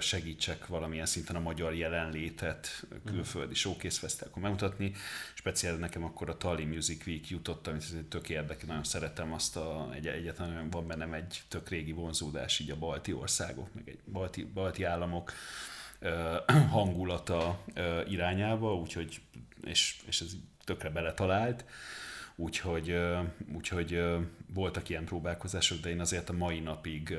segítsek 0.00 0.66
valamilyen 0.66 1.06
szinten 1.06 1.36
a 1.36 1.40
magyar 1.40 1.74
jelenlétet 1.74 2.86
külföldi 3.04 3.54
showcase 3.54 3.98
fesztivalokon 3.98 4.42
megmutatni. 4.42 4.92
Speciál 5.34 5.76
nekem 5.76 6.04
akkor 6.04 6.30
a 6.30 6.36
Tali 6.36 6.64
Music 6.64 7.06
Week 7.06 7.28
jutott, 7.28 7.66
amit 7.66 8.04
tök 8.08 8.28
érdekes, 8.28 8.64
nagyon 8.64 8.84
szeretem 8.84 9.32
azt 9.32 9.56
a, 9.56 9.88
egy, 9.94 10.06
egyetlen 10.06 10.70
van 10.70 10.86
bennem 10.86 11.12
egy 11.12 11.42
tök 11.48 11.68
régi 11.68 11.92
vonzódás 11.92 12.58
így 12.58 12.70
a 12.70 12.76
balti 12.76 13.12
országok, 13.12 13.74
meg 13.74 13.88
egy 13.88 13.98
balti, 14.12 14.44
balti 14.44 14.84
államok 14.84 15.32
hangulata 16.70 17.64
irányába, 18.08 18.74
úgyhogy, 18.74 19.20
és, 19.64 19.96
és 20.06 20.20
ez 20.20 20.32
tökre 20.66 20.90
beletalált. 20.90 21.64
Úgyhogy, 22.36 22.98
úgyhogy 23.54 24.02
voltak 24.54 24.88
ilyen 24.88 25.04
próbálkozások, 25.04 25.80
de 25.80 25.90
én 25.90 26.00
azért 26.00 26.28
a 26.28 26.32
mai 26.32 26.60
napig 26.60 27.16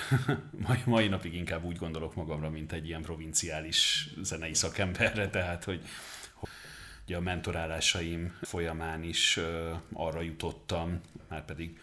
mai, 0.66 0.82
mai 0.84 1.08
napig 1.08 1.34
inkább 1.34 1.64
úgy 1.64 1.76
gondolok 1.76 2.14
magamra, 2.14 2.50
mint 2.50 2.72
egy 2.72 2.86
ilyen 2.86 3.02
provinciális 3.02 4.08
zenei 4.22 4.54
szakemberre, 4.54 5.28
tehát 5.28 5.64
hogy, 5.64 5.82
hogy 6.34 7.14
a 7.14 7.20
mentorálásaim 7.20 8.38
folyamán 8.42 9.02
is 9.02 9.40
arra 9.92 10.20
jutottam, 10.20 11.00
már 11.28 11.44
pedig 11.44 11.80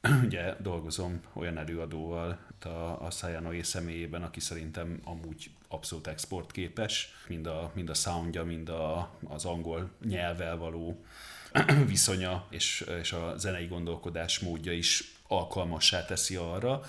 ugye 0.24 0.54
dolgozom 0.60 1.20
olyan 1.32 1.58
előadóval 1.58 2.38
a, 2.60 2.68
a 3.04 3.10
Sayanoé 3.10 3.62
személyében, 3.62 4.22
aki 4.22 4.40
szerintem 4.40 5.00
amúgy 5.04 5.50
abszolút 5.68 6.06
exportképes, 6.06 7.08
mind 7.28 7.46
a, 7.46 7.72
mind 7.74 7.90
a 7.90 7.94
soundja, 7.94 8.44
mind 8.44 8.68
a, 8.68 9.18
az 9.24 9.44
angol 9.44 9.90
nyelvvel 10.04 10.56
való 10.56 11.04
viszonya 11.86 12.46
és, 12.50 12.84
és 13.00 13.12
a 13.12 13.36
zenei 13.36 13.66
gondolkodás 13.66 14.38
módja 14.38 14.72
is 14.72 15.16
alkalmassá 15.28 16.04
teszi 16.04 16.36
arra, 16.36 16.82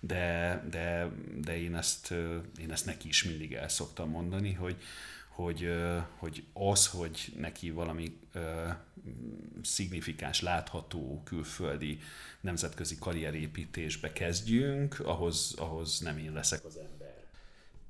de, 0.00 0.64
de, 0.70 1.10
de 1.40 1.56
én, 1.60 1.76
ezt, 1.76 2.10
én 2.60 2.72
ezt 2.72 2.86
neki 2.86 3.08
is 3.08 3.24
mindig 3.24 3.52
el 3.52 3.68
szoktam 3.68 4.10
mondani, 4.10 4.52
hogy, 4.52 4.76
hogy, 5.28 5.74
hogy 6.16 6.44
az, 6.52 6.86
hogy 6.86 7.32
neki 7.36 7.70
valami 7.70 8.18
ö, 8.32 8.68
szignifikáns, 9.62 10.40
látható 10.40 11.22
külföldi 11.24 11.98
nemzetközi 12.40 12.96
karrierépítésbe 12.98 14.12
kezdjünk, 14.12 15.00
ahhoz, 15.00 15.54
ahhoz 15.58 16.00
nem 16.00 16.18
én 16.18 16.32
leszek 16.32 16.64
az 16.64 16.76
ember. 16.76 16.95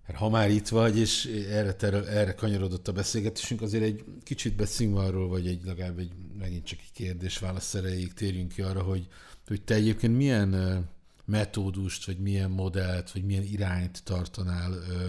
Hát, 0.07 0.17
Ha 0.17 0.29
már 0.29 0.51
itt 0.51 0.69
vagy, 0.69 0.99
és 0.99 1.25
erre, 1.51 1.75
terül, 1.75 2.07
erre 2.07 2.35
kanyarodott 2.35 2.89
a 2.89 2.93
beszélgetésünk, 2.93 3.63
azért 3.63 3.85
egy 3.85 4.05
kicsit 4.23 4.57
beszéljünk 4.57 4.99
arról, 4.99 5.29
vagy 5.29 5.47
egy 5.47 5.65
legalább 5.65 5.99
egy, 5.99 6.13
megint 6.39 6.65
csak 6.65 6.79
egy 6.79 6.93
kérdés-válasz 6.93 7.75
erejéig 7.75 8.13
térjünk 8.13 8.53
ki 8.53 8.63
arra, 8.63 8.83
hogy, 8.83 9.09
hogy 9.47 9.63
te 9.63 9.75
egyébként 9.75 10.17
milyen 10.17 10.85
metódust, 11.25 12.07
vagy 12.07 12.19
milyen 12.19 12.51
modellt, 12.51 13.11
vagy 13.11 13.25
milyen 13.25 13.43
irányt 13.43 14.03
tartanál 14.05 14.73
ö, 14.73 15.07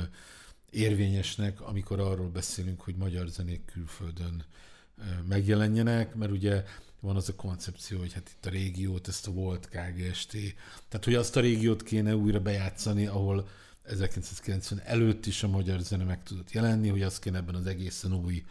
érvényesnek, 0.70 1.62
amikor 1.62 2.00
arról 2.00 2.30
beszélünk, 2.30 2.82
hogy 2.82 2.96
magyar 2.96 3.28
zenék 3.28 3.66
külföldön 3.66 4.44
ö, 4.98 5.04
megjelenjenek, 5.28 6.16
mert 6.16 6.32
ugye 6.32 6.64
van 7.00 7.16
az 7.16 7.30
a 7.30 7.36
koncepció, 7.36 8.00
hogy 8.00 8.14
hát 8.14 8.30
itt 8.38 8.46
a 8.46 8.50
régiót, 8.50 9.08
ezt 9.08 9.28
a 9.28 9.32
volt 9.32 9.70
KGST, 9.70 10.32
tehát 10.90 11.06
hogy 11.06 11.16
azt 11.16 11.36
a 11.36 11.40
régiót 11.40 11.84
kéne 11.84 12.16
újra 12.16 12.40
bejátszani, 12.40 13.06
ahol 13.06 13.48
1990 13.88 14.82
előtt 14.86 15.26
is 15.26 15.44
a 15.44 15.48
magyar 15.48 15.80
zene 15.80 16.04
meg 16.04 16.24
tudott 16.24 16.52
jelenni, 16.52 16.90
hogy 16.90 17.02
azt 17.02 17.20
kéne 17.20 17.38
ebben 17.38 17.56
az 17.56 17.66
egészen 17.66 18.14
új 18.14 18.44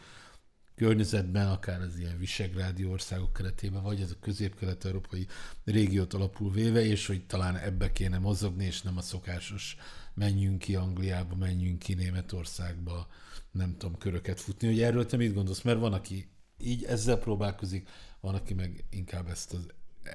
környezetben, 0.74 1.49
akár 1.49 1.80
az 1.80 1.99
ilyen 1.99 2.18
visegrádi 2.18 2.84
országok 2.84 3.32
keretében, 3.32 3.82
vagy 3.82 4.01
ez 4.01 4.11
a 4.11 4.18
közép-kelet-európai 4.20 5.26
régiót 5.64 6.14
alapul 6.14 6.53
véve, 6.53 6.84
és 6.84 7.07
hogy 7.07 7.26
talán 7.26 7.57
ebbe 7.57 7.93
kéne 7.93 8.18
mozogni, 8.18 8.64
és 8.64 8.82
nem 8.82 8.97
a 8.97 9.03
szokásos 9.03 9.76
menjünk 10.14 10.59
ki 10.59 10.74
Angliába, 10.74 11.34
menjünk 11.34 11.78
ki 11.78 11.95
Németországba, 11.95 13.09
nem 13.51 13.76
tudom, 13.78 13.99
köröket 13.99 14.41
futni. 14.41 14.66
Hogy 14.66 14.80
erről 14.80 15.07
te 15.07 15.16
mit 15.16 15.34
gondolsz? 15.34 15.62
Mert 15.62 15.78
van, 15.78 15.93
aki 15.93 16.28
így 16.59 16.84
ezzel 16.84 17.16
próbálkozik, 17.16 17.89
van, 18.20 18.34
aki 18.34 18.55
meg 18.55 18.84
inkább 18.91 19.28
ezt 19.28 19.53
az 19.53 19.66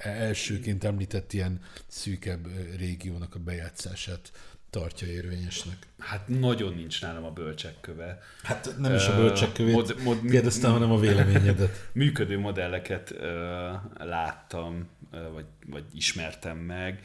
elsőként 0.03 0.83
említett 0.83 1.33
ilyen 1.33 1.61
szűkebb 1.87 2.47
régiónak 2.77 3.35
a 3.35 3.39
bejátszását 3.39 4.31
tartja 4.71 5.07
érvényesnek. 5.07 5.87
Hát 5.99 6.27
nagyon 6.27 6.73
nincs 6.73 7.01
nálam 7.01 7.23
a 7.23 7.31
bölcsekköve. 7.31 8.21
Hát 8.43 8.75
nem 8.77 8.93
is 8.93 9.07
a 9.07 9.15
bölcsekkövét 9.15 9.73
mod- 9.73 10.03
mod- 10.03 10.29
kérdeztem, 10.29 10.71
hanem 10.71 10.91
a 10.91 10.99
véleményedet. 10.99 11.87
működő 11.93 12.39
modelleket 12.39 13.11
ö, 13.11 13.69
láttam, 13.97 14.87
ö, 15.11 15.31
vagy, 15.31 15.45
vagy 15.65 15.83
ismertem 15.93 16.57
meg, 16.57 17.01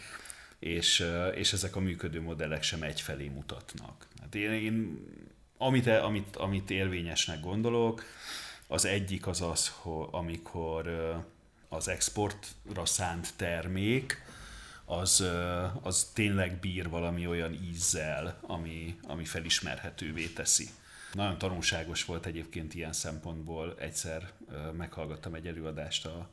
és, 0.58 1.00
ö, 1.00 1.28
és 1.28 1.52
ezek 1.52 1.76
a 1.76 1.80
működő 1.80 2.20
modellek 2.20 2.62
sem 2.62 2.82
egyfelé 2.82 3.28
mutatnak. 3.28 4.06
Hát 4.20 4.34
én, 4.34 4.52
én 4.52 4.98
amit, 5.58 5.86
amit, 5.86 6.36
amit 6.36 6.70
érvényesnek 6.70 7.40
gondolok, 7.40 8.04
az 8.66 8.84
egyik 8.84 9.26
az 9.26 9.40
az, 9.40 9.72
hogy 9.76 10.08
amikor 10.10 10.86
ö, 10.86 11.14
az 11.68 11.88
exportra 11.88 12.84
szánt 12.84 13.32
termék, 13.36 14.24
az, 14.87 15.24
az 15.82 16.11
tényleg 16.14 16.61
bír 16.61 16.89
valami 16.89 17.26
olyan 17.26 17.53
ízzel, 17.53 18.39
ami, 18.41 18.99
ami 19.07 19.24
felismerhetővé 19.24 20.26
teszi. 20.26 20.68
Nagyon 21.12 21.39
tanulságos 21.39 22.05
volt 22.05 22.26
egyébként 22.26 22.74
ilyen 22.74 22.93
szempontból. 22.93 23.74
Egyszer 23.78 24.32
meghallgattam 24.76 25.34
egy 25.34 25.47
előadást 25.47 26.07
a, 26.07 26.28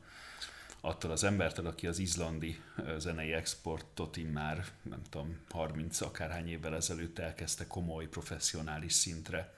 attól 0.80 1.10
az 1.10 1.24
embertől, 1.24 1.66
aki 1.66 1.86
az 1.86 1.98
izlandi 1.98 2.60
zenei 2.98 3.32
exportot 3.32 4.16
immár, 4.16 4.64
nem 4.82 5.02
tudom, 5.10 5.38
30 5.50 6.00
akárhány 6.00 6.48
évvel 6.48 6.74
ezelőtt 6.74 7.18
elkezdte 7.18 7.66
komoly, 7.66 8.06
professzionális 8.06 8.92
szintre 8.92 9.54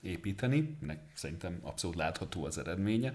építeni. 0.00 0.76
Nek 0.80 1.00
szerintem 1.14 1.58
abszolút 1.62 1.96
látható 1.96 2.44
az 2.44 2.58
eredménye. 2.58 3.14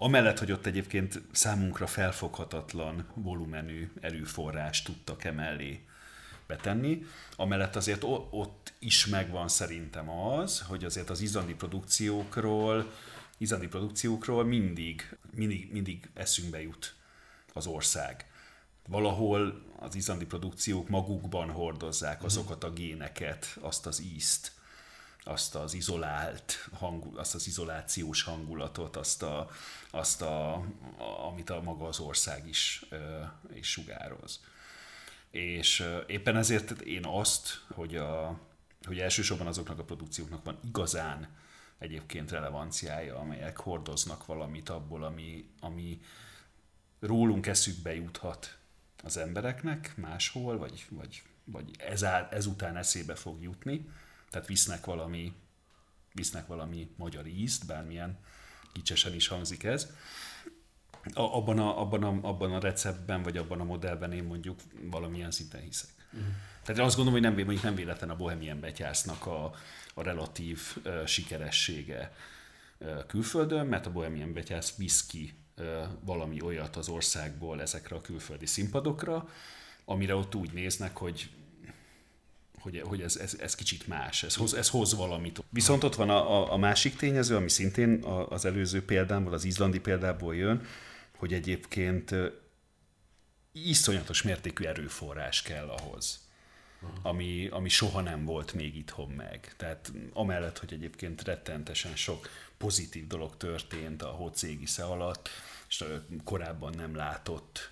Amellett, 0.00 0.38
hogy 0.38 0.52
ott 0.52 0.66
egyébként 0.66 1.22
számunkra 1.32 1.86
felfoghatatlan 1.86 3.06
volumenű 3.14 3.90
erőforrást 4.00 4.84
tudtak 4.84 5.24
emellé 5.24 5.84
betenni, 6.46 7.04
amellett 7.36 7.76
azért 7.76 8.02
ott 8.30 8.72
is 8.78 9.06
megvan 9.06 9.48
szerintem 9.48 10.10
az, 10.10 10.60
hogy 10.60 10.84
azért 10.84 11.10
az 11.10 11.20
izlandi 11.20 11.54
produkciókról, 11.54 12.92
izlandi 13.38 13.66
produkciókról 13.66 14.44
mindig, 14.44 15.16
mindig, 15.34 15.72
mindig 15.72 16.10
eszünkbe 16.14 16.62
jut 16.62 16.94
az 17.52 17.66
ország. 17.66 18.26
Valahol 18.88 19.62
az 19.78 19.94
izlandi 19.94 20.26
produkciók 20.26 20.88
magukban 20.88 21.50
hordozzák 21.50 22.24
azokat 22.24 22.64
a 22.64 22.72
géneket, 22.72 23.58
azt 23.60 23.86
az 23.86 24.02
ízt, 24.02 24.52
azt 25.28 25.54
az 25.54 25.74
izolált 25.74 26.68
hangul, 26.72 27.18
azt 27.18 27.34
az 27.34 27.46
izolációs 27.46 28.22
hangulatot, 28.22 28.96
azt, 28.96 29.22
a, 29.22 29.50
azt 29.90 30.22
a, 30.22 30.64
amit 31.26 31.50
a 31.50 31.62
maga 31.62 31.86
az 31.86 31.98
ország 31.98 32.48
is, 32.48 32.84
is 33.54 33.70
sugároz. 33.70 34.40
És 35.30 35.84
éppen 36.06 36.36
ezért 36.36 36.70
én 36.70 37.06
azt, 37.06 37.64
hogy, 37.74 37.96
a, 37.96 38.40
hogy 38.82 38.98
elsősorban 38.98 39.46
azoknak 39.46 39.78
a 39.78 39.84
produkcióknak 39.84 40.44
van 40.44 40.58
igazán 40.64 41.36
egyébként 41.78 42.30
relevanciája, 42.30 43.18
amelyek 43.18 43.56
hordoznak 43.56 44.26
valamit 44.26 44.68
abból, 44.68 45.04
ami, 45.04 45.50
ami 45.60 46.00
rólunk 47.00 47.46
eszükbe 47.46 47.94
juthat 47.94 48.58
az 49.02 49.16
embereknek 49.16 49.96
máshol, 49.96 50.58
vagy, 50.58 50.86
vagy, 50.90 51.22
vagy 51.44 51.70
ezál, 51.78 52.28
ezután 52.30 52.76
eszébe 52.76 53.14
fog 53.14 53.42
jutni, 53.42 53.88
tehát 54.30 54.46
visznek 54.46 54.84
valami, 54.84 55.32
visznek 56.12 56.46
valami 56.46 56.90
magyar 56.96 57.26
ízt, 57.26 57.66
bármilyen 57.66 58.18
kicsesen 58.72 59.14
is 59.14 59.28
hangzik 59.28 59.64
ez. 59.64 59.90
A, 61.14 61.20
abban, 61.20 61.58
a, 61.58 61.80
abban, 61.80 62.02
a, 62.02 62.28
abban 62.28 62.52
a 62.52 62.60
receptben, 62.60 63.22
vagy 63.22 63.36
abban 63.36 63.60
a 63.60 63.64
modellben 63.64 64.12
én 64.12 64.24
mondjuk 64.24 64.60
valamilyen 64.82 65.30
szinten 65.30 65.60
hiszek. 65.60 65.90
Uh-huh. 66.12 66.28
Tehát 66.62 66.82
azt 66.82 66.96
gondolom, 66.96 67.20
hogy 67.20 67.30
nem, 67.30 67.44
mondjuk 67.44 67.64
nem 67.64 67.74
véletlen 67.74 68.10
a 68.10 68.16
Bohemian 68.16 68.60
Betyásznak 68.60 69.26
a, 69.26 69.54
a 69.94 70.02
relatív 70.02 70.60
uh, 70.84 71.06
sikeressége 71.06 72.12
uh, 72.78 73.06
külföldön, 73.06 73.66
mert 73.66 73.86
a 73.86 73.92
Bohemian 73.92 74.32
Betyász 74.32 74.76
visz 74.76 75.06
ki 75.06 75.34
uh, 75.56 75.64
valami 76.00 76.42
olyat 76.42 76.76
az 76.76 76.88
országból 76.88 77.60
ezekre 77.60 77.96
a 77.96 78.00
külföldi 78.00 78.46
színpadokra, 78.46 79.28
amire 79.84 80.14
ott 80.14 80.34
úgy 80.34 80.52
néznek, 80.52 80.96
hogy 80.96 81.30
hogy, 82.68 82.82
hogy 82.88 83.00
ez, 83.00 83.16
ez, 83.16 83.36
ez 83.40 83.54
kicsit 83.54 83.86
más, 83.86 84.22
ez 84.22 84.34
hoz, 84.34 84.54
ez 84.54 84.68
hoz 84.68 84.94
valamit. 84.94 85.44
Viszont 85.50 85.84
ott 85.84 85.94
van 85.94 86.10
a, 86.10 86.52
a, 86.52 86.56
másik 86.56 86.96
tényező, 86.96 87.36
ami 87.36 87.48
szintén 87.48 88.04
az 88.28 88.44
előző 88.44 88.84
példámból, 88.84 89.32
az 89.32 89.44
izlandi 89.44 89.80
példából 89.80 90.36
jön, 90.36 90.66
hogy 91.16 91.32
egyébként 91.32 92.14
iszonyatos 93.52 94.22
mértékű 94.22 94.64
erőforrás 94.64 95.42
kell 95.42 95.68
ahhoz, 95.68 96.28
ami, 97.02 97.48
ami 97.50 97.68
soha 97.68 98.00
nem 98.00 98.24
volt 98.24 98.52
még 98.52 98.76
itthon 98.76 99.08
meg. 99.08 99.54
Tehát 99.56 99.92
amellett, 100.12 100.58
hogy 100.58 100.72
egyébként 100.72 101.22
rettentesen 101.22 101.96
sok 101.96 102.28
pozitív 102.56 103.06
dolog 103.06 103.36
történt 103.36 104.02
a 104.02 104.08
Hocégisze 104.08 104.84
alatt, 104.84 105.28
és 105.68 105.84
korábban 106.24 106.74
nem 106.76 106.96
látott 106.96 107.70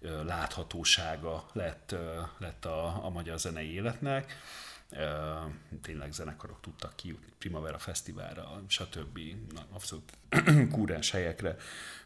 láthatósága 0.00 1.46
lett, 1.52 1.94
lett 2.38 2.64
a, 2.64 3.04
a 3.04 3.08
magyar 3.08 3.38
zenei 3.38 3.72
életnek. 3.72 4.36
Tényleg 5.82 6.12
zenekarok 6.12 6.60
tudtak 6.60 6.96
kijutni 6.96 7.32
Primavera 7.38 7.78
Fesztiválra, 7.78 8.62
stb. 8.66 9.18
abszolút 9.72 10.12
kúrens 10.72 11.10
helyekre, 11.10 11.56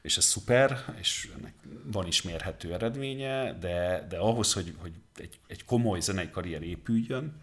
és 0.02 0.16
ez 0.16 0.24
szuper, 0.24 0.94
és 0.98 1.30
ennek 1.38 1.54
van 1.84 2.06
is 2.06 2.22
mérhető 2.22 2.72
eredménye, 2.72 3.52
de, 3.58 4.06
de 4.08 4.18
ahhoz, 4.18 4.52
hogy, 4.52 4.74
hogy 4.78 4.92
egy, 5.16 5.38
egy 5.46 5.64
komoly 5.64 6.00
zenei 6.00 6.30
karrier 6.30 6.62
épüljön, 6.62 7.40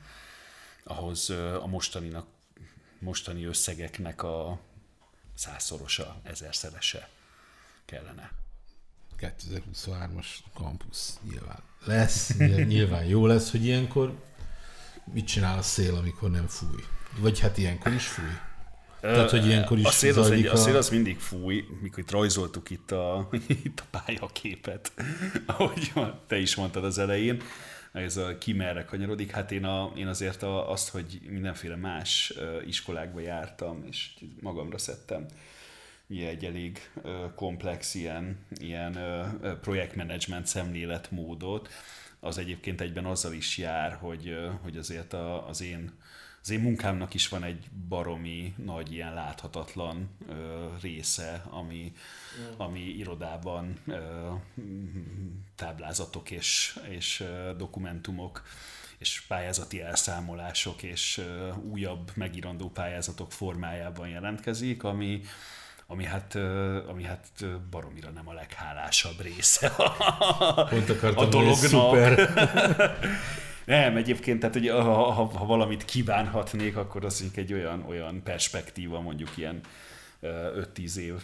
ahhoz 0.83 1.29
a 1.61 1.67
mostaninak, 1.67 2.27
mostani 2.99 3.45
összegeknek 3.45 4.23
a 4.23 4.59
százszorosa, 5.33 6.19
ezerszerese 6.23 7.09
kellene. 7.89 8.31
2023-as 9.19 10.27
kampusz 10.53 11.19
nyilván 11.29 11.59
lesz, 11.85 12.37
nyilván 12.73 13.03
jó 13.05 13.25
lesz, 13.25 13.51
hogy 13.51 13.65
ilyenkor 13.65 14.13
mit 15.13 15.27
csinál 15.27 15.57
a 15.57 15.61
szél, 15.61 15.95
amikor 15.95 16.31
nem 16.31 16.47
fúj? 16.47 16.83
Vagy 17.17 17.39
hát 17.39 17.57
ilyenkor 17.57 17.93
is 17.93 18.07
fúj? 18.07 18.33
Tehát, 19.01 19.29
hogy 19.29 19.45
ilyenkor 19.45 19.77
is 19.77 19.85
a 19.85 19.91
szél, 19.91 20.19
az 20.19 20.31
egy, 20.31 20.45
a... 20.45 20.51
a 20.51 20.55
szél 20.55 20.75
az 20.75 20.89
mindig 20.89 21.19
fúj, 21.19 21.65
mikor 21.81 21.99
itt 21.99 22.11
rajzoltuk 22.11 22.69
itt 22.69 22.91
a, 22.91 23.29
itt 23.65 23.79
a 23.79 23.99
pályaképet, 23.99 24.91
ahogy 25.45 25.91
te 26.27 26.37
is 26.37 26.55
mondtad 26.55 26.83
az 26.83 26.97
elején, 26.97 27.41
ez 27.91 28.17
a 28.17 28.37
ki 28.37 28.53
merre 28.53 28.85
kanyarodik. 28.85 29.31
Hát 29.31 29.51
én, 29.51 29.65
a, 29.65 29.91
én 29.95 30.07
azért 30.07 30.43
a, 30.43 30.71
azt, 30.71 30.89
hogy 30.89 31.19
mindenféle 31.29 31.75
más 31.75 32.33
iskolákba 32.65 33.19
jártam, 33.19 33.83
és 33.89 34.09
magamra 34.39 34.77
szedtem 34.77 35.25
egy 36.09 36.45
elég 36.45 36.91
komplex 37.35 37.95
ilyen, 37.95 38.45
ilyen 38.59 38.97
projektmenedzsment 39.61 40.45
szemléletmódot, 40.45 41.69
az 42.19 42.37
egyébként 42.37 42.81
egyben 42.81 43.05
azzal 43.05 43.33
is 43.33 43.57
jár, 43.57 43.93
hogy, 43.93 44.37
hogy 44.61 44.77
azért 44.77 45.13
az 45.47 45.61
én 45.61 45.91
az 46.41 46.49
én 46.49 46.59
munkámnak 46.59 47.13
is 47.13 47.27
van 47.27 47.43
egy 47.43 47.65
baromi 47.89 48.53
nagy 48.57 48.93
ilyen 48.93 49.13
láthatatlan 49.13 50.09
ö, 50.29 50.67
része, 50.81 51.43
ami, 51.49 51.93
mm. 52.39 52.59
ami 52.59 52.79
irodában 52.79 53.79
ö, 53.87 54.29
táblázatok 55.55 56.31
és, 56.31 56.79
és 56.89 57.19
ö, 57.19 57.51
dokumentumok 57.57 58.43
és 58.97 59.21
pályázati 59.21 59.81
elszámolások 59.81 60.83
és 60.83 61.17
ö, 61.17 61.51
újabb 61.53 62.11
megírandó 62.15 62.69
pályázatok 62.69 63.31
formájában 63.31 64.07
jelentkezik, 64.07 64.83
ami, 64.83 65.21
ami 65.91 66.05
hát, 66.05 66.35
ami 66.87 67.03
hát 67.03 67.45
baromira 67.71 68.09
nem 68.09 68.27
a 68.29 68.33
leghálásabb 68.33 69.21
része 69.21 69.67
a, 69.67 70.63
Pont 70.63 70.89
akartam, 70.89 71.25
a 71.25 71.29
dolognak. 71.29 71.55
Szuper. 71.55 72.29
Nem, 73.65 73.97
egyébként, 73.97 74.39
tehát 74.39 74.55
hogy 74.55 74.67
ha, 74.67 75.11
ha, 75.11 75.23
ha 75.25 75.45
valamit 75.45 75.85
kívánhatnék, 75.85 76.77
akkor 76.77 77.05
az 77.05 77.31
egy 77.35 77.53
olyan, 77.53 77.85
olyan 77.87 78.23
perspektíva, 78.23 79.01
mondjuk 79.01 79.37
ilyen 79.37 79.61
5-10 80.21 80.95
év 80.95 81.21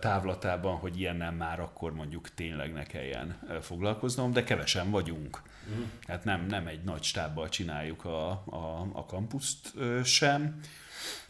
távlatában, 0.00 0.76
hogy 0.76 1.00
ilyennel 1.00 1.32
már 1.32 1.60
akkor 1.60 1.94
mondjuk 1.94 2.34
tényleg 2.34 2.72
ne 2.72 2.82
kelljen 2.82 3.38
foglalkoznom, 3.60 4.32
de 4.32 4.44
kevesen 4.44 4.90
vagyunk. 4.90 5.42
Mm. 5.70 5.82
Hát 6.06 6.24
nem, 6.24 6.46
nem 6.46 6.66
egy 6.66 6.82
nagy 6.82 7.02
stábbal 7.02 7.48
csináljuk 7.48 8.04
a, 8.04 8.30
a, 8.30 8.88
a 8.92 9.06
kampuszt 9.06 9.72
sem, 10.04 10.60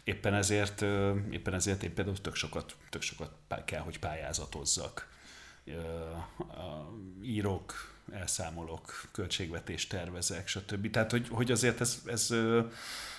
Éppen 0.03 0.33
ezért, 0.33 0.81
éppen 1.31 1.53
ezért 1.53 1.83
én 1.83 1.93
például 1.93 2.21
tök 2.21 2.35
sokat, 2.35 2.75
tök 2.89 3.01
sokat 3.01 3.31
kell, 3.65 3.81
hogy 3.81 3.99
pályázatozzak. 3.99 5.09
Írok, 7.23 7.91
elszámolok, 8.11 9.09
költségvetést 9.11 9.89
tervezek, 9.89 10.47
stb. 10.47 10.89
Tehát, 10.89 11.11
hogy, 11.11 11.27
hogy 11.29 11.51
azért 11.51 11.81
ez, 11.81 12.01
ez, 12.05 12.31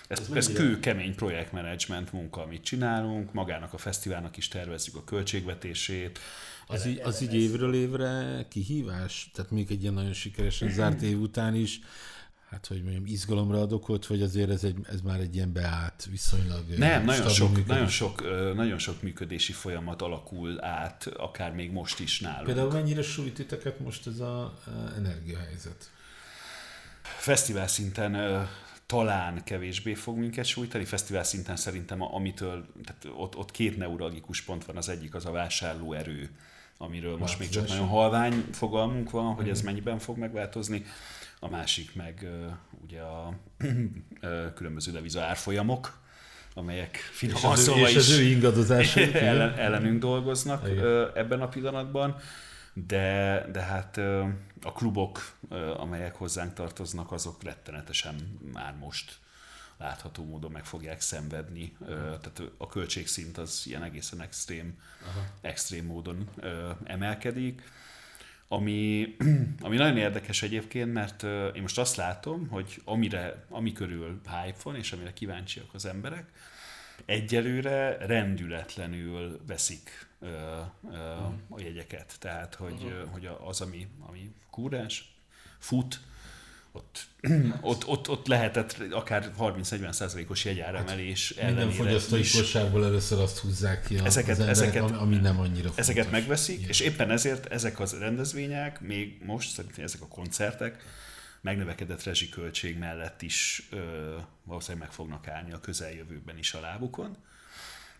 ez, 0.08 0.18
ez, 0.18 0.30
ez 0.34 0.52
kő 0.52 0.80
kemény 0.80 1.14
projektmenedzsment 1.14 2.12
munka, 2.12 2.42
amit 2.42 2.64
csinálunk, 2.64 3.32
magának 3.32 3.72
a 3.72 3.78
fesztiválnak 3.78 4.36
is 4.36 4.48
tervezzük 4.48 4.96
a 4.96 5.04
költségvetését. 5.04 6.18
Az, 6.66 6.86
így, 6.86 7.00
az 7.00 7.20
így 7.20 7.34
évről 7.34 7.74
évre 7.74 8.44
kihívás? 8.48 9.30
Tehát 9.34 9.50
még 9.50 9.70
egy 9.70 9.82
ilyen 9.82 9.94
nagyon 9.94 10.12
sikeresen 10.12 10.70
zárt 10.78 11.02
év 11.02 11.20
után 11.20 11.54
is 11.54 11.80
hát 12.52 12.66
hogy 12.66 12.82
mondjam, 12.82 13.06
izgalomra 13.06 13.60
ad 13.60 13.72
okot, 13.72 14.06
vagy 14.06 14.22
azért 14.22 14.50
ez, 14.50 14.64
egy, 14.64 14.76
ez 14.88 15.00
már 15.00 15.20
egy 15.20 15.34
ilyen 15.34 15.52
beállt 15.52 16.06
viszonylag 16.10 16.64
Nem, 16.76 17.04
nagyon 17.04 17.28
sok, 17.28 17.66
nagyon, 17.66 17.88
sok, 17.88 18.22
nagyon 18.54 18.78
sok 18.78 19.02
működési 19.02 19.52
folyamat 19.52 20.02
alakul 20.02 20.64
át, 20.64 21.06
akár 21.06 21.52
még 21.52 21.70
most 21.70 22.00
is 22.00 22.20
nálunk. 22.20 22.44
Például 22.44 22.72
mennyire 22.72 23.02
sújt 23.02 23.34
titeket 23.34 23.80
most 23.80 24.06
ez 24.06 24.20
az 24.20 24.48
energiahelyzet? 24.96 25.90
Fesztivál 27.02 27.68
szinten 27.68 28.46
talán 28.86 29.44
kevésbé 29.44 29.94
fog 29.94 30.16
minket 30.16 30.44
sújtani. 30.44 30.84
Fesztivál 30.84 31.24
szinten 31.24 31.56
szerintem, 31.56 32.02
amitől, 32.02 32.66
tehát 32.84 33.18
ott, 33.18 33.36
ott 33.36 33.50
két 33.50 33.76
neuralgikus 33.76 34.42
pont 34.42 34.64
van, 34.64 34.76
az 34.76 34.88
egyik 34.88 35.14
az 35.14 35.26
a 35.26 35.30
vásárlóerő, 35.30 36.30
amiről 36.78 37.16
most 37.16 37.38
még 37.38 37.48
csak 37.48 37.68
nagyon 37.68 37.86
halvány 37.86 38.44
fogalmunk 38.52 39.10
van, 39.10 39.34
hogy 39.34 39.48
ez 39.48 39.62
mennyiben 39.62 39.98
fog 39.98 40.18
megváltozni 40.18 40.84
a 41.44 41.48
másik 41.48 41.94
meg 41.94 42.28
ugye 42.82 43.00
a 43.00 43.34
különböző 44.54 44.92
deviza 44.92 45.22
árfolyamok, 45.22 45.98
amelyek 46.54 46.96
finoman 46.96 47.56
szóval 47.56 47.88
és 47.88 47.96
az 47.96 48.10
ő 48.10 48.22
ingadozásai 48.22 49.14
ellen, 49.14 49.54
ellenünk 49.54 50.00
dolgoznak 50.00 50.68
Igen. 50.68 51.10
ebben 51.14 51.40
a 51.40 51.48
pillanatban, 51.48 52.16
de, 52.72 53.46
de 53.52 53.60
hát 53.60 53.96
a 54.62 54.72
klubok, 54.72 55.36
amelyek 55.76 56.14
hozzánk 56.14 56.52
tartoznak, 56.52 57.12
azok 57.12 57.42
rettenetesen 57.42 58.38
már 58.52 58.74
most 58.80 59.18
látható 59.78 60.24
módon 60.24 60.50
meg 60.50 60.64
fogják 60.64 61.00
szenvedni. 61.00 61.76
Uh-huh. 61.78 61.96
Tehát 61.96 62.42
a 62.58 62.66
költségszint 62.66 63.38
az 63.38 63.62
ilyen 63.64 63.82
egészen 63.82 64.20
extrém, 64.20 64.78
uh-huh. 65.00 65.22
extrém 65.40 65.84
módon 65.84 66.28
emelkedik 66.84 67.62
ami, 68.52 69.16
ami 69.66 69.76
nagyon 69.76 69.96
érdekes 69.96 70.42
egyébként, 70.42 70.92
mert 70.92 71.22
én 71.54 71.62
most 71.62 71.78
azt 71.78 71.96
látom, 71.96 72.48
hogy 72.48 72.82
amire, 72.84 73.44
ami 73.48 73.72
körül 73.72 74.20
hype 74.24 74.58
van, 74.62 74.76
és 74.76 74.92
amire 74.92 75.12
kíváncsiak 75.12 75.74
az 75.74 75.86
emberek, 75.86 76.30
egyelőre 77.04 78.06
rendületlenül 78.06 79.40
veszik 79.46 80.08
ö, 80.20 80.26
ö, 80.90 80.98
a 81.48 81.60
jegyeket. 81.60 82.16
Tehát, 82.18 82.54
hogy, 82.54 82.82
uh-huh. 82.84 83.10
hogy 83.10 83.28
az, 83.44 83.60
ami, 83.60 83.88
ami 84.08 84.34
kúrás, 84.50 85.14
fut, 85.58 86.00
ott, 86.72 87.06
ott, 87.60 87.86
ott, 87.86 88.08
ott 88.08 88.26
lehetett 88.26 88.76
akár 88.90 89.30
30-40 89.38 89.92
százalékos 89.92 90.44
jegyáremelés 90.44 91.34
Minden 91.34 91.54
ellenére 91.56 91.76
fogyasztói 91.76 92.20
kosárból 92.20 92.84
először 92.84 93.18
azt 93.20 93.38
húzzák 93.38 93.84
ki 93.86 93.96
a, 93.98 94.04
Ezeket- 94.04 94.30
emberek, 94.30 94.50
ezeket- 94.54 94.82
ami, 94.82 94.96
ami 94.96 95.16
nem 95.16 95.40
annyira 95.40 95.70
Ezeket 95.74 96.02
fontos. 96.04 96.20
megveszik, 96.20 96.56
Igen. 96.56 96.68
és 96.68 96.80
éppen 96.80 97.10
ezért 97.10 97.46
ezek 97.46 97.80
az 97.80 97.98
rendezvények, 97.98 98.80
még 98.80 99.22
most 99.24 99.50
szerintem 99.50 99.84
ezek 99.84 100.00
a 100.00 100.06
koncertek, 100.08 100.82
megnövekedett 101.40 102.02
rezsiköltség 102.02 102.78
mellett 102.78 103.22
is 103.22 103.68
ö, 103.70 104.16
valószínűleg 104.44 104.86
meg 104.86 104.92
fognak 104.96 105.28
állni 105.28 105.52
a 105.52 105.60
közeljövőben 105.60 106.38
is 106.38 106.54
a 106.54 106.60
lábukon. 106.60 107.16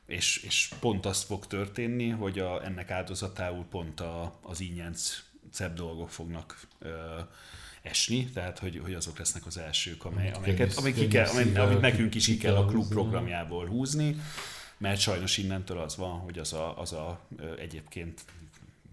És, 0.06 0.36
és 0.36 0.70
pont 0.80 1.06
azt 1.06 1.24
fog 1.24 1.46
történni, 1.46 2.08
hogy 2.08 2.38
a, 2.38 2.64
ennek 2.64 2.90
áldozatául 2.90 3.64
pont 3.70 4.00
a, 4.00 4.38
az 4.42 4.60
ingyenc 4.60 5.22
szebb 5.50 5.74
dolgok 5.74 6.10
fognak 6.10 6.60
ö, 6.78 6.88
esni, 7.82 8.24
tehát 8.24 8.58
hogy, 8.58 8.80
hogy 8.82 8.94
azok 8.94 9.18
lesznek 9.18 9.46
az 9.46 9.58
elsők, 9.58 10.04
amely, 10.04 10.30
amelyeket, 10.30 10.74
amik 10.74 10.94
ki 10.94 11.08
kell, 11.08 11.26
szívvel 11.26 11.66
amit 11.66 11.80
nekünk 11.80 12.14
is 12.14 12.26
ki 12.26 12.36
kell 12.36 12.56
a 12.56 12.64
klub 12.64 12.88
programjából 12.88 13.66
húzni, 13.66 14.16
mert 14.78 15.00
sajnos 15.00 15.36
innentől 15.36 15.78
az 15.78 15.96
van, 15.96 16.18
hogy 16.18 16.38
az 16.38 16.52
a, 16.52 16.80
az 16.80 16.92
a 16.92 17.20
egyébként 17.58 18.20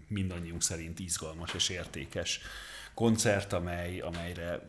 mindannyiunk 0.06 0.62
szerint 0.62 0.98
izgalmas 0.98 1.54
és 1.54 1.68
értékes 1.68 2.40
koncert, 2.94 3.52
amely, 3.52 4.00
amelyre 4.00 4.68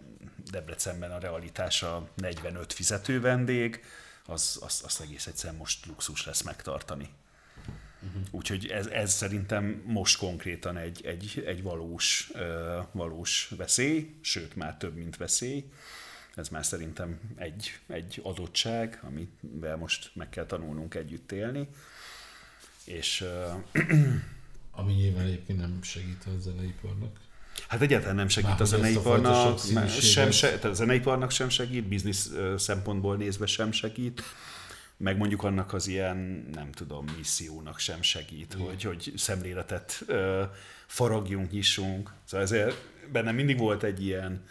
Debrecenben 0.51 1.11
a 1.11 1.19
realitása 1.19 2.09
45 2.15 2.73
fizető 2.73 3.21
vendég, 3.21 3.83
az, 4.25 4.59
az, 4.61 4.81
az 4.85 5.01
egész 5.01 5.27
egyszerűen 5.27 5.59
most 5.59 5.85
luxus 5.85 6.25
lesz 6.25 6.41
megtartani. 6.41 7.09
Uh-huh. 8.03 8.21
Úgyhogy 8.31 8.67
ez, 8.67 8.87
ez 8.87 9.13
szerintem 9.13 9.83
most 9.85 10.17
konkrétan 10.17 10.77
egy, 10.77 11.05
egy, 11.05 11.43
egy 11.45 11.63
valós, 11.63 12.29
ö, 12.33 12.79
valós 12.91 13.51
veszély, 13.57 14.15
sőt 14.21 14.55
már 14.55 14.77
több, 14.77 14.95
mint 14.95 15.17
veszély. 15.17 15.65
Ez 16.35 16.49
már 16.49 16.65
szerintem 16.65 17.19
egy, 17.35 17.79
egy 17.87 18.19
adottság, 18.23 18.99
amivel 19.03 19.77
most 19.77 20.11
meg 20.13 20.29
kell 20.29 20.45
tanulnunk 20.45 20.95
együtt 20.95 21.31
élni. 21.31 21.67
És 22.85 23.21
ö, 23.21 23.47
Ami 24.71 24.93
nyilván 24.93 25.25
egyébként 25.25 25.59
nem 25.59 25.79
segít 25.81 26.23
a 26.25 26.39
zeneiparnak. 26.39 27.19
Hát 27.67 27.81
egyáltalán 27.81 28.15
nem 28.15 28.27
segít 28.27 28.49
Már 28.49 28.61
a 28.61 28.65
zeneiparnak, 28.65 29.59
sem, 29.89 30.31
se, 30.31 30.47
tehát 30.47 30.63
a 30.63 30.73
zeneiparnak 30.73 31.31
sem 31.31 31.49
segít, 31.49 31.87
biznisz 31.87 32.31
szempontból 32.57 33.15
nézve 33.15 33.45
sem 33.45 33.71
segít, 33.71 34.21
meg 35.01 35.17
mondjuk 35.17 35.43
annak 35.43 35.73
az 35.73 35.87
ilyen, 35.87 36.17
nem 36.53 36.71
tudom, 36.71 37.05
missziónak 37.17 37.79
sem 37.79 38.01
segít, 38.01 38.53
hogy, 38.53 38.83
hogy 38.83 39.13
szemléletet 39.15 40.01
ö, 40.05 40.43
faragjunk, 40.85 41.51
nyissunk. 41.51 42.13
Szóval 42.23 42.45
ezért 42.45 42.75
bennem 43.11 43.35
mindig 43.35 43.57
volt 43.57 43.83
egy 43.83 44.05
ilyen, 44.05 44.45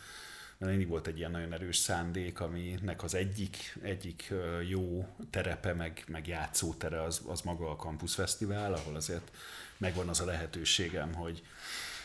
mindig 0.58 0.88
volt 0.88 1.06
egy 1.06 1.18
ilyen 1.18 1.30
nagyon 1.30 1.52
erős 1.52 1.76
szándék, 1.76 2.40
aminek 2.40 3.02
az 3.02 3.14
egyik, 3.14 3.78
egyik 3.82 4.32
jó 4.68 5.08
terepe, 5.30 5.72
meg, 5.72 6.04
meg 6.06 6.26
játszótere 6.26 7.02
az, 7.02 7.22
az 7.26 7.40
maga 7.40 7.70
a 7.70 7.76
Campus 7.76 8.14
Fesztivál, 8.14 8.72
ahol 8.72 8.96
azért 8.96 9.30
megvan 9.76 10.08
az 10.08 10.20
a 10.20 10.24
lehetőségem, 10.24 11.14
hogy, 11.14 11.42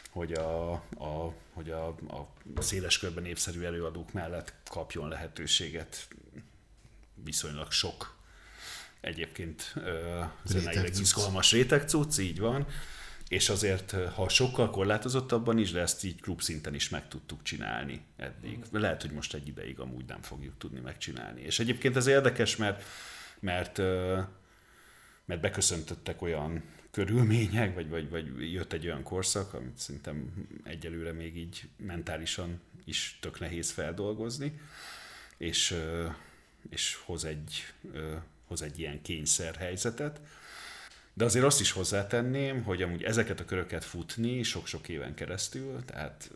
hogy 0.09 0.33
a, 0.33 0.71
a, 0.97 1.33
hogy 1.53 1.69
a, 1.69 1.87
a 2.55 2.61
széles 2.61 2.99
körben 2.99 3.23
népszerű 3.23 3.61
előadók 3.61 4.13
mellett 4.13 4.53
kapjon 4.69 5.07
lehetőséget 5.07 6.07
viszonylag 7.23 7.71
sok 7.71 8.14
egyébként 9.05 9.73
zeneileg 10.43 10.95
izgalmas 10.99 11.51
rétegcucc, 11.51 12.17
így 12.17 12.39
van, 12.39 12.67
és 13.27 13.49
azért, 13.49 13.91
ha 13.91 14.29
sokkal 14.29 14.69
korlátozottabban 14.69 15.57
is, 15.57 15.71
de 15.71 15.79
ezt 15.79 16.03
így 16.03 16.21
klub 16.21 16.41
szinten 16.41 16.73
is 16.73 16.89
meg 16.89 17.07
tudtuk 17.07 17.43
csinálni 17.43 18.01
eddig. 18.17 18.63
Lehet, 18.71 19.01
hogy 19.01 19.11
most 19.11 19.33
egy 19.33 19.47
ideig 19.47 19.79
amúgy 19.79 20.05
nem 20.05 20.21
fogjuk 20.21 20.57
tudni 20.57 20.79
megcsinálni. 20.79 21.41
És 21.41 21.59
egyébként 21.59 21.95
ez 21.95 22.07
érdekes, 22.07 22.55
mert, 22.55 22.83
mert, 23.39 23.77
mert 25.25 25.41
beköszöntöttek 25.41 26.21
olyan 26.21 26.63
körülmények, 26.91 27.73
vagy, 27.73 27.89
vagy, 27.89 28.09
vagy 28.09 28.51
jött 28.53 28.73
egy 28.73 28.85
olyan 28.85 29.03
korszak, 29.03 29.53
amit 29.53 29.77
szerintem 29.77 30.47
egyelőre 30.63 31.11
még 31.11 31.37
így 31.37 31.69
mentálisan 31.77 32.61
is 32.85 33.17
tök 33.21 33.39
nehéz 33.39 33.71
feldolgozni, 33.71 34.59
és, 35.37 35.75
és 36.69 36.95
hoz 37.05 37.25
egy, 37.25 37.73
hoz 38.47 38.61
egy 38.61 38.79
ilyen 38.79 39.01
kényszerhelyzetet. 39.01 40.19
De 41.13 41.25
azért 41.25 41.45
azt 41.45 41.59
is 41.59 41.71
hozzátenném, 41.71 42.63
hogy 42.63 42.81
amúgy 42.81 43.03
ezeket 43.03 43.39
a 43.39 43.45
köröket 43.45 43.83
futni 43.83 44.43
sok-sok 44.43 44.89
éven 44.89 45.13
keresztül, 45.13 45.85
tehát 45.85 46.31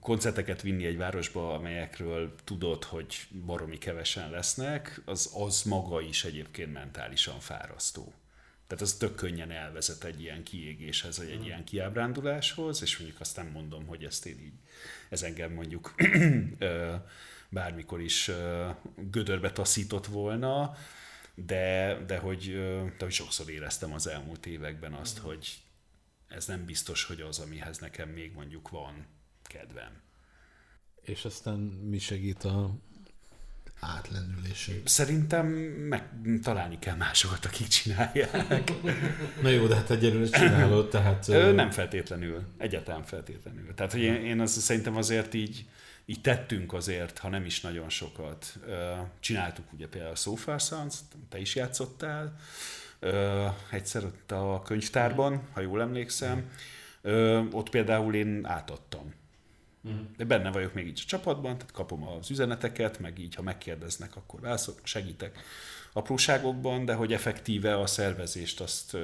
koncerteket 0.00 0.62
vinni 0.62 0.84
egy 0.84 0.96
városba, 0.96 1.54
amelyekről 1.54 2.34
tudod, 2.44 2.84
hogy 2.84 3.26
baromi 3.46 3.78
kevesen 3.78 4.30
lesznek, 4.30 5.00
az, 5.04 5.30
az 5.34 5.62
maga 5.62 6.00
is 6.00 6.24
egyébként 6.24 6.72
mentálisan 6.72 7.40
fárasztó. 7.40 8.12
Tehát 8.66 8.84
az 8.84 8.94
tök 8.94 9.14
könnyen 9.14 9.50
elvezet 9.50 10.04
egy 10.04 10.20
ilyen 10.20 10.42
kiégéshez, 10.42 11.18
vagy 11.18 11.30
egy 11.30 11.44
ilyen 11.44 11.64
kiábránduláshoz, 11.64 12.82
és 12.82 12.98
mondjuk 12.98 13.20
azt 13.20 13.36
nem 13.36 13.46
mondom, 13.46 13.86
hogy 13.86 14.04
ezt 14.04 14.26
én 14.26 14.38
így, 14.40 14.58
ez 15.08 15.22
engem 15.22 15.52
mondjuk 15.52 15.94
bármikor 17.54 18.00
is 18.00 18.30
gödörbe 18.96 19.52
taszított 19.52 20.06
volna, 20.06 20.76
de, 21.34 21.98
de, 22.06 22.18
hogy, 22.18 22.52
de 22.98 23.04
hogy 23.04 23.12
sokszor 23.12 23.50
éreztem 23.50 23.92
az 23.92 24.06
elmúlt 24.06 24.46
években 24.46 24.92
azt, 24.92 25.18
hogy 25.18 25.62
ez 26.28 26.46
nem 26.46 26.64
biztos, 26.64 27.04
hogy 27.04 27.20
az, 27.20 27.38
amihez 27.38 27.78
nekem 27.78 28.08
még 28.08 28.32
mondjuk 28.32 28.68
van 28.68 29.06
kedvem. 29.42 30.02
És 31.02 31.24
aztán 31.24 31.58
mi 31.58 31.98
segít 31.98 32.44
a 32.44 32.70
átlendülésén? 33.80 34.82
Szerintem 34.84 35.46
meg 35.46 36.08
találni 36.42 36.78
kell 36.78 36.96
másokat, 36.96 37.44
akik 37.44 37.66
csinálják. 37.66 38.72
Na 39.42 39.48
jó, 39.48 39.66
de 39.66 39.74
hát 39.74 39.90
egyelőre 39.90 40.38
csinálod, 40.38 40.88
tehát... 40.88 41.26
Nem 41.54 41.70
feltétlenül, 41.70 42.42
egyáltalán 42.58 43.02
feltétlenül. 43.02 43.74
Tehát, 43.74 43.92
hogy 43.92 44.00
én, 44.00 44.14
én 44.14 44.40
azt 44.40 44.60
szerintem 44.60 44.96
azért 44.96 45.34
így, 45.34 45.66
így 46.06 46.20
tettünk 46.20 46.72
azért, 46.72 47.18
ha 47.18 47.28
nem 47.28 47.44
is 47.44 47.60
nagyon 47.60 47.88
sokat. 47.88 48.58
Csináltuk 49.20 49.72
ugye 49.72 49.88
például 49.88 50.12
a 50.12 50.16
So 50.16 50.34
Far 50.34 50.60
Sounds, 50.60 50.94
te 51.28 51.38
is 51.38 51.54
játszottál, 51.54 52.36
egyszer 53.70 54.04
ott 54.04 54.32
a 54.32 54.62
könyvtárban, 54.64 55.48
ha 55.52 55.60
jól 55.60 55.80
emlékszem. 55.80 56.50
Ott 57.50 57.70
például 57.70 58.14
én 58.14 58.44
átadtam. 58.46 59.14
De 60.16 60.24
benne 60.24 60.50
vagyok 60.50 60.74
még 60.74 60.86
így 60.86 61.00
a 61.04 61.08
csapatban, 61.08 61.58
tehát 61.58 61.72
kapom 61.72 62.08
az 62.08 62.30
üzeneteket, 62.30 62.98
meg 62.98 63.18
így, 63.18 63.34
ha 63.34 63.42
megkérdeznek, 63.42 64.16
akkor 64.16 64.40
válaszolok, 64.40 64.80
segítek 64.82 65.38
apróságokban, 65.92 66.84
de 66.84 66.94
hogy 66.94 67.12
effektíve 67.12 67.80
a 67.80 67.86
szervezést, 67.86 68.60
azt, 68.60 68.96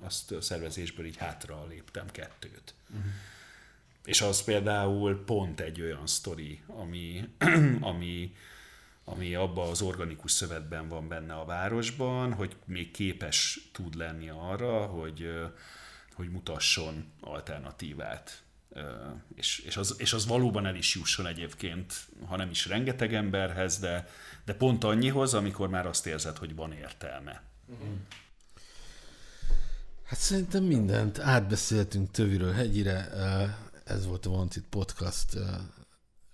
azt 0.00 0.32
a 0.32 0.40
szervezésből 0.40 1.06
így 1.06 1.16
hátra 1.16 1.66
léptem 1.68 2.10
kettőt. 2.10 2.74
Uh-huh. 2.90 3.10
És 4.06 4.20
az 4.20 4.44
például 4.44 5.24
pont 5.24 5.60
egy 5.60 5.80
olyan 5.80 6.06
sztori, 6.06 6.62
ami, 6.66 7.28
ami, 7.80 8.34
ami 9.04 9.34
abban 9.34 9.68
az 9.70 9.80
organikus 9.80 10.32
szövetben 10.32 10.88
van 10.88 11.08
benne 11.08 11.34
a 11.34 11.44
városban, 11.44 12.32
hogy 12.32 12.56
még 12.64 12.90
képes 12.90 13.68
tud 13.72 13.94
lenni 13.94 14.28
arra, 14.28 14.86
hogy, 14.86 15.30
hogy 16.14 16.30
mutasson 16.30 17.04
alternatívát. 17.20 18.42
És, 19.34 19.58
és, 19.58 19.76
az, 19.76 19.94
és 19.98 20.12
az 20.12 20.26
valóban 20.26 20.66
el 20.66 20.76
is 20.76 20.94
jusson 20.94 21.26
egyébként, 21.26 21.94
ha 22.26 22.36
nem 22.36 22.50
is 22.50 22.66
rengeteg 22.66 23.14
emberhez, 23.14 23.78
de, 23.78 24.08
de 24.44 24.54
pont 24.54 24.84
annyihoz, 24.84 25.34
amikor 25.34 25.68
már 25.68 25.86
azt 25.86 26.06
érzed, 26.06 26.36
hogy 26.36 26.54
van 26.54 26.72
értelme. 26.72 27.42
Hát 30.04 30.18
szerintem 30.18 30.62
mindent 30.62 31.18
átbeszéltünk 31.18 32.10
töviről 32.10 32.52
hegyire. 32.52 33.08
Ez 33.86 34.06
volt 34.06 34.26
a 34.26 34.30
Wanted 34.30 34.64
Podcast 34.70 35.38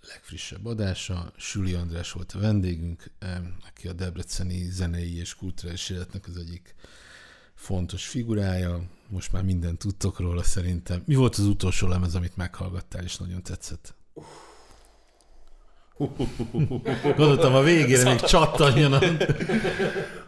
legfrissebb 0.01 0.65
adása. 0.65 1.31
Süli 1.37 1.73
András 1.73 2.11
volt 2.11 2.31
a 2.31 2.39
vendégünk, 2.39 3.11
aki 3.67 3.87
a 3.87 3.93
debreceni 3.93 4.69
zenei 4.69 5.17
és 5.17 5.35
kulturális 5.35 5.89
életnek 5.89 6.27
az 6.27 6.37
egyik 6.37 6.75
fontos 7.55 8.07
figurája. 8.07 8.81
Most 9.07 9.31
már 9.31 9.43
mindent 9.43 9.79
tudtok 9.79 10.19
róla 10.19 10.43
szerintem. 10.43 11.03
Mi 11.05 11.15
volt 11.15 11.35
az 11.35 11.45
utolsó 11.45 11.87
lemez, 11.87 12.15
amit 12.15 12.35
meghallgattál, 12.35 13.03
és 13.03 13.17
nagyon 13.17 13.43
tetszett? 13.43 13.95
Gondoltam 17.15 17.53
a 17.53 17.61
végére 17.61 18.03
még 18.03 18.19
csattanjon. 18.19 18.93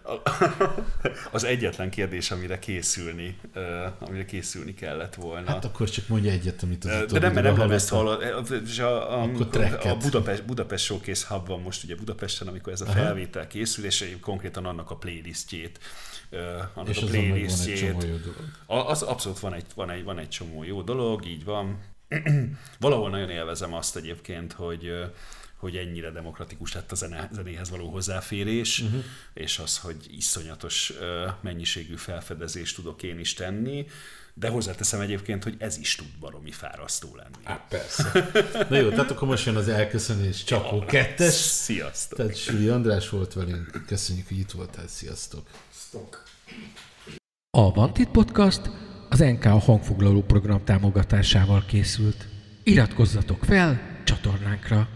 Az 1.32 1.44
egyetlen 1.44 1.90
kérdés, 1.90 2.32
amire 2.32 2.60
készülni, 2.60 3.40
amire 3.99 4.26
készülni 4.26 4.73
kellett 4.73 5.15
volna. 5.15 5.49
Hát 5.49 5.65
akkor 5.65 5.90
csak 5.90 6.07
mondja 6.07 6.32
egyet, 6.32 6.64
amit 6.64 6.84
az 6.86 6.90
de 6.90 6.98
utóbbi 6.98 7.19
nem, 7.19 7.34
mert 7.34 7.45
nem 7.45 7.53
időben 7.53 7.76
ezt 7.76 7.90
hallod. 7.90 8.23
És 8.65 8.80
a, 8.80 9.22
a, 9.22 9.23
a, 9.23 9.90
a 9.90 9.98
Budapest, 9.98 10.45
Budapest 10.45 10.86
Showcase 10.86 11.26
Hub 11.27 11.48
van 11.48 11.61
most 11.61 11.84
ugye 11.84 11.95
Budapesten, 11.95 12.48
amikor 12.48 12.73
ez 12.73 12.82
a 12.82 12.86
felvétel 12.86 13.48
készül, 13.48 13.86
és 13.86 14.18
konkrétan 14.22 14.65
annak 14.65 14.91
a 14.91 14.95
playlistjét, 14.95 15.80
annak 16.73 16.90
És 16.90 17.02
a 17.02 17.06
playlistjét. 17.06 18.07
Az 18.65 19.02
abszolút 19.02 19.40
van 19.40 19.53
egy, 19.53 19.65
van, 19.76 19.90
egy, 19.90 20.03
van 20.03 20.19
egy 20.19 20.30
csomó 20.30 20.64
jó 20.64 20.82
dolog, 20.82 21.26
így 21.26 21.44
van. 21.44 21.80
valahol 22.80 23.10
nagyon 23.10 23.30
élvezem 23.30 23.73
azt 23.73 23.95
egyébként, 23.95 24.53
hogy 24.53 24.91
hogy 25.56 25.76
ennyire 25.76 26.11
demokratikus 26.11 26.73
lett 26.73 26.91
a 26.91 26.95
zene, 26.95 27.30
zenéhez 27.34 27.69
való 27.69 27.90
hozzáférés, 27.90 28.80
uh-huh. 28.80 29.03
és 29.34 29.60
az, 29.60 29.77
hogy 29.77 29.95
iszonyatos 30.10 30.94
mennyiségű 31.41 31.95
felfedezést 31.95 32.76
tudok 32.76 33.03
én 33.03 33.19
is 33.19 33.34
tenni, 33.34 33.86
de 34.34 34.49
hozzáteszem 34.49 34.99
egyébként, 34.99 35.44
hogy 35.44 35.56
ez 35.57 35.77
is 35.77 35.95
tud 35.95 36.07
baromi 36.19 36.52
fárasztó 36.52 37.15
lenni. 37.15 37.44
Á, 37.44 37.65
persze. 37.69 38.30
Na 38.69 38.77
jó, 38.77 38.90
tehát 38.90 39.11
akkor 39.11 39.27
most 39.27 39.45
jön 39.45 39.56
az 39.56 39.68
elköszönés 39.68 40.44
Csapó 40.44 40.76
ja, 40.76 40.86
kettes. 40.86 41.34
Sziasztok! 41.34 42.18
Tehát 42.18 42.38
Süli 42.38 42.68
András 42.68 43.10
volt 43.10 43.34
velünk. 43.34 43.84
Köszönjük, 43.88 44.27
hogy 44.27 44.38
itt 44.40 44.52
voltál. 44.52 44.88
Sziasztok! 44.88 45.49
Sziasztok. 45.72 46.23
A 47.49 47.72
Vantit 47.72 48.10
Podcast 48.10 48.61
az 49.10 49.19
NK 49.19 49.44
hangfoglaló 49.44 50.22
program 50.22 50.64
támogatásával 50.64 51.65
készült. 51.68 52.27
Iratkozzatok 52.64 53.44
fel 53.44 54.02
csatornánkra! 54.03 54.95